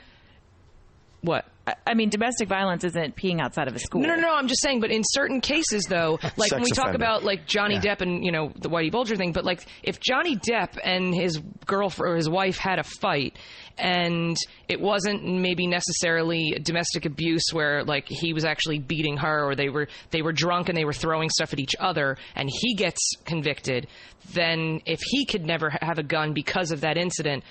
what? 1.20 1.44
I- 1.66 1.74
I 1.86 1.94
mean, 1.94 2.10
domestic 2.10 2.48
violence 2.48 2.84
isn't 2.84 3.16
peeing 3.16 3.40
outside 3.40 3.68
of 3.68 3.74
a 3.74 3.78
school. 3.78 4.02
No, 4.02 4.08
no, 4.08 4.20
no. 4.20 4.34
I'm 4.34 4.48
just 4.48 4.60
saying, 4.62 4.80
but 4.80 4.90
in 4.90 5.02
certain 5.02 5.40
cases, 5.40 5.84
though, 5.88 6.18
like 6.36 6.50
when 6.52 6.62
Sex 6.62 6.62
we 6.64 6.70
talk 6.72 6.94
about 6.94 7.24
like 7.24 7.46
Johnny 7.46 7.76
Yeah. 7.76 7.94
Depp 7.94 8.00
and 8.02 8.22
you 8.24 8.32
know 8.32 8.52
the 8.56 8.68
Whitey 8.68 8.90
Bulger 8.92 9.16
thing, 9.16 9.32
but 9.32 9.44
like 9.44 9.64
if 9.82 9.98
Johnny 10.00 10.36
Depp 10.36 10.78
and 10.82 11.14
his 11.14 11.38
girlfriend 11.64 12.12
or 12.12 12.16
his 12.16 12.28
wife 12.28 12.58
had 12.58 12.78
a 12.78 12.82
fight, 12.84 13.38
and 13.78 14.36
it 14.68 14.78
wasn't 14.80 15.24
maybe 15.24 15.66
necessarily 15.66 16.58
domestic 16.62 17.06
abuse 17.06 17.44
where 17.52 17.82
like 17.84 18.06
he 18.08 18.32
was 18.34 18.44
actually 18.44 18.78
beating 18.78 19.16
her 19.16 19.44
or 19.48 19.54
they 19.54 19.68
were 19.70 19.88
they 20.10 20.20
were 20.22 20.32
drunk 20.32 20.68
and 20.68 20.76
they 20.76 20.84
were 20.84 20.92
throwing 20.92 21.30
stuff 21.30 21.52
at 21.54 21.58
each 21.60 21.74
other, 21.80 22.18
and 22.36 22.50
he 22.52 22.74
gets 22.74 23.00
convicted, 23.24 23.86
then 24.34 24.80
if 24.84 25.00
he 25.02 25.24
could 25.24 25.46
never 25.46 25.70
have 25.80 25.98
a 25.98 26.02
gun 26.02 26.34
because 26.34 26.72
of 26.72 26.82
that 26.82 26.98
incident. 26.98 27.42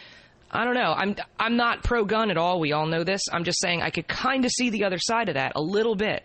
I 0.54 0.66
don't 0.66 0.76
know. 0.76 0.94
I'm 0.96 1.16
I'm 1.40 1.58
not 1.58 1.84
pro 1.84 2.06
gun 2.06 2.30
at 2.30 2.38
all. 2.38 2.60
We 2.60 2.72
all 2.74 2.86
know 2.86 3.04
this. 3.04 3.22
I'm 3.32 3.44
just 3.44 3.60
saying 3.60 3.82
I 3.82 3.90
could 3.90 4.08
kind 4.08 4.46
of 4.46 4.52
see 4.52 4.70
the 4.70 4.84
other 4.86 5.00
side 5.00 5.28
of 5.30 5.36
that 5.36 5.54
a 5.56 5.62
little 5.62 5.96
bit. 5.96 6.24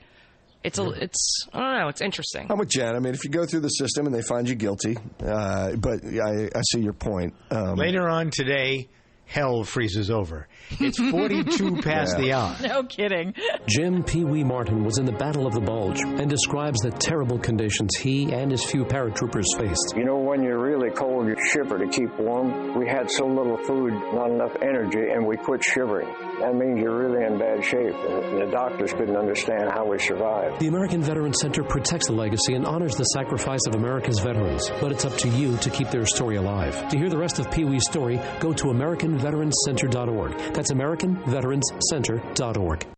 It's 0.62 0.78
a 0.78 0.90
it's 0.90 1.46
I 1.52 1.60
don't 1.60 1.78
know. 1.80 1.88
It's 1.88 2.00
interesting. 2.00 2.46
I'm 2.50 2.58
with 2.58 2.68
Jen. 2.68 2.94
I 2.94 2.98
mean, 2.98 3.14
if 3.14 3.24
you 3.24 3.30
go 3.30 3.46
through 3.46 3.60
the 3.60 3.68
system 3.68 4.06
and 4.06 4.14
they 4.14 4.22
find 4.22 4.48
you 4.48 4.54
guilty, 4.54 4.98
uh, 5.24 5.76
but 5.76 6.00
I, 6.04 6.50
I 6.54 6.60
see 6.72 6.80
your 6.80 6.92
point. 6.92 7.34
Um, 7.50 7.76
Later 7.76 8.08
on 8.08 8.30
today, 8.30 8.88
hell 9.28 9.62
freezes 9.62 10.10
over. 10.10 10.48
It's 10.80 10.98
42 10.98 11.76
past 11.82 12.16
Yeah. 12.18 12.20
the 12.22 12.32
hour. 12.32 12.56
No 12.62 12.82
kidding. 12.84 13.34
Jim 13.68 14.02
Pee 14.02 14.24
Wee 14.24 14.42
Martin 14.42 14.84
was 14.84 14.98
in 14.98 15.04
the 15.04 15.12
Battle 15.12 15.46
of 15.46 15.54
the 15.54 15.60
Bulge 15.60 16.00
and 16.00 16.28
describes 16.28 16.80
the 16.80 16.90
terrible 16.90 17.38
conditions 17.38 17.94
he 17.96 18.32
and 18.32 18.50
his 18.50 18.64
few 18.64 18.84
paratroopers 18.84 19.44
faced. 19.56 19.94
You 19.96 20.04
know, 20.04 20.16
when 20.18 20.42
you're 20.42 20.58
really 20.58 20.90
cold, 20.90 21.26
you 21.28 21.36
shiver 21.52 21.78
to 21.78 21.86
keep 21.88 22.12
warm. 22.18 22.76
We 22.78 22.88
had 22.88 23.10
so 23.10 23.26
little 23.26 23.56
food, 23.58 23.92
not 24.14 24.30
enough 24.30 24.56
energy, 24.62 25.10
and 25.12 25.26
we 25.26 25.36
quit 25.36 25.62
shivering. 25.62 26.08
That 26.40 26.54
means 26.54 26.80
you're 26.80 26.96
really 26.96 27.24
in 27.24 27.38
bad 27.38 27.64
shape. 27.64 27.94
And 27.94 28.40
the 28.40 28.46
doctors 28.50 28.92
couldn't 28.92 29.16
understand 29.16 29.70
how 29.72 29.86
we 29.86 29.98
survived. 29.98 30.60
The 30.60 30.68
American 30.68 31.02
Veteran 31.02 31.34
Center 31.34 31.64
protects 31.64 32.06
the 32.06 32.12
legacy 32.12 32.54
and 32.54 32.66
honors 32.66 32.96
the 32.96 33.04
sacrifice 33.04 33.66
of 33.66 33.74
America's 33.74 34.20
veterans, 34.20 34.70
but 34.80 34.92
it's 34.92 35.04
up 35.04 35.16
to 35.18 35.28
you 35.28 35.56
to 35.58 35.70
keep 35.70 35.90
their 35.90 36.06
story 36.06 36.36
alive. 36.36 36.88
To 36.90 36.98
hear 36.98 37.08
the 37.08 37.18
rest 37.18 37.38
of 37.38 37.50
Pee 37.50 37.64
Wee's 37.64 37.84
story, 37.84 38.20
go 38.40 38.52
to 38.52 38.64
AmericanVeteransCenter.org. 38.64 40.54
That's 40.54 40.72
AmericanVeteransCenter.org. 40.72 42.97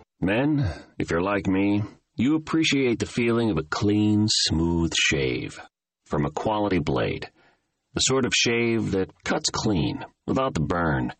Men, 0.23 0.69
if 0.99 1.09
you're 1.09 1.23
like 1.23 1.47
me, 1.47 1.81
you 2.15 2.35
appreciate 2.35 2.99
the 2.99 3.07
feeling 3.07 3.49
of 3.49 3.57
a 3.57 3.63
clean, 3.63 4.27
smooth 4.29 4.93
shave 4.95 5.59
from 6.05 6.25
a 6.25 6.31
quality 6.31 6.77
blade. 6.77 7.27
The 7.95 8.01
sort 8.01 8.25
of 8.25 8.33
shave 8.35 8.91
that 8.91 9.23
cuts 9.23 9.49
clean 9.49 10.05
without 10.27 10.53
the 10.53 10.61
burn. 10.61 11.11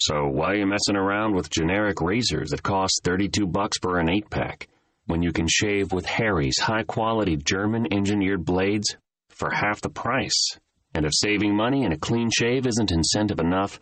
So 0.00 0.28
why 0.28 0.52
are 0.52 0.54
you 0.56 0.66
messing 0.66 0.96
around 0.96 1.34
with 1.34 1.50
generic 1.50 2.00
razors 2.00 2.48
that 2.50 2.62
cost 2.62 3.02
32 3.04 3.46
bucks 3.46 3.76
for 3.82 3.98
an 3.98 4.06
8-pack 4.06 4.68
when 5.04 5.22
you 5.22 5.32
can 5.32 5.46
shave 5.46 5.92
with 5.92 6.06
Harry's 6.06 6.58
high-quality 6.58 7.36
German-engineered 7.36 8.46
blades 8.46 8.96
for 9.28 9.50
half 9.50 9.82
the 9.82 9.90
price? 9.90 10.56
And 10.94 11.04
if 11.04 11.12
saving 11.14 11.54
money 11.54 11.84
and 11.84 11.92
a 11.92 11.98
clean 11.98 12.30
shave 12.30 12.66
isn't 12.66 12.92
incentive 12.92 13.40
enough, 13.40 13.78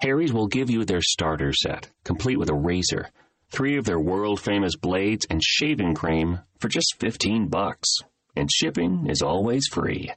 Harry's 0.00 0.32
will 0.32 0.48
give 0.48 0.70
you 0.70 0.84
their 0.84 1.02
starter 1.02 1.52
set, 1.52 1.88
complete 2.02 2.38
with 2.38 2.50
a 2.50 2.54
razor, 2.54 3.10
three 3.50 3.76
of 3.76 3.84
their 3.84 4.00
world 4.00 4.40
famous 4.40 4.76
blades 4.76 5.26
and 5.28 5.42
shaving 5.42 5.94
cream 5.94 6.40
for 6.58 6.68
just 6.68 6.96
15 7.00 7.48
bucks. 7.48 7.88
And 8.36 8.48
shipping 8.52 9.06
is 9.08 9.22
always 9.22 9.66
free. 9.66 10.12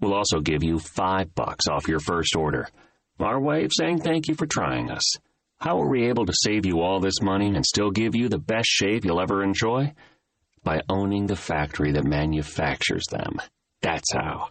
We'll 0.00 0.14
also 0.14 0.40
give 0.40 0.62
you 0.62 0.78
5 0.78 1.34
bucks 1.34 1.66
off 1.68 1.88
your 1.88 2.00
first 2.00 2.36
order. 2.36 2.68
Our 3.18 3.40
way 3.40 3.64
of 3.64 3.72
saying 3.74 4.00
thank 4.00 4.28
you 4.28 4.34
for 4.34 4.46
trying 4.46 4.90
us. 4.90 5.16
How 5.58 5.80
are 5.80 5.88
we 5.88 6.08
able 6.08 6.26
to 6.26 6.34
save 6.34 6.66
you 6.66 6.80
all 6.80 7.00
this 7.00 7.22
money 7.22 7.54
and 7.54 7.64
still 7.64 7.90
give 7.90 8.14
you 8.14 8.28
the 8.28 8.38
best 8.38 8.68
shave 8.68 9.04
you'll 9.04 9.20
ever 9.20 9.42
enjoy? 9.42 9.94
By 10.62 10.82
owning 10.88 11.26
the 11.26 11.36
factory 11.36 11.92
that 11.92 12.04
manufactures 12.04 13.04
them. 13.10 13.40
That's 13.80 14.12
how. 14.12 14.50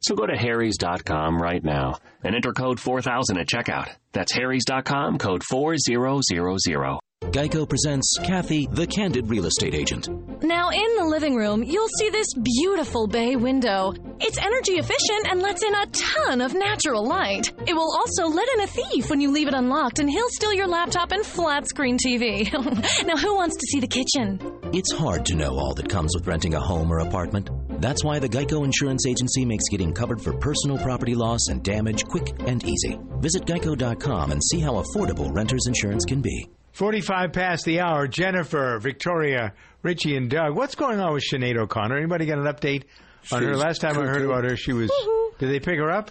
So 0.00 0.14
go 0.14 0.26
to 0.26 0.36
harrys.com 0.36 1.40
right 1.40 1.62
now 1.62 1.98
and 2.24 2.34
enter 2.34 2.52
code 2.52 2.80
4000 2.80 3.38
at 3.38 3.46
checkout. 3.46 3.94
That's 4.12 4.32
harrys.com, 4.32 5.18
code 5.18 5.44
4000. 5.44 7.00
Geico 7.30 7.68
presents 7.68 8.16
Kathy, 8.24 8.66
the 8.72 8.88
Candid 8.88 9.28
Real 9.28 9.46
Estate 9.46 9.72
Agent. 9.72 10.08
Now, 10.42 10.70
in 10.70 10.96
the 10.96 11.04
living 11.04 11.36
room, 11.36 11.62
you'll 11.62 11.86
see 11.96 12.10
this 12.10 12.26
beautiful 12.34 13.06
bay 13.06 13.36
window. 13.36 13.92
It's 14.18 14.36
energy 14.36 14.72
efficient 14.72 15.30
and 15.30 15.40
lets 15.40 15.62
in 15.62 15.72
a 15.72 15.86
ton 15.86 16.40
of 16.40 16.54
natural 16.54 17.06
light. 17.06 17.52
It 17.68 17.74
will 17.74 17.94
also 17.94 18.26
let 18.26 18.48
in 18.54 18.60
a 18.62 18.66
thief 18.66 19.10
when 19.10 19.20
you 19.20 19.30
leave 19.30 19.46
it 19.46 19.54
unlocked, 19.54 20.00
and 20.00 20.10
he'll 20.10 20.30
steal 20.30 20.52
your 20.52 20.66
laptop 20.66 21.12
and 21.12 21.24
flat 21.24 21.68
screen 21.68 21.98
TV. 21.98 22.52
now, 23.06 23.16
who 23.16 23.36
wants 23.36 23.56
to 23.58 23.66
see 23.66 23.78
the 23.78 23.86
kitchen? 23.86 24.40
It's 24.72 24.90
hard 24.90 25.24
to 25.26 25.36
know 25.36 25.56
all 25.56 25.74
that 25.74 25.88
comes 25.88 26.12
with 26.16 26.26
renting 26.26 26.54
a 26.54 26.60
home 26.60 26.90
or 26.90 26.98
apartment. 26.98 27.48
That's 27.80 28.02
why 28.02 28.18
the 28.18 28.28
Geico 28.28 28.64
Insurance 28.64 29.06
Agency 29.06 29.44
makes 29.44 29.68
getting 29.70 29.92
covered 29.92 30.20
for 30.20 30.32
personal 30.32 30.78
property 30.78 31.14
loss 31.14 31.46
and 31.48 31.62
damage 31.62 32.04
quick 32.06 32.32
and 32.48 32.64
easy. 32.64 32.98
Visit 33.20 33.44
geico.com 33.44 34.32
and 34.32 34.42
see 34.42 34.58
how 34.58 34.82
affordable 34.82 35.32
renter's 35.32 35.66
insurance 35.68 36.04
can 36.04 36.20
be. 36.20 36.48
45 36.72 37.32
past 37.32 37.64
the 37.64 37.80
hour. 37.80 38.06
Jennifer, 38.06 38.78
Victoria, 38.78 39.52
Richie, 39.82 40.16
and 40.16 40.30
Doug. 40.30 40.54
What's 40.56 40.74
going 40.74 41.00
on 41.00 41.12
with 41.12 41.24
Sinead 41.30 41.56
O'Connor? 41.58 41.96
Anybody 41.96 42.26
got 42.26 42.38
an 42.38 42.44
update 42.44 42.84
on 43.32 43.42
her? 43.42 43.56
Last 43.56 43.80
time 43.80 43.98
I 43.98 44.06
heard 44.06 44.22
about 44.22 44.44
her, 44.44 44.56
she 44.56 44.72
was. 44.72 44.90
Did 45.38 45.50
they 45.50 45.60
pick 45.60 45.78
her 45.78 45.90
up? 45.90 46.10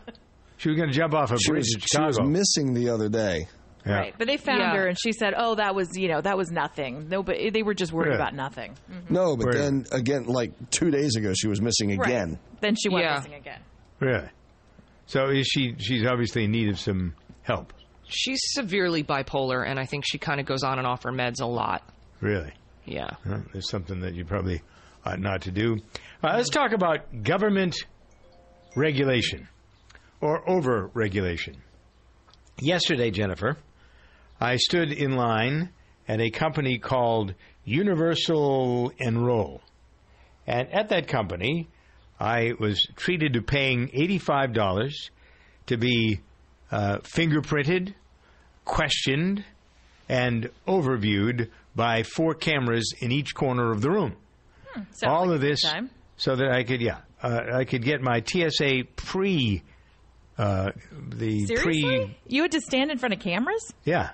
She 0.57 0.69
was 0.69 0.77
going 0.77 0.89
to 0.89 0.95
jump 0.95 1.13
off 1.13 1.31
a 1.31 1.37
She 1.39 1.51
bridge 1.51 1.59
was, 1.61 1.73
in 1.75 1.81
she 1.81 2.01
was 2.01 2.19
missing 2.21 2.73
the 2.73 2.89
other 2.89 3.07
day. 3.09 3.47
Yeah. 3.85 3.93
Right, 3.93 4.13
but 4.17 4.27
they 4.27 4.35
found 4.35 4.59
Yeah. 4.59 4.75
her, 4.75 4.87
and 4.87 4.97
she 5.01 5.13
said, 5.13 5.33
"Oh, 5.37 5.55
that 5.55 5.73
was 5.73 5.97
you 5.97 6.09
know 6.09 6.19
that 6.19 6.35
was 6.37 6.51
nothing. 6.51 7.07
No, 7.07 7.23
but 7.23 7.37
they 7.53 7.63
were 7.63 7.73
just 7.73 7.93
worried 7.93 8.07
Really? 8.09 8.17
about 8.19 8.35
nothing." 8.35 8.73
Mm-hmm. 8.91 9.13
No, 9.13 9.37
but 9.37 9.45
Where- 9.45 9.53
then 9.53 9.85
again, 9.93 10.25
like 10.25 10.51
two 10.69 10.91
days 10.91 11.15
ago, 11.15 11.31
she 11.33 11.47
was 11.47 11.61
missing 11.61 11.97
Right. 11.97 12.09
again. 12.09 12.39
Then 12.59 12.75
she 12.75 12.89
went 12.89 13.05
Yeah. 13.05 13.15
missing 13.15 13.35
again. 13.35 13.59
Really? 14.01 14.27
So 15.05 15.29
is 15.29 15.47
she? 15.47 15.75
She's 15.79 16.05
obviously 16.05 16.43
in 16.43 16.51
need 16.51 16.67
of 16.69 16.77
some 16.77 17.13
help. 17.43 17.71
She's 18.09 18.39
severely 18.51 19.03
bipolar, 19.03 19.65
and 19.65 19.79
I 19.79 19.85
think 19.85 20.03
she 20.05 20.17
kind 20.17 20.39
of 20.39 20.45
goes 20.45 20.63
on 20.63 20.77
and 20.77 20.87
off 20.87 21.03
her 21.03 21.11
meds 21.11 21.41
a 21.41 21.45
lot. 21.45 21.83
Really? 22.21 22.51
Yeah. 22.85 23.09
Well, 23.25 23.43
there's 23.53 23.69
something 23.69 24.01
that 24.01 24.15
you 24.15 24.25
probably 24.25 24.61
ought 25.05 25.19
not 25.19 25.43
to 25.43 25.51
do. 25.51 25.77
Uh, 26.23 26.33
let's 26.35 26.49
talk 26.49 26.71
about 26.71 27.23
government 27.23 27.75
regulation 28.75 29.47
or 30.21 30.47
over 30.49 30.89
regulation. 30.93 31.57
Yesterday, 32.59 33.11
Jennifer, 33.11 33.57
I 34.41 34.57
stood 34.57 34.91
in 34.91 35.15
line 35.15 35.69
at 36.07 36.19
a 36.19 36.29
company 36.29 36.77
called 36.79 37.35
Universal 37.63 38.91
Enroll. 38.97 39.61
And 40.47 40.67
at 40.73 40.89
that 40.89 41.07
company, 41.07 41.69
I 42.19 42.53
was 42.59 42.81
treated 42.95 43.33
to 43.33 43.41
paying 43.41 43.87
$85 43.89 45.09
to 45.67 45.77
be 45.77 46.21
uh, 46.71 46.97
fingerprinted, 46.99 47.93
questioned, 48.65 49.43
and 50.07 50.49
overviewed 50.67 51.49
by 51.75 52.03
four 52.03 52.33
cameras 52.33 52.93
in 52.99 53.11
each 53.11 53.33
corner 53.35 53.71
of 53.71 53.81
the 53.81 53.89
room. 53.89 54.15
Sounds 54.73 55.03
All 55.05 55.25
like 55.27 55.35
of 55.35 55.41
this 55.41 55.61
time. 55.61 55.89
so 56.17 56.35
that 56.35 56.51
I 56.51 56.63
could, 56.63 56.81
yeah, 56.81 56.99
uh, 57.23 57.39
I 57.53 57.65
could 57.65 57.83
get 57.83 58.01
my 58.01 58.21
TSA 58.23 58.83
pre, 58.95 59.63
uh, 60.37 60.71
the 61.09 61.45
Seriously, 61.45 61.81
pre, 61.81 62.17
you 62.27 62.43
had 62.43 62.51
to 62.51 62.61
stand 62.61 62.91
in 62.91 62.97
front 62.97 63.13
of 63.13 63.19
cameras. 63.19 63.73
yeah. 63.83 64.11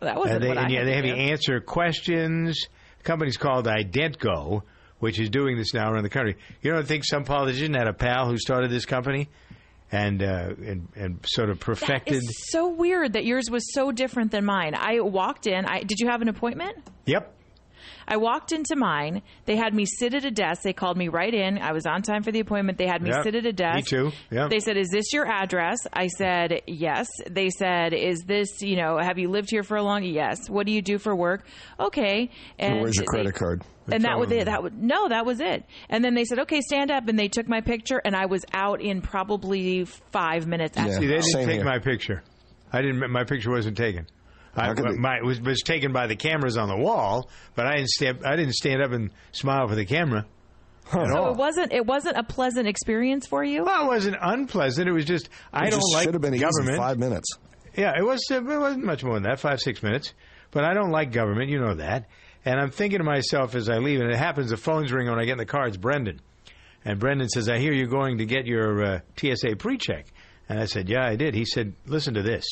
That 0.00 0.16
wasn't 0.16 0.34
and 0.34 0.44
they, 0.44 0.48
what 0.48 0.58
I 0.58 0.68
yeah, 0.68 0.82
they 0.82 0.96
have 0.96 1.04
you 1.04 1.14
answer 1.14 1.60
questions. 1.60 2.58
The 2.98 3.04
company's 3.04 3.36
called 3.36 3.66
Identgo, 3.66 4.62
which 4.98 5.20
is 5.20 5.30
doing 5.30 5.56
this 5.56 5.72
now 5.74 5.92
around 5.92 6.02
the 6.02 6.08
country. 6.10 6.36
You 6.60 6.72
don't 6.72 6.84
think 6.84 7.04
some 7.04 7.22
politician 7.22 7.74
had 7.74 7.86
a 7.86 7.92
pal 7.92 8.28
who 8.28 8.36
started 8.36 8.68
this 8.72 8.84
company 8.84 9.28
and 9.92 10.22
uh, 10.22 10.54
and, 10.66 10.88
and 10.96 11.24
sort 11.28 11.50
of 11.50 11.60
perfected? 11.60 12.14
It's 12.16 12.50
so 12.50 12.68
weird 12.68 13.12
that 13.12 13.24
yours 13.24 13.50
was 13.50 13.72
so 13.74 13.92
different 13.92 14.32
than 14.32 14.44
mine. 14.44 14.74
I 14.74 15.00
walked 15.00 15.46
in. 15.46 15.64
I 15.66 15.80
did 15.82 15.98
you 16.00 16.08
have 16.08 16.22
an 16.22 16.28
appointment? 16.28 16.78
Yep. 17.06 17.32
I 18.06 18.16
walked 18.16 18.52
into 18.52 18.76
mine. 18.76 19.22
They 19.44 19.56
had 19.56 19.74
me 19.74 19.84
sit 19.86 20.14
at 20.14 20.24
a 20.24 20.30
desk. 20.30 20.62
They 20.62 20.72
called 20.72 20.96
me 20.96 21.08
right 21.08 21.32
in. 21.32 21.58
I 21.58 21.72
was 21.72 21.86
on 21.86 22.02
time 22.02 22.22
for 22.22 22.32
the 22.32 22.40
appointment. 22.40 22.78
They 22.78 22.86
had 22.86 23.02
me 23.02 23.10
Yep. 23.10 23.24
sit 23.24 23.34
at 23.34 23.46
a 23.46 23.52
desk. 23.52 23.76
Me 23.76 23.82
too. 23.82 24.12
Yep. 24.30 24.50
They 24.50 24.60
said, 24.60 24.76
"Is 24.76 24.88
this 24.90 25.12
your 25.12 25.26
address?" 25.26 25.78
I 25.92 26.06
said, 26.08 26.62
"Yes." 26.66 27.08
They 27.30 27.50
said, 27.50 27.92
"Is 27.92 28.20
this, 28.26 28.48
you 28.60 28.76
know, 28.76 28.98
have 28.98 29.18
you 29.18 29.28
lived 29.28 29.50
here 29.50 29.62
for 29.62 29.76
a 29.76 29.82
long?" 29.82 30.02
Yes. 30.04 30.48
What 30.48 30.66
do 30.66 30.72
you 30.72 30.82
do 30.82 30.98
for 30.98 31.14
work? 31.14 31.44
Okay. 31.80 32.30
And 32.58 32.80
Where's 32.80 32.96
your 32.96 33.04
they- 33.04 33.06
credit 33.18 33.34
card? 33.34 33.62
and 33.90 34.04
that 34.04 34.16
was 34.18 34.30
it. 34.30 34.44
That 34.44 34.62
would 34.62 34.80
no, 34.80 35.08
that 35.08 35.26
was 35.26 35.40
it. 35.40 35.64
And 35.90 36.04
then 36.04 36.14
they 36.14 36.24
said, 36.24 36.38
"Okay, 36.40 36.60
stand 36.60 36.90
up." 36.90 37.08
And 37.08 37.18
they 37.18 37.28
took 37.28 37.48
my 37.48 37.60
picture, 37.60 38.00
and 38.04 38.14
I 38.14 38.26
was 38.26 38.44
out 38.52 38.80
in 38.80 39.00
probably 39.02 39.84
five 40.12 40.46
minutes. 40.46 40.76
After 40.78 40.92
See, 40.92 41.06
they 41.06 41.14
didn't 41.14 41.22
Same 41.24 41.46
take 41.46 41.56
here. 41.56 41.64
my 41.64 41.78
picture. 41.78 42.22
I 42.72 42.80
didn't. 42.80 43.10
My 43.10 43.24
picture 43.24 43.50
wasn't 43.50 43.76
taken. 43.76 44.06
I, 44.54 44.72
my, 44.74 45.22
was, 45.22 45.40
was 45.40 45.60
taken 45.62 45.92
by 45.92 46.06
the 46.06 46.16
cameras 46.16 46.56
on 46.58 46.68
the 46.68 46.76
wall, 46.76 47.30
but 47.54 47.66
I 47.66 47.76
didn't 47.76 47.88
stand. 47.90 48.18
I 48.26 48.36
didn't 48.36 48.54
stand 48.54 48.82
up 48.82 48.92
and 48.92 49.10
smile 49.32 49.66
for 49.68 49.74
the 49.74 49.86
camera. 49.86 50.26
So 50.90 51.30
it 51.30 51.36
wasn't. 51.36 51.72
It 51.72 51.86
wasn't 51.86 52.16
a 52.18 52.22
pleasant 52.22 52.66
experience 52.68 53.26
for 53.26 53.42
you. 53.42 53.64
Well, 53.64 53.84
it 53.84 53.86
wasn't 53.86 54.16
unpleasant. 54.20 54.88
It 54.88 54.92
was 54.92 55.04
just 55.06 55.30
I 55.52 55.68
It 55.68 55.70
don't 55.70 55.80
just 55.80 55.94
like 55.94 56.04
should 56.04 56.14
have 56.14 56.20
been 56.20 56.38
government. 56.38 56.76
five 56.76 56.98
minutes. 56.98 57.28
Yeah, 57.76 57.94
it 57.96 58.02
was. 58.04 58.20
It 58.30 58.44
wasn't 58.44 58.84
much 58.84 59.02
more 59.02 59.14
than 59.14 59.22
that, 59.22 59.40
five 59.40 59.60
six 59.60 59.82
minutes. 59.82 60.12
But 60.50 60.64
I 60.64 60.74
don't 60.74 60.90
like 60.90 61.12
government. 61.12 61.48
You 61.50 61.60
know 61.60 61.74
that. 61.76 62.08
And 62.44 62.60
I'm 62.60 62.70
thinking 62.70 62.98
to 62.98 63.04
myself 63.04 63.54
as 63.54 63.70
I 63.70 63.78
leave, 63.78 64.00
and 64.00 64.10
it 64.10 64.16
happens. 64.18 64.50
The 64.50 64.56
phone's 64.58 64.92
ringing 64.92 65.10
when 65.12 65.20
I 65.20 65.24
get 65.24 65.32
in 65.32 65.38
the 65.38 65.46
car. 65.46 65.66
It's 65.66 65.76
Brendan, 65.78 66.20
and 66.84 66.98
Brendan 66.98 67.28
says, 67.30 67.48
"I 67.48 67.58
hear 67.58 67.72
you're 67.72 67.86
going 67.86 68.18
to 68.18 68.26
get 68.26 68.46
your 68.46 68.84
uh, 68.84 68.98
TSA 69.16 69.56
pre-check." 69.56 70.06
And 70.48 70.58
I 70.60 70.66
said, 70.66 70.90
"Yeah, 70.90 71.06
I 71.06 71.16
did." 71.16 71.34
He 71.34 71.46
said, 71.46 71.72
"Listen 71.86 72.14
to 72.14 72.22
this." 72.22 72.44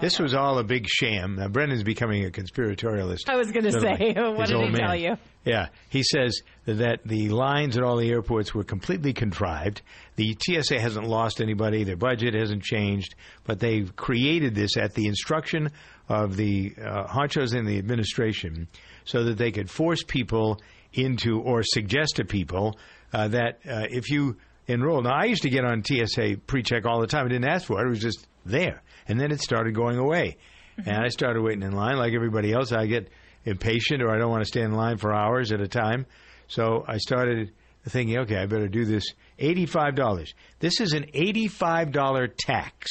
This 0.00 0.18
was 0.18 0.34
all 0.34 0.58
a 0.58 0.64
big 0.64 0.86
sham. 0.88 1.36
Now 1.36 1.48
Brendan's 1.48 1.82
becoming 1.82 2.24
a 2.24 2.30
conspiratorialist. 2.30 3.28
I 3.28 3.36
was 3.36 3.52
going 3.52 3.64
to 3.64 3.72
say, 3.72 4.14
what 4.16 4.48
did 4.48 4.56
he 4.56 4.62
old 4.62 4.74
tell 4.74 4.96
you? 4.96 5.16
Yeah, 5.44 5.68
he 5.88 6.02
says 6.02 6.40
that 6.66 7.00
the 7.04 7.30
lines 7.30 7.76
at 7.76 7.82
all 7.82 7.96
the 7.96 8.10
airports 8.10 8.54
were 8.54 8.64
completely 8.64 9.12
contrived. 9.12 9.82
The 10.16 10.36
TSA 10.38 10.80
hasn't 10.80 11.06
lost 11.06 11.40
anybody. 11.40 11.84
Their 11.84 11.96
budget 11.96 12.34
hasn't 12.34 12.62
changed, 12.62 13.14
but 13.44 13.58
they've 13.58 13.94
created 13.96 14.54
this 14.54 14.76
at 14.76 14.94
the 14.94 15.06
instruction 15.06 15.70
of 16.08 16.36
the 16.36 16.74
uh, 16.78 17.06
honchos 17.06 17.54
in 17.54 17.64
the 17.64 17.78
administration, 17.78 18.68
so 19.04 19.24
that 19.24 19.38
they 19.38 19.50
could 19.50 19.70
force 19.70 20.02
people 20.02 20.60
into 20.92 21.40
or 21.40 21.62
suggest 21.62 22.16
to 22.16 22.24
people 22.24 22.78
uh, 23.12 23.28
that 23.28 23.60
uh, 23.66 23.86
if 23.90 24.10
you 24.10 24.36
enroll. 24.66 25.02
Now, 25.02 25.14
I 25.14 25.24
used 25.24 25.42
to 25.42 25.50
get 25.50 25.64
on 25.64 25.82
TSA 25.84 26.38
pre-check 26.46 26.86
all 26.86 27.00
the 27.00 27.06
time. 27.06 27.26
I 27.26 27.28
didn't 27.28 27.48
ask 27.48 27.66
for 27.66 27.80
it; 27.80 27.86
it 27.86 27.90
was 27.90 28.00
just 28.00 28.26
there, 28.44 28.82
and 29.08 29.18
then 29.20 29.30
it 29.32 29.40
started 29.40 29.74
going 29.74 29.98
away. 29.98 30.36
And 30.76 30.96
I 30.96 31.08
started 31.08 31.42
waiting 31.42 31.62
in 31.62 31.72
line 31.72 31.96
like 31.98 32.14
everybody 32.14 32.52
else. 32.52 32.72
I 32.72 32.86
get 32.86 33.08
impatient 33.44 34.02
or 34.02 34.10
I 34.10 34.18
don't 34.18 34.30
want 34.30 34.42
to 34.42 34.48
stand 34.48 34.66
in 34.72 34.74
line 34.74 34.96
for 34.96 35.12
hours 35.14 35.52
at 35.52 35.60
a 35.60 35.68
time. 35.68 36.06
So 36.48 36.84
I 36.88 36.96
started 36.98 37.52
thinking, 37.86 38.18
okay, 38.20 38.36
I 38.36 38.46
better 38.46 38.68
do 38.68 38.84
this. 38.84 39.04
$85. 39.38 40.32
This 40.58 40.80
is 40.80 40.92
an 40.92 41.04
$85 41.14 42.28
tax 42.38 42.90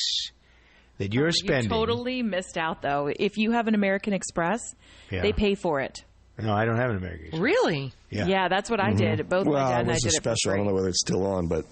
that 0.98 1.14
you're 1.14 1.32
spending. 1.32 1.64
You 1.64 1.70
totally 1.70 2.22
missed 2.24 2.58
out, 2.58 2.82
though. 2.82 3.10
If 3.14 3.38
you 3.38 3.52
have 3.52 3.68
an 3.68 3.76
American 3.76 4.14
Express, 4.14 4.60
Yeah. 5.10 5.22
they 5.22 5.32
pay 5.34 5.56
for 5.56 5.80
it. 5.80 6.04
No, 6.38 6.54
I 6.54 6.66
don't 6.66 6.78
have 6.78 6.92
an 6.92 6.98
American 6.98 7.26
Express. 7.28 7.42
Really? 7.42 7.94
Yeah. 8.10 8.28
yeah 8.28 8.48
that's 8.50 8.70
what 8.70 8.80
I 8.80 8.92
Mhm. 8.92 8.98
did. 8.98 9.30
Both 9.30 9.46
well, 9.48 9.64
my 9.64 9.72
dad 9.72 9.78
it 9.78 9.82
and 9.82 9.90
I 9.90 9.94
was 9.94 10.04
a 10.06 10.10
did 10.10 10.14
it 10.16 10.24
for 10.24 10.36
special. 10.36 10.52
I 10.54 10.58
don't 10.58 10.68
know 10.68 10.74
whether 10.74 10.90
it's 10.90 11.02
still 11.02 11.26
on, 11.26 11.48
but 11.48 11.66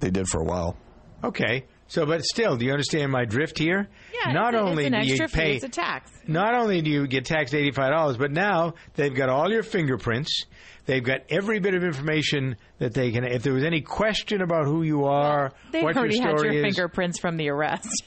they 0.00 0.10
did 0.10 0.26
for 0.28 0.40
a 0.40 0.44
while. 0.44 0.76
Okay. 1.24 1.64
So, 1.92 2.06
but 2.06 2.24
still, 2.24 2.56
do 2.56 2.64
you 2.64 2.72
understand 2.72 3.12
my 3.12 3.26
drift 3.26 3.58
here? 3.58 3.86
Yeah, 4.24 4.32
Not 4.32 4.54
it's 4.54 4.62
only 4.62 4.86
it's 4.86 4.94
an 4.94 5.00
do 5.02 5.06
you 5.06 5.12
extra 5.12 5.28
fee, 5.28 5.36
pay, 5.38 5.54
it's 5.56 5.64
a 5.64 5.68
tax. 5.68 6.10
not 6.26 6.54
only 6.54 6.80
do 6.80 6.88
you 6.90 7.06
get 7.06 7.26
taxed 7.26 7.54
eighty 7.54 7.70
five 7.70 7.90
dollars, 7.92 8.16
but 8.16 8.30
now 8.32 8.72
they've 8.94 9.14
got 9.14 9.28
all 9.28 9.50
your 9.52 9.62
fingerprints. 9.62 10.46
They've 10.86 11.04
got 11.04 11.20
every 11.28 11.60
bit 11.60 11.74
of 11.74 11.84
information 11.84 12.56
that 12.78 12.94
they 12.94 13.10
can. 13.12 13.24
If 13.24 13.42
there 13.42 13.52
was 13.52 13.62
any 13.62 13.82
question 13.82 14.40
about 14.40 14.64
who 14.64 14.82
you 14.84 15.04
are, 15.04 15.52
They 15.70 15.82
what 15.82 15.94
already 15.94 16.16
your 16.16 16.28
had 16.28 16.38
your 16.42 16.52
is, 16.54 16.62
fingerprints 16.62 17.20
from 17.20 17.36
the 17.36 17.50
arrest. 17.50 18.04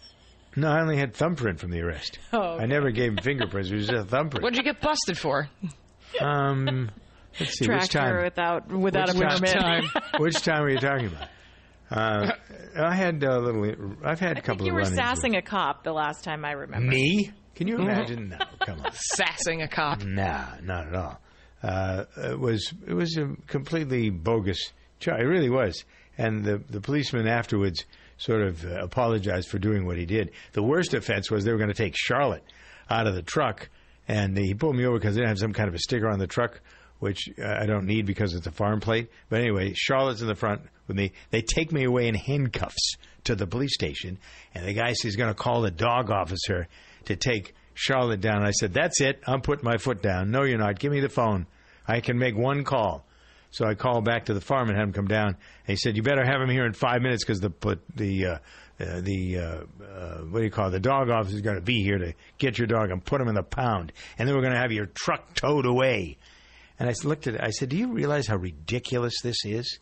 no, 0.56 0.68
I 0.70 0.80
only 0.80 0.96
had 0.96 1.12
thumbprint 1.14 1.60
from 1.60 1.70
the 1.72 1.82
arrest. 1.82 2.18
Oh, 2.32 2.56
I 2.56 2.64
never 2.64 2.90
gave 2.90 3.14
them 3.16 3.22
fingerprints. 3.22 3.70
It 3.70 3.74
was 3.74 3.86
just 3.88 3.98
a 4.02 4.04
thumbprint. 4.06 4.44
What'd 4.44 4.56
you 4.56 4.64
get 4.64 4.80
busted 4.80 5.18
for? 5.18 5.46
Um, 6.22 6.90
let's 7.38 7.58
see, 7.58 7.66
which 7.68 7.90
Tractor 7.90 7.98
time? 7.98 8.22
without 8.24 8.68
without 8.72 9.08
Which 9.14 9.18
a 9.18 9.38
time- 9.52 9.82
permit. 9.92 10.04
which 10.20 10.40
time 10.40 10.62
are 10.62 10.70
you 10.70 10.78
talking 10.78 11.08
about? 11.08 11.28
Uh, 11.90 12.32
I 12.76 12.94
had 12.94 13.22
a 13.22 13.38
little. 13.38 13.94
I've 14.04 14.18
had 14.20 14.38
a 14.38 14.42
couple 14.42 14.64
think 14.64 14.66
you 14.66 14.72
of 14.72 14.74
were 14.74 14.80
run-ins 14.80 14.96
with- 14.98 14.98
sassing 15.06 15.36
a 15.36 15.42
cop 15.42 15.84
the 15.84 15.92
last 15.92 16.24
time 16.24 16.44
I 16.44 16.52
remember. 16.52 16.88
Me? 16.88 17.30
Can 17.54 17.68
you 17.68 17.76
imagine? 17.76 18.30
No, 18.30 18.38
come 18.66 18.80
on. 18.80 18.90
Sassing 19.16 19.62
a 19.62 19.68
cop. 19.68 20.04
Nah, 20.04 20.56
not 20.62 20.88
at 20.88 20.94
all. 20.94 21.20
Uh, 21.62 22.04
it 22.18 22.38
was 22.38 22.72
it 22.86 22.92
was 22.92 23.16
a 23.16 23.34
completely 23.46 24.10
bogus 24.10 24.72
charge. 25.00 25.22
It 25.22 25.26
really 25.26 25.48
was. 25.48 25.84
And 26.18 26.44
the 26.44 26.58
the 26.68 26.80
policeman 26.82 27.26
afterwards 27.26 27.84
sort 28.18 28.42
of 28.42 28.62
uh, 28.64 28.82
apologized 28.82 29.48
for 29.48 29.58
doing 29.58 29.86
what 29.86 29.96
he 29.96 30.04
did. 30.04 30.32
The 30.52 30.62
worst 30.62 30.92
offense 30.92 31.30
was 31.30 31.44
they 31.44 31.52
were 31.52 31.56
going 31.58 31.70
to 31.70 31.74
take 31.74 31.94
Charlotte 31.96 32.44
out 32.90 33.06
of 33.06 33.14
the 33.14 33.22
truck, 33.22 33.68
and 34.06 34.36
he 34.36 34.52
pulled 34.54 34.76
me 34.76 34.84
over 34.84 34.98
because 34.98 35.14
they 35.14 35.20
didn't 35.20 35.30
have 35.30 35.38
some 35.38 35.52
kind 35.54 35.68
of 35.68 35.74
a 35.74 35.78
sticker 35.78 36.08
on 36.10 36.18
the 36.18 36.26
truck, 36.26 36.60
which 36.98 37.30
uh, 37.42 37.56
I 37.58 37.64
don't 37.64 37.86
need 37.86 38.04
because 38.06 38.34
it's 38.34 38.46
a 38.46 38.52
farm 38.52 38.80
plate. 38.80 39.10
But 39.30 39.40
anyway, 39.40 39.72
Charlotte's 39.74 40.20
in 40.20 40.28
the 40.28 40.34
front 40.34 40.60
with 40.86 40.96
me. 40.96 41.12
They 41.30 41.42
take 41.42 41.72
me 41.72 41.84
away 41.84 42.08
in 42.08 42.14
handcuffs 42.14 42.96
to 43.24 43.34
the 43.34 43.46
police 43.46 43.74
station, 43.74 44.18
and 44.54 44.66
the 44.66 44.74
guy 44.74 44.88
says 44.88 45.02
he's 45.02 45.16
going 45.16 45.30
to 45.30 45.34
call 45.34 45.62
the 45.62 45.70
dog 45.70 46.10
officer 46.10 46.68
to 47.06 47.16
take 47.16 47.54
Charlotte 47.74 48.20
down. 48.20 48.38
And 48.38 48.46
I 48.46 48.52
said, 48.52 48.72
"That's 48.72 49.00
it. 49.00 49.20
I'm 49.26 49.40
putting 49.40 49.64
my 49.64 49.76
foot 49.76 50.02
down." 50.02 50.30
No, 50.30 50.42
you're 50.42 50.58
not. 50.58 50.78
Give 50.78 50.92
me 50.92 51.00
the 51.00 51.08
phone. 51.08 51.46
I 51.86 52.00
can 52.00 52.18
make 52.18 52.36
one 52.36 52.64
call. 52.64 53.06
So 53.50 53.66
I 53.66 53.74
called 53.74 54.04
back 54.04 54.26
to 54.26 54.34
the 54.34 54.40
farm 54.40 54.68
and 54.68 54.76
had 54.76 54.84
him 54.84 54.92
come 54.92 55.08
down. 55.08 55.28
And 55.28 55.36
he 55.66 55.76
said, 55.76 55.96
"You 55.96 56.02
better 56.02 56.24
have 56.24 56.40
him 56.40 56.50
here 56.50 56.66
in 56.66 56.72
five 56.72 57.00
minutes 57.00 57.24
because 57.24 57.40
the 57.40 57.50
put 57.50 57.80
the 57.94 58.26
uh, 58.26 58.38
uh, 58.78 59.00
the 59.00 59.38
uh, 59.38 59.84
uh, 59.84 60.18
what 60.24 60.40
do 60.40 60.44
you 60.44 60.50
call 60.50 60.68
it? 60.68 60.72
The 60.72 60.80
dog 60.80 61.10
officer 61.10 61.36
is 61.36 61.42
going 61.42 61.56
to 61.56 61.62
be 61.62 61.82
here 61.82 61.98
to 61.98 62.12
get 62.38 62.58
your 62.58 62.66
dog 62.66 62.90
and 62.90 63.04
put 63.04 63.20
him 63.20 63.28
in 63.28 63.34
the 63.34 63.42
pound, 63.42 63.92
and 64.18 64.28
then 64.28 64.34
we're 64.34 64.42
going 64.42 64.52
to 64.52 64.60
have 64.60 64.72
your 64.72 64.86
truck 64.86 65.34
towed 65.34 65.66
away." 65.66 66.18
And 66.78 66.88
I 66.88 66.94
looked 67.04 67.26
at 67.26 67.34
it. 67.34 67.40
I 67.42 67.50
said, 67.50 67.70
"Do 67.70 67.76
you 67.76 67.92
realize 67.92 68.26
how 68.26 68.36
ridiculous 68.36 69.20
this 69.22 69.44
is?" 69.44 69.78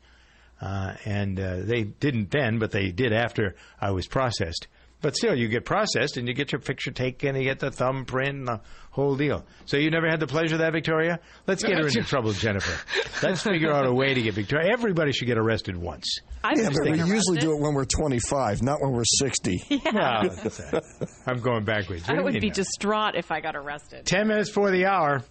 Uh, 0.64 0.94
and 1.04 1.38
uh, 1.38 1.56
they 1.60 1.82
didn't 1.82 2.30
then, 2.30 2.58
but 2.58 2.70
they 2.70 2.90
did 2.90 3.12
after 3.12 3.54
I 3.78 3.90
was 3.90 4.06
processed. 4.06 4.66
But 5.02 5.14
still, 5.14 5.34
you 5.34 5.48
get 5.48 5.66
processed 5.66 6.16
and 6.16 6.26
you 6.26 6.32
get 6.32 6.52
your 6.52 6.60
picture 6.62 6.90
taken, 6.90 7.36
you 7.36 7.42
get 7.44 7.58
the 7.58 7.70
thumbprint 7.70 8.38
and 8.38 8.48
the 8.48 8.60
whole 8.90 9.14
deal. 9.14 9.44
So 9.66 9.76
you 9.76 9.90
never 9.90 10.08
had 10.08 10.20
the 10.20 10.26
pleasure 10.26 10.54
of 10.54 10.60
that, 10.60 10.72
Victoria? 10.72 11.20
Let's 11.46 11.62
get 11.62 11.76
her 11.76 11.86
into 11.86 12.02
trouble, 12.04 12.32
Jennifer. 12.32 12.80
Let's 13.22 13.42
figure 13.42 13.70
out 13.70 13.84
a 13.84 13.92
way 13.92 14.14
to 14.14 14.22
get 14.22 14.32
Victoria. 14.32 14.72
Everybody 14.72 15.12
should 15.12 15.26
get 15.26 15.36
arrested 15.36 15.76
once. 15.76 16.06
I 16.42 16.54
yeah, 16.56 16.70
but 16.70 16.90
we 16.90 16.98
usually 16.98 17.36
do 17.36 17.52
it 17.52 17.60
when 17.60 17.74
we're 17.74 17.84
25, 17.84 18.62
not 18.62 18.80
when 18.80 18.92
we're 18.92 19.02
60. 19.04 19.62
Yeah. 19.84 20.28
Well, 20.72 20.80
I'm 21.26 21.40
going 21.40 21.66
backwards. 21.66 22.08
What 22.08 22.18
I 22.18 22.22
would 22.22 22.40
be 22.40 22.48
now? 22.48 22.54
distraught 22.54 23.16
if 23.16 23.30
I 23.30 23.42
got 23.42 23.54
arrested. 23.54 24.06
Ten 24.06 24.28
minutes 24.28 24.50
for 24.50 24.70
the 24.70 24.86
hour. 24.86 25.22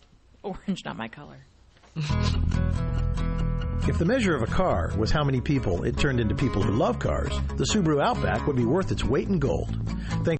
Orange, 0.44 0.82
not 0.86 0.96
my 0.96 1.08
color. 1.08 1.40
If 3.86 3.98
the 3.98 4.06
measure 4.06 4.34
of 4.34 4.42
a 4.42 4.48
car 4.48 4.94
was 4.98 5.12
how 5.12 5.26
many 5.26 5.42
people 5.42 5.84
it 5.84 5.98
turned 5.98 6.22
into 6.22 6.34
people 6.34 6.64
who 6.64 6.72
love 6.72 7.00
cars, 7.00 7.38
the 7.58 7.66
Subaru 7.66 8.02
Outback 8.02 8.48
would 8.48 8.56
be 8.56 8.64
worth 8.64 8.94
its 8.94 9.04
weight 9.04 9.28
in 9.28 9.40
gold. 9.40 9.78
Thank 10.24 10.40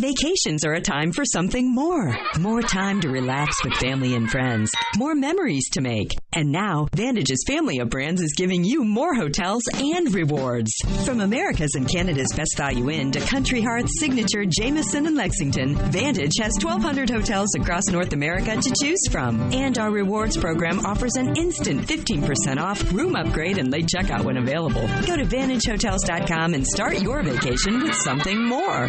Vacations 0.00 0.64
are 0.64 0.72
a 0.72 0.80
time 0.80 1.12
for 1.12 1.26
something 1.26 1.74
more. 1.74 2.16
More 2.38 2.62
time 2.62 3.02
to 3.02 3.10
relax 3.10 3.62
with 3.62 3.74
family 3.74 4.14
and 4.14 4.30
friends. 4.30 4.70
More 4.96 5.14
memories 5.14 5.68
to 5.72 5.82
make. 5.82 6.16
And 6.32 6.50
now, 6.50 6.88
Vantage's 6.96 7.44
family 7.46 7.80
of 7.80 7.90
brands 7.90 8.22
is 8.22 8.32
giving 8.34 8.64
you 8.64 8.82
more 8.82 9.14
hotels 9.14 9.62
and 9.74 10.14
rewards. 10.14 10.72
From 11.04 11.20
America's 11.20 11.74
and 11.74 11.86
Canada's 11.86 12.32
Best 12.34 12.56
Value 12.56 12.88
Inn 12.88 13.12
to 13.12 13.20
Country 13.20 13.60
Hearth, 13.60 13.90
Signature, 13.98 14.46
Jameson, 14.46 15.06
and 15.06 15.16
Lexington, 15.16 15.76
Vantage 15.92 16.38
has 16.40 16.54
1,200 16.62 17.10
hotels 17.10 17.54
across 17.54 17.88
North 17.88 18.14
America 18.14 18.56
to 18.56 18.74
choose 18.80 19.06
from. 19.10 19.52
And 19.52 19.76
our 19.76 19.90
rewards 19.90 20.38
program 20.38 20.78
offers 20.86 21.16
an 21.16 21.36
instant 21.36 21.82
15% 21.82 22.56
off, 22.56 22.90
room 22.90 23.16
upgrade, 23.16 23.58
and 23.58 23.70
late 23.70 23.90
checkout 23.94 24.24
when 24.24 24.38
available. 24.38 24.88
Go 25.06 25.16
to 25.16 25.24
VantageHotels.com 25.24 26.54
and 26.54 26.66
start 26.66 27.02
your 27.02 27.22
vacation 27.22 27.82
with 27.82 27.96
something 27.96 28.42
more. 28.48 28.88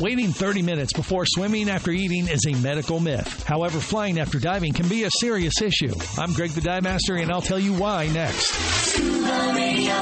Waiting 0.00 0.32
30 0.32 0.62
minutes 0.62 0.92
before 0.92 1.24
swimming 1.26 1.68
after 1.68 1.90
eating 1.90 2.28
is 2.28 2.46
a 2.46 2.54
medical 2.56 3.00
myth. 3.00 3.44
However, 3.46 3.80
flying 3.80 4.18
after 4.18 4.38
diving 4.38 4.72
can 4.72 4.88
be 4.88 5.04
a 5.04 5.10
serious 5.20 5.60
issue. 5.60 5.94
I'm 6.18 6.32
Greg 6.32 6.50
the 6.50 6.60
Dive 6.60 6.82
Master, 6.82 7.16
and 7.16 7.30
I'll 7.30 7.42
tell 7.42 7.58
you 7.58 7.74
why 7.74 8.08
next. 8.08 8.52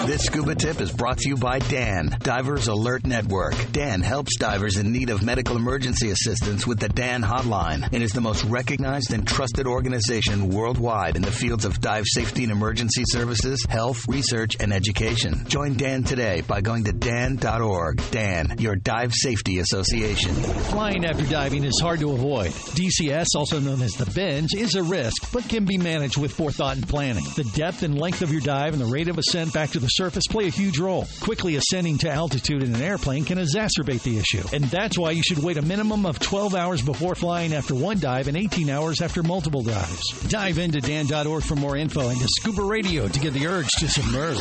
This 0.07 0.25
scuba 0.25 0.55
tip 0.55 0.81
is 0.81 0.91
brought 0.91 1.19
to 1.19 1.29
you 1.29 1.37
by 1.37 1.59
DAN, 1.59 2.17
Divers 2.21 2.69
Alert 2.69 3.07
Network. 3.07 3.55
DAN 3.73 4.01
helps 4.01 4.37
divers 4.37 4.77
in 4.77 4.93
need 4.93 5.11
of 5.11 5.23
medical 5.23 5.57
emergency 5.57 6.11
assistance 6.11 6.67
with 6.67 6.81
the 6.81 6.89
DAN 6.89 7.23
hotline 7.23 7.89
and 7.93 8.03
is 8.03 8.13
the 8.13 8.21
most 8.21 8.45
recognized 8.45 9.13
and 9.13 9.27
trusted 9.27 9.67
organization 9.67 10.49
worldwide 10.49 11.17
in 11.17 11.23
the 11.23 11.31
fields 11.33 11.65
of 11.65 11.81
dive 11.81 12.05
safety 12.07 12.43
and 12.43 12.53
emergency 12.53 13.05
services, 13.07 13.65
health, 13.69 14.07
research, 14.09 14.57
and 14.61 14.73
education. 14.73 15.45
Join 15.49 15.75
DAN 15.75 16.05
today 16.05 16.41
by 16.41 16.61
going 16.61 16.85
to 16.85 16.93
dan.org. 16.93 18.01
DAN, 18.11 18.57
your 18.59 18.77
dive 18.77 19.13
safety 19.13 19.59
association. 19.71 20.35
Flying 20.71 21.05
after 21.05 21.25
diving 21.27 21.65
is 21.65 21.79
hard 21.81 22.01
to 22.01 22.11
avoid. 22.13 22.51
DCS, 22.51 23.27
also 23.37 23.61
known 23.61 23.81
as 23.83 23.93
the 23.93 24.11
bends, 24.11 24.53
is 24.55 24.75
a 24.75 24.83
risk, 24.83 25.33
but 25.33 25.49
can 25.49 25.65
be 25.65 25.79
managed 25.79 26.17
with 26.17 26.33
forethought 26.33 26.77
and 26.77 26.89
planning. 26.89 27.25
The 27.37 27.45
depth 27.55 27.83
and 27.83 27.99
length 27.99 28.23
of 28.23 28.33
your 28.33 28.41
dive 28.41 28.73
and 28.73 28.83
the 28.83 28.87
rate 28.87 29.09
of 29.09 29.19
ascent 29.19 29.53
back 29.53 29.71
to 29.71 29.79
the 29.79 29.87
surface 29.89 30.27
play 30.29 30.47
a 30.47 30.51
huge 30.51 30.79
role. 30.79 31.07
Quickly 31.21 31.57
ascending 31.57 31.99
to 31.99 32.11
altitude 32.11 32.63
in 32.63 32.75
an 32.75 32.83
airplane 32.83 33.25
can 33.25 33.39
exacerbate 33.39 34.03
the 34.03 34.19
issue, 34.19 34.43
and 34.53 34.65
that's 34.65 34.99
why 34.99 35.13
you 35.13 35.23
should 35.23 35.39
wait 35.39 35.57
a 35.57 35.63
minimum 35.63 36.05
of 36.07 36.19
12 36.19 36.55
hours 36.55 36.83
before 36.83 37.15
flying 37.15 37.55
after 37.55 37.75
one 37.75 37.99
dive 38.01 38.29
and 38.29 38.37
18 38.37 38.69
hours 38.71 39.01
after 39.01 39.23
multiple 39.23 39.63
dives. 39.63 40.03
Dive 40.29 40.59
into 40.59 40.81
dan.org 40.81 41.45
for 41.45 41.57
more 41.57 41.77
info 41.77 42.09
and 42.09 42.19
to 42.19 42.27
Scuba 42.29 42.63
Radio 42.63 43.07
to 43.09 43.21
get 43.21 43.33
the 43.35 43.47
urge 43.47 43.69
to 43.79 43.89
submerge. 43.89 44.41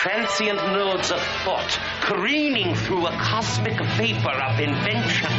Transient 0.00 0.56
nodes 0.56 1.10
of 1.12 1.20
thought, 1.44 1.78
careening 2.00 2.74
through 2.74 3.06
a 3.06 3.10
cosmic 3.10 3.76
vapor 3.96 4.30
of 4.30 4.58
invention. 4.58 5.30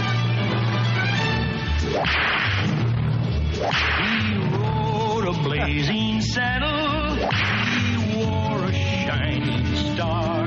He 3.98 4.38
rode 4.56 5.28
a 5.28 5.34
blazing 5.42 6.22
saddle. 6.22 7.16
He 7.16 8.16
wore 8.24 8.66
a 8.66 8.72
shining 8.72 9.76
star. 9.96 10.44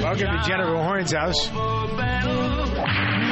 Welcome 0.00 0.38
to 0.38 0.42
Jennifer 0.48 0.76
Horn's 0.76 1.12
house. 1.12 1.50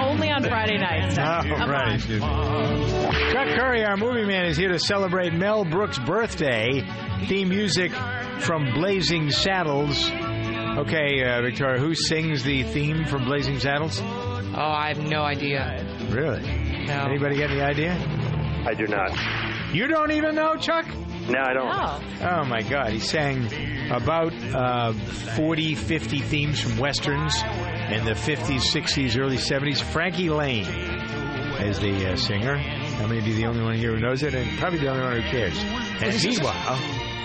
Only 0.03 0.29
on 0.31 0.43
Friday 0.43 0.77
nights. 0.77 1.17
Oh, 1.19 1.57
Come 1.57 1.71
right. 1.71 2.11
on. 2.21 3.33
Chuck 3.33 3.49
Curry, 3.59 3.85
our 3.87 3.97
movie 3.97 4.27
man, 4.27 4.45
is 4.45 4.59
here 4.59 4.69
to 4.69 4.79
celebrate 4.79 5.33
Mel 5.33 5.65
Brooks' 5.65 5.99
birthday. 5.99 6.85
Theme 7.27 7.49
music 7.49 7.93
from 8.41 8.73
Blazing 8.75 9.31
Saddles. 9.31 10.11
Okay, 10.11 11.23
uh, 11.23 11.43
Victoria, 11.43 11.79
who 11.79 11.95
sings 11.95 12.43
the 12.43 12.63
theme 12.65 13.05
from 13.05 13.25
Blazing 13.25 13.59
Saddles? 13.59 14.01
Oh, 14.01 14.57
I 14.57 14.89
have 14.89 14.99
no 14.99 15.23
idea. 15.23 15.85
Really? 16.11 16.41
No. 16.87 17.05
Anybody 17.05 17.37
got 17.37 17.51
any 17.51 17.61
idea? 17.61 17.95
I 18.67 18.75
do 18.75 18.87
not. 18.87 19.13
You 19.75 19.87
don't 19.87 20.13
even 20.13 20.35
know, 20.35 20.57
Chuck? 20.57 20.87
No, 21.29 21.39
I 21.41 21.53
don't. 21.53 22.23
Oh 22.23 22.45
my 22.45 22.63
God, 22.63 22.91
he 22.91 22.99
sang 22.99 23.47
about 23.91 24.33
uh, 24.55 24.93
40, 24.93 25.75
50 25.75 26.21
themes 26.21 26.61
from 26.61 26.79
westerns 26.79 27.35
in 27.43 28.05
the 28.05 28.13
50s, 28.13 28.61
60s, 28.61 29.19
early 29.19 29.37
70s. 29.37 29.81
Frankie 29.81 30.31
Laine 30.31 30.67
is 31.63 31.79
the 31.79 32.13
uh, 32.13 32.17
singer. 32.17 32.57
I 32.57 33.07
may 33.07 33.21
be 33.21 33.33
the 33.33 33.47
only 33.47 33.63
one 33.63 33.77
here 33.77 33.95
who 33.95 34.01
knows 34.01 34.23
it, 34.23 34.35
and 34.35 34.59
probably 34.59 34.81
the 34.81 34.89
only 34.89 35.03
one 35.03 35.21
who 35.21 35.31
cares. 35.31 35.59
And 36.03 36.23
meanwhile, 36.25 36.79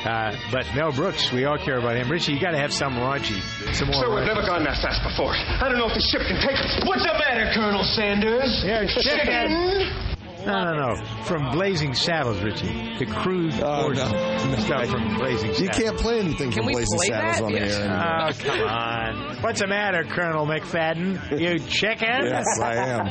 uh, 0.07 0.35
but 0.51 0.65
Mel 0.73 0.91
Brooks, 0.91 1.31
we 1.31 1.45
all 1.45 1.57
care 1.57 1.77
about 1.77 1.95
him. 1.97 2.09
Richie, 2.09 2.33
you 2.33 2.39
got 2.39 2.51
to 2.51 2.57
have 2.57 2.71
some 2.73 2.95
raunchy, 2.95 3.41
some 3.73 3.89
more. 3.89 4.01
Sir, 4.03 4.15
we've 4.15 4.25
never 4.25 4.41
gone 4.41 4.63
that 4.63 4.77
fast 4.81 5.03
before. 5.03 5.33
I 5.33 5.67
don't 5.67 5.77
know 5.77 5.87
if 5.87 5.93
the 5.95 6.01
ship 6.01 6.21
can 6.21 6.39
take 6.41 6.57
us. 6.59 6.79
What's 6.85 7.03
the 7.03 7.13
matter, 7.13 7.51
Colonel 7.53 7.83
Sandurz? 7.83 8.63
Yeah, 8.63 8.85
Chicken? 8.87 10.05
No, 10.45 10.63
no, 10.63 10.73
no. 10.93 10.95
From 11.23 11.51
Blazing 11.51 11.93
Saddles, 11.93 12.41
Richie. 12.41 12.95
The 12.99 13.05
crude 13.05 13.53
horse 13.55 13.99
stuff 13.99 14.87
from 14.87 15.15
Blazing 15.17 15.53
Saddles. 15.53 15.59
You 15.59 15.69
can't 15.69 15.97
play 15.97 16.19
anything 16.19 16.51
from 16.51 16.67
Blazing 16.67 16.99
Saddles 16.99 17.41
on 17.41 17.51
the 17.51 17.59
air 17.59 17.81
anymore. 17.81 18.21
Oh, 18.21 18.31
come 18.33 18.61
on. 18.61 19.37
What's 19.41 19.59
the 19.59 19.67
matter, 19.67 20.05
Colonel 20.05 20.45
McFadden? 20.45 21.37
You 21.37 21.59
chicken? 21.59 22.27
Yes, 22.27 22.45
I 22.61 22.75
am. 22.75 23.07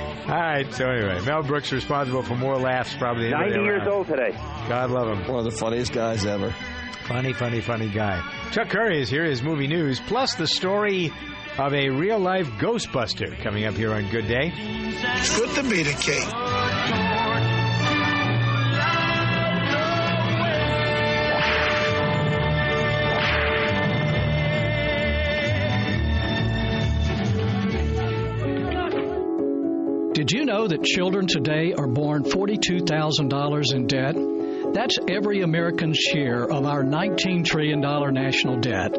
All 0.26 0.30
right, 0.30 0.72
so 0.72 0.88
anyway, 0.88 1.22
Mel 1.26 1.42
Brooks 1.42 1.70
responsible 1.70 2.22
for 2.22 2.34
more 2.34 2.56
laughs 2.56 2.94
probably. 2.96 3.24
than 3.30 3.38
90 3.40 3.60
years 3.60 3.82
around. 3.82 3.88
old 3.92 4.06
today. 4.06 4.30
God 4.68 4.90
love 4.90 5.08
him. 5.08 5.28
One 5.30 5.44
of 5.46 5.52
the 5.52 5.58
funniest 5.58 5.92
guys 5.92 6.24
ever. 6.24 6.54
Funny, 7.06 7.34
funny, 7.34 7.60
funny 7.60 7.90
guy. 7.90 8.22
Chuck 8.50 8.70
Curry 8.70 9.02
is 9.02 9.10
here, 9.10 9.24
his 9.24 9.42
movie 9.42 9.66
news, 9.66 10.00
plus 10.00 10.34
the 10.36 10.46
story 10.46 11.12
of 11.58 11.74
a 11.74 11.90
real 11.90 12.18
life 12.18 12.46
Ghostbuster 12.52 13.38
coming 13.42 13.66
up 13.66 13.74
here 13.74 13.92
on 13.92 14.08
Good 14.10 14.26
Day. 14.26 14.50
It's 14.56 15.38
good 15.38 15.50
to 15.56 15.62
be 15.70 15.82
the 15.82 15.92
king. 15.92 17.03
Did 30.24 30.38
you 30.38 30.46
know 30.46 30.66
that 30.66 30.82
children 30.82 31.26
today 31.26 31.74
are 31.74 31.86
born 31.86 32.22
$42,000 32.24 33.74
in 33.74 33.86
debt? 33.86 34.16
That's 34.72 34.96
every 35.06 35.42
American's 35.42 35.98
share 35.98 36.50
of 36.50 36.64
our 36.64 36.82
$19 36.82 37.44
trillion 37.44 37.80
national 37.80 38.58
debt. 38.60 38.96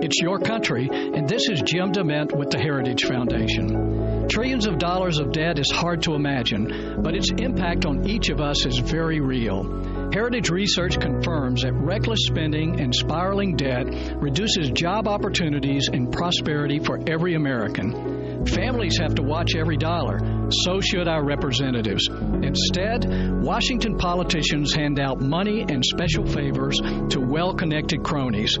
It's 0.00 0.22
your 0.22 0.38
country, 0.38 0.88
and 0.88 1.28
this 1.28 1.48
is 1.48 1.62
Jim 1.62 1.90
DeMint 1.90 2.32
with 2.38 2.50
the 2.50 2.60
Heritage 2.60 3.06
Foundation. 3.06 4.28
Trillions 4.28 4.68
of 4.68 4.78
dollars 4.78 5.18
of 5.18 5.32
debt 5.32 5.58
is 5.58 5.68
hard 5.68 6.02
to 6.02 6.14
imagine, 6.14 7.02
but 7.02 7.16
its 7.16 7.32
impact 7.36 7.84
on 7.84 8.08
each 8.08 8.28
of 8.28 8.40
us 8.40 8.64
is 8.64 8.78
very 8.78 9.18
real. 9.18 10.10
Heritage 10.12 10.48
research 10.48 11.00
confirms 11.00 11.62
that 11.62 11.72
reckless 11.72 12.20
spending 12.22 12.80
and 12.80 12.94
spiraling 12.94 13.56
debt 13.56 13.86
reduces 14.14 14.70
job 14.70 15.08
opportunities 15.08 15.88
and 15.92 16.12
prosperity 16.12 16.78
for 16.78 17.00
every 17.08 17.34
American. 17.34 18.46
Families 18.46 18.98
have 18.98 19.16
to 19.16 19.22
watch 19.22 19.56
every 19.56 19.76
dollar, 19.76 20.18
so 20.50 20.80
should 20.80 21.08
our 21.08 21.24
representatives. 21.24 22.08
Instead, 22.08 23.42
Washington 23.42 23.96
politicians 23.96 24.74
hand 24.74 24.98
out 24.98 25.20
money 25.20 25.62
and 25.68 25.84
special 25.84 26.26
favors 26.26 26.78
to 27.10 27.20
well 27.20 27.54
connected 27.54 28.02
cronies. 28.02 28.58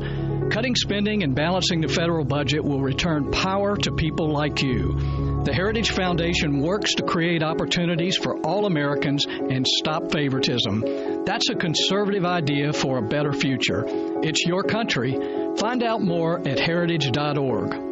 Cutting 0.50 0.74
spending 0.74 1.22
and 1.22 1.34
balancing 1.34 1.80
the 1.80 1.88
federal 1.88 2.24
budget 2.24 2.64
will 2.64 2.80
return 2.80 3.30
power 3.30 3.76
to 3.76 3.92
people 3.92 4.32
like 4.32 4.62
you. 4.62 4.96
The 5.44 5.52
Heritage 5.52 5.90
Foundation 5.92 6.60
works 6.60 6.94
to 6.94 7.02
create 7.02 7.42
opportunities 7.42 8.16
for 8.16 8.38
all 8.40 8.66
Americans 8.66 9.24
and 9.26 9.66
stop 9.66 10.10
favoritism. 10.10 11.24
That's 11.24 11.48
a 11.50 11.54
conservative 11.54 12.24
idea 12.24 12.72
for 12.72 12.98
a 12.98 13.02
better 13.02 13.32
future. 13.32 13.84
It's 14.22 14.44
your 14.46 14.62
country. 14.62 15.16
Find 15.56 15.82
out 15.82 16.02
more 16.02 16.46
at 16.46 16.58
heritage.org. 16.58 17.87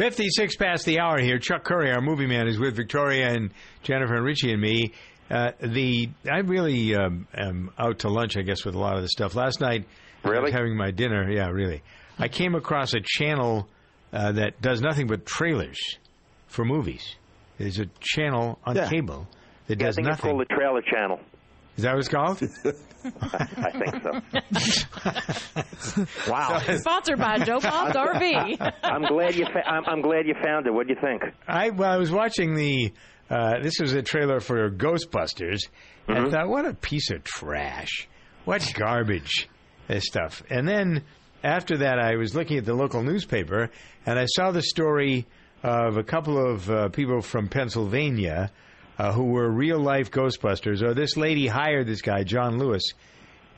56 0.00 0.56
past 0.56 0.86
the 0.86 0.98
hour 0.98 1.20
here. 1.20 1.38
Chuck 1.38 1.62
Curry, 1.62 1.92
our 1.92 2.00
movie 2.00 2.24
man, 2.26 2.48
is 2.48 2.58
with 2.58 2.74
Victoria 2.74 3.28
and 3.34 3.50
Jennifer 3.82 4.14
and 4.14 4.24
Richie 4.24 4.50
and 4.50 4.58
me. 4.62 4.94
Uh, 5.30 5.50
the 5.60 6.08
I 6.24 6.38
really 6.38 6.94
um, 6.94 7.28
am 7.34 7.70
out 7.78 7.98
to 7.98 8.08
lunch, 8.08 8.38
I 8.38 8.40
guess, 8.40 8.64
with 8.64 8.74
a 8.74 8.78
lot 8.78 8.96
of 8.96 9.02
the 9.02 9.08
stuff. 9.10 9.34
Last 9.34 9.60
night, 9.60 9.84
I 10.24 10.40
was 10.40 10.52
having 10.54 10.74
my 10.74 10.90
dinner. 10.90 11.30
Yeah, 11.30 11.50
really. 11.50 11.82
I 12.18 12.28
came 12.28 12.54
across 12.54 12.94
a 12.94 13.00
channel 13.04 13.68
uh, 14.10 14.32
that 14.32 14.62
does 14.62 14.80
nothing 14.80 15.06
but 15.06 15.26
trailers 15.26 15.78
for 16.46 16.64
movies. 16.64 17.16
There's 17.58 17.78
a 17.78 17.84
channel 18.00 18.58
on 18.64 18.76
Yeah. 18.76 18.88
cable 18.88 19.28
that 19.66 19.80
Yeah, 19.80 19.84
I 19.84 19.88
does 19.88 19.96
think 19.96 20.08
it's 20.08 20.16
nothing. 20.16 20.30
called 20.30 20.46
the 20.48 20.54
Trailer 20.54 20.80
Channel. 20.80 21.20
Is 21.80 21.84
that 21.84 21.94
what 21.94 22.00
it's 22.00 22.08
called? 22.08 22.42
I 23.62 23.70
think 23.70 23.94
so. 25.96 26.06
wow. 26.30 26.58
Sponsored 26.76 27.18
by 27.18 27.38
Joe 27.38 27.58
Bob's 27.58 27.96
RV. 27.96 28.72
I'm 28.82 29.04
glad 29.04 29.34
you. 29.34 29.46
Fa- 29.46 29.66
I'm, 29.66 29.84
I'm 29.86 30.02
glad 30.02 30.26
you 30.26 30.34
found 30.44 30.66
it. 30.66 30.74
What 30.74 30.88
do 30.88 30.92
you 30.92 31.00
think? 31.00 31.22
I 31.48 31.70
well, 31.70 31.90
I 31.90 31.96
was 31.96 32.10
watching 32.10 32.54
the. 32.54 32.92
Uh, 33.30 33.60
this 33.62 33.80
was 33.80 33.94
a 33.94 34.02
trailer 34.02 34.40
for 34.40 34.70
Ghostbusters, 34.70 35.70
and 36.06 36.18
I 36.18 36.28
thought, 36.28 36.50
what 36.50 36.66
a 36.66 36.74
piece 36.74 37.10
of 37.10 37.24
trash! 37.24 38.06
What 38.44 38.70
garbage, 38.76 39.48
this 39.88 40.04
stuff. 40.04 40.42
And 40.50 40.68
then 40.68 41.04
after 41.42 41.78
that, 41.78 41.98
I 41.98 42.16
was 42.16 42.34
looking 42.34 42.58
at 42.58 42.66
the 42.66 42.74
local 42.74 43.02
newspaper, 43.02 43.70
and 44.04 44.18
I 44.18 44.26
saw 44.26 44.50
the 44.50 44.60
story 44.60 45.26
of 45.62 45.96
a 45.96 46.02
couple 46.02 46.46
of 46.46 46.70
uh, 46.70 46.90
people 46.90 47.22
from 47.22 47.48
Pennsylvania 47.48 48.50
uh, 49.00 49.12
who 49.14 49.24
were 49.24 49.50
real 49.50 49.78
life 49.78 50.10
Ghostbusters. 50.10 50.82
Or 50.82 50.92
this 50.92 51.16
lady 51.16 51.46
hired 51.46 51.86
this 51.86 52.02
guy, 52.02 52.22
John 52.22 52.58
Lewis, 52.58 52.82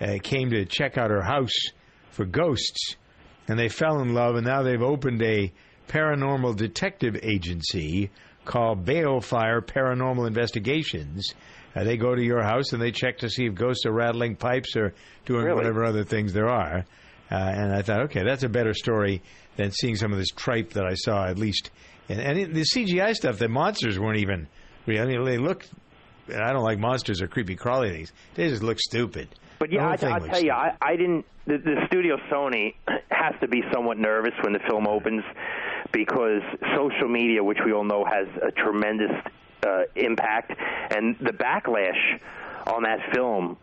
uh, 0.01 0.18
came 0.22 0.51
to 0.51 0.64
check 0.64 0.97
out 0.97 1.11
her 1.11 1.22
house 1.22 1.57
for 2.11 2.24
ghosts, 2.24 2.95
and 3.49 3.59
they 3.59 3.68
fell 3.68 4.01
in 4.01 4.14
love, 4.14 4.36
and 4.36 4.47
now 4.47 4.62
they've 4.62 4.80
opened 4.80 5.20
a 5.22 5.53
paranormal 5.88 6.57
detective 6.57 7.16
agency 7.24 8.11
called 8.45 8.84
Balefire 8.84 9.61
Paranormal 9.61 10.28
Investigations. 10.28 11.34
Uh, 11.74 11.82
they 11.82 11.97
go 11.97 12.14
to 12.14 12.22
your 12.22 12.43
house 12.43 12.72
and 12.72 12.80
they 12.80 12.93
check 12.93 13.18
to 13.18 13.28
see 13.28 13.47
if 13.47 13.55
ghosts 13.55 13.84
are 13.84 13.93
rattling 13.93 14.36
pipes 14.36 14.76
or 14.76 14.95
doing 15.26 15.45
Really? 15.45 15.57
whatever 15.57 15.84
other 15.84 16.05
things 16.05 16.32
there 16.32 16.49
are. 16.49 16.84
Uh, 17.30 17.34
and 17.34 17.72
I 17.74 17.82
thought, 17.82 18.03
okay, 18.03 18.22
that's 18.24 18.45
a 18.45 18.49
better 18.49 18.74
story 18.74 19.22
than 19.57 19.72
seeing 19.72 19.97
some 19.97 20.12
of 20.12 20.18
this 20.18 20.28
tripe 20.28 20.74
that 20.74 20.84
I 20.84 20.95
saw, 20.95 21.26
at 21.26 21.38
least. 21.38 21.70
And, 22.09 22.20
and 22.20 22.38
it, 22.38 22.55
the 22.55 22.64
CGI 22.64 23.14
stuff, 23.14 23.38
the 23.38 23.49
monsters 23.49 23.99
weren't 23.99 24.18
even 24.18 24.49
real. 24.87 25.03
I 25.03 25.07
mean, 25.07 25.24
they 25.24 25.39
look. 25.39 25.66
and 26.28 26.43
I 26.43 26.53
don't 26.53 26.62
like 26.62 26.78
monsters 26.78 27.20
or 27.22 27.28
creepy 27.28 27.57
crawly 27.57 27.91
things. 27.91 28.12
They 28.35 28.49
just 28.49 28.62
look 28.62 28.78
stupid. 28.80 29.28
But 29.59 29.72
yeah, 29.72 29.89
I, 29.89 29.97
thing 29.97 30.12
I'll 30.12 30.20
looks 30.20 30.33
tell 30.33 30.45
you, 30.45 30.53
I, 30.53 30.76
I 30.80 30.97
didn't. 30.97 31.24
The, 31.47 31.59
the 31.59 31.76
studio 31.87 32.16
Sony 32.30 32.74
has 33.11 33.35
to 33.41 33.49
be 33.49 33.62
somewhat 33.72 33.99
nervous 33.99 34.33
when 34.43 34.53
the 34.53 34.61
film 34.68 34.87
opens 34.87 35.24
because 35.93 36.43
social 36.76 37.09
media, 37.09 37.43
which 37.45 37.59
we 37.64 37.72
all 37.72 37.85
know, 37.85 38.05
has 38.05 38.26
a 38.43 38.51
tremendous 38.53 39.11
uh, 39.66 39.83
impact, 39.97 40.53
and 40.91 41.16
the 41.20 41.33
backlash 41.33 42.20
on 42.66 42.85
that 42.85 42.99
film 43.14 43.57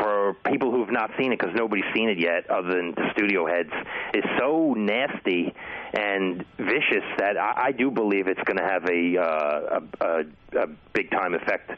for 0.00 0.34
people 0.46 0.70
who've 0.72 0.90
not 0.90 1.10
seen 1.18 1.32
it 1.32 1.38
because 1.38 1.54
nobody's 1.54 1.84
seen 1.94 2.08
it 2.08 2.18
yet 2.18 2.48
other 2.50 2.68
than 2.68 2.92
the 2.92 3.04
studio 3.12 3.46
heads 3.46 3.70
is 4.12 4.24
so 4.38 4.74
nasty 4.76 5.54
and 5.92 6.44
vicious 6.58 7.04
that 7.18 7.36
I, 7.36 7.66
I 7.68 7.72
do 7.72 7.90
believe 7.90 8.28
it's 8.28 8.40
going 8.44 8.58
to 8.58 8.64
have 8.64 8.84
a, 8.84 9.18
uh, 9.18 9.80
a, 10.00 10.58
a, 10.58 10.62
a 10.64 10.66
big 10.92 11.10
time 11.10 11.34
effect 11.34 11.70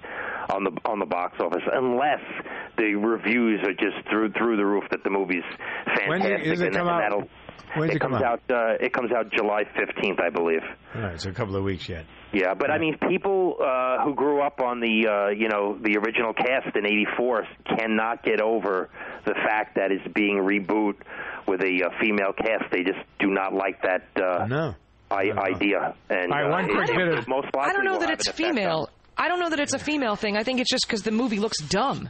on 0.50 0.64
the 0.64 0.72
on 0.84 0.98
the 0.98 1.06
box 1.06 1.38
office 1.40 1.62
unless 1.72 2.20
the 2.76 2.94
reviews 2.94 3.60
are 3.62 3.72
just 3.72 4.06
through 4.10 4.32
through 4.32 4.56
the 4.56 4.66
roof 4.66 4.84
that 4.90 5.04
the 5.04 5.10
movie's 5.10 5.44
When 6.06 6.20
fantastic 6.20 6.44
does 6.44 6.60
it 6.60 6.66
and, 6.66 6.76
come 6.76 6.88
and 6.88 7.14
out? 7.14 7.28
That'll 7.68 7.80
When's 7.80 7.92
it 7.92 7.96
it 7.96 8.00
come 8.00 8.12
comes 8.12 8.22
out? 8.22 8.40
uh, 8.50 8.76
it 8.80 8.92
comes 8.92 9.10
out 9.12 9.32
July 9.32 9.64
15th 9.64 10.20
I 10.20 10.30
believe 10.30 10.62
All 10.94 11.00
right, 11.02 11.20
so 11.20 11.30
a 11.30 11.32
couple 11.32 11.56
of 11.56 11.64
weeks 11.64 11.88
yet. 11.88 12.04
yeah, 12.32 12.54
but 12.54 12.70
I 12.70 12.78
mean, 12.78 12.96
people 13.08 13.56
uh, 13.62 14.04
who 14.04 14.14
grew 14.14 14.40
up 14.42 14.60
on 14.60 14.80
the 14.80 15.06
uh, 15.08 15.28
you 15.30 15.48
know 15.48 15.76
the 15.78 15.96
original 15.98 16.32
cast 16.34 16.74
in 16.76 16.86
'84 16.86 17.44
cannot 17.78 18.22
get 18.24 18.40
over 18.40 18.88
the 19.24 19.34
fact 19.34 19.76
that 19.76 19.90
it's 19.92 20.06
being 20.14 20.36
reboot 20.38 20.94
with 21.46 21.60
a 21.62 21.84
uh, 21.86 21.90
female 22.00 22.32
cast. 22.36 22.70
They 22.72 22.82
just 22.84 23.00
do 23.18 23.28
not 23.28 23.52
like 23.54 23.82
that 23.82 24.08
uh, 24.16 24.46
no. 24.46 24.74
I- 25.10 25.30
idea. 25.54 25.94
And 26.08 26.32
All 26.32 26.38
right, 26.38 26.46
uh, 26.46 26.50
one 26.50 26.64
quick 26.74 26.88
it- 26.88 26.96
bit 26.96 27.08
it 27.08 27.18
of- 27.18 27.28
most 27.28 27.48
likely 27.54 27.70
I 27.70 27.72
don't 27.74 27.84
know 27.84 27.98
that 27.98 28.10
it's 28.10 28.26
an 28.28 28.32
effect 28.32 28.48
on- 28.48 28.54
female. 28.56 28.88
I 29.18 29.28
don't 29.28 29.40
know 29.40 29.50
that 29.50 29.60
it's 29.60 29.74
a 29.74 29.78
female 29.78 30.16
thing. 30.16 30.38
I 30.38 30.42
think 30.42 30.58
it's 30.60 30.70
just 30.70 30.86
because 30.86 31.02
the 31.02 31.10
movie 31.10 31.38
looks 31.38 31.58
dumb. 31.58 32.08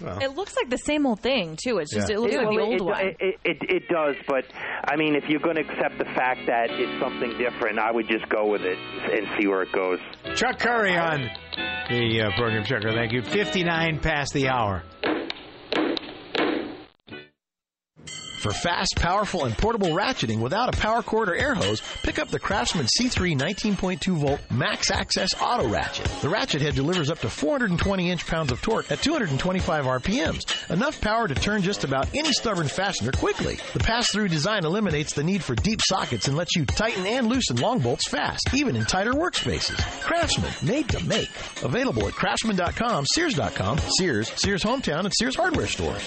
It 0.00 0.34
looks 0.36 0.54
like 0.56 0.70
the 0.70 0.78
same 0.78 1.06
old 1.06 1.20
thing 1.20 1.56
too. 1.62 1.78
It's 1.78 1.92
just 1.94 2.08
Yeah. 2.10 2.16
it 2.16 2.20
looks 2.20 2.34
It- 2.34 2.38
like 2.44 2.56
the 2.56 2.62
old 2.62 2.74
it, 2.74 2.84
one. 2.84 3.00
It, 3.06 3.16
it, 3.20 3.34
it, 3.44 3.56
it 3.68 3.88
does, 3.88 4.16
but 4.26 4.44
I 4.86 4.96
mean, 4.96 5.14
if 5.14 5.24
you're 5.28 5.40
going 5.40 5.56
to 5.56 5.62
accept 5.62 5.98
the 5.98 6.04
fact 6.16 6.40
that 6.46 6.70
it's 6.70 7.00
something 7.00 7.36
different, 7.38 7.78
I 7.78 7.90
would 7.92 8.08
just 8.08 8.28
go 8.28 8.46
with 8.50 8.62
it 8.62 8.78
and 8.78 9.26
see 9.38 9.46
where 9.46 9.62
it 9.62 9.72
goes. 9.72 9.98
Chuck 10.36 10.58
Curry 10.58 10.96
on 10.96 11.30
the 11.88 12.22
uh, 12.22 12.36
program, 12.36 12.64
Chuck. 12.64 12.82
Thank 12.82 13.12
you. 13.12 13.22
59 13.22 14.00
past 14.00 14.32
the 14.34 14.48
hour. 14.48 14.82
For 18.44 18.52
fast, 18.52 18.96
powerful, 18.96 19.46
and 19.46 19.56
portable 19.56 19.88
ratcheting 19.88 20.38
without 20.38 20.68
a 20.68 20.76
power 20.76 21.02
cord 21.02 21.30
or 21.30 21.34
air 21.34 21.54
hose, 21.54 21.80
pick 22.02 22.18
up 22.18 22.28
the 22.28 22.38
Craftsman 22.38 22.84
C3 22.84 23.34
19.2 23.38 24.18
volt 24.18 24.38
Max 24.50 24.90
Access 24.90 25.30
Auto 25.40 25.66
Ratchet. 25.66 26.04
The 26.20 26.28
ratchet 26.28 26.60
head 26.60 26.74
delivers 26.74 27.08
up 27.08 27.20
to 27.20 27.30
420 27.30 28.10
inch 28.10 28.26
pounds 28.26 28.52
of 28.52 28.60
torque 28.60 28.92
at 28.92 29.00
225 29.00 29.86
RPMs, 29.86 30.70
enough 30.70 31.00
power 31.00 31.26
to 31.26 31.34
turn 31.34 31.62
just 31.62 31.84
about 31.84 32.14
any 32.14 32.34
stubborn 32.34 32.68
fastener 32.68 33.12
quickly. 33.12 33.56
The 33.72 33.78
pass-through 33.78 34.28
design 34.28 34.66
eliminates 34.66 35.14
the 35.14 35.24
need 35.24 35.42
for 35.42 35.54
deep 35.54 35.80
sockets 35.82 36.28
and 36.28 36.36
lets 36.36 36.54
you 36.54 36.66
tighten 36.66 37.06
and 37.06 37.28
loosen 37.28 37.56
long 37.56 37.78
bolts 37.78 38.10
fast, 38.10 38.50
even 38.52 38.76
in 38.76 38.84
tighter 38.84 39.14
workspaces. 39.14 39.80
Craftsman, 40.02 40.52
made 40.62 40.90
to 40.90 41.02
make. 41.06 41.30
Available 41.62 42.06
at 42.08 42.12
craftsman.com, 42.12 43.06
Sears.com, 43.06 43.78
Sears, 43.96 44.30
Sears 44.36 44.62
Hometown, 44.62 45.06
and 45.06 45.14
Sears 45.14 45.34
Hardware 45.34 45.66
stores. 45.66 46.06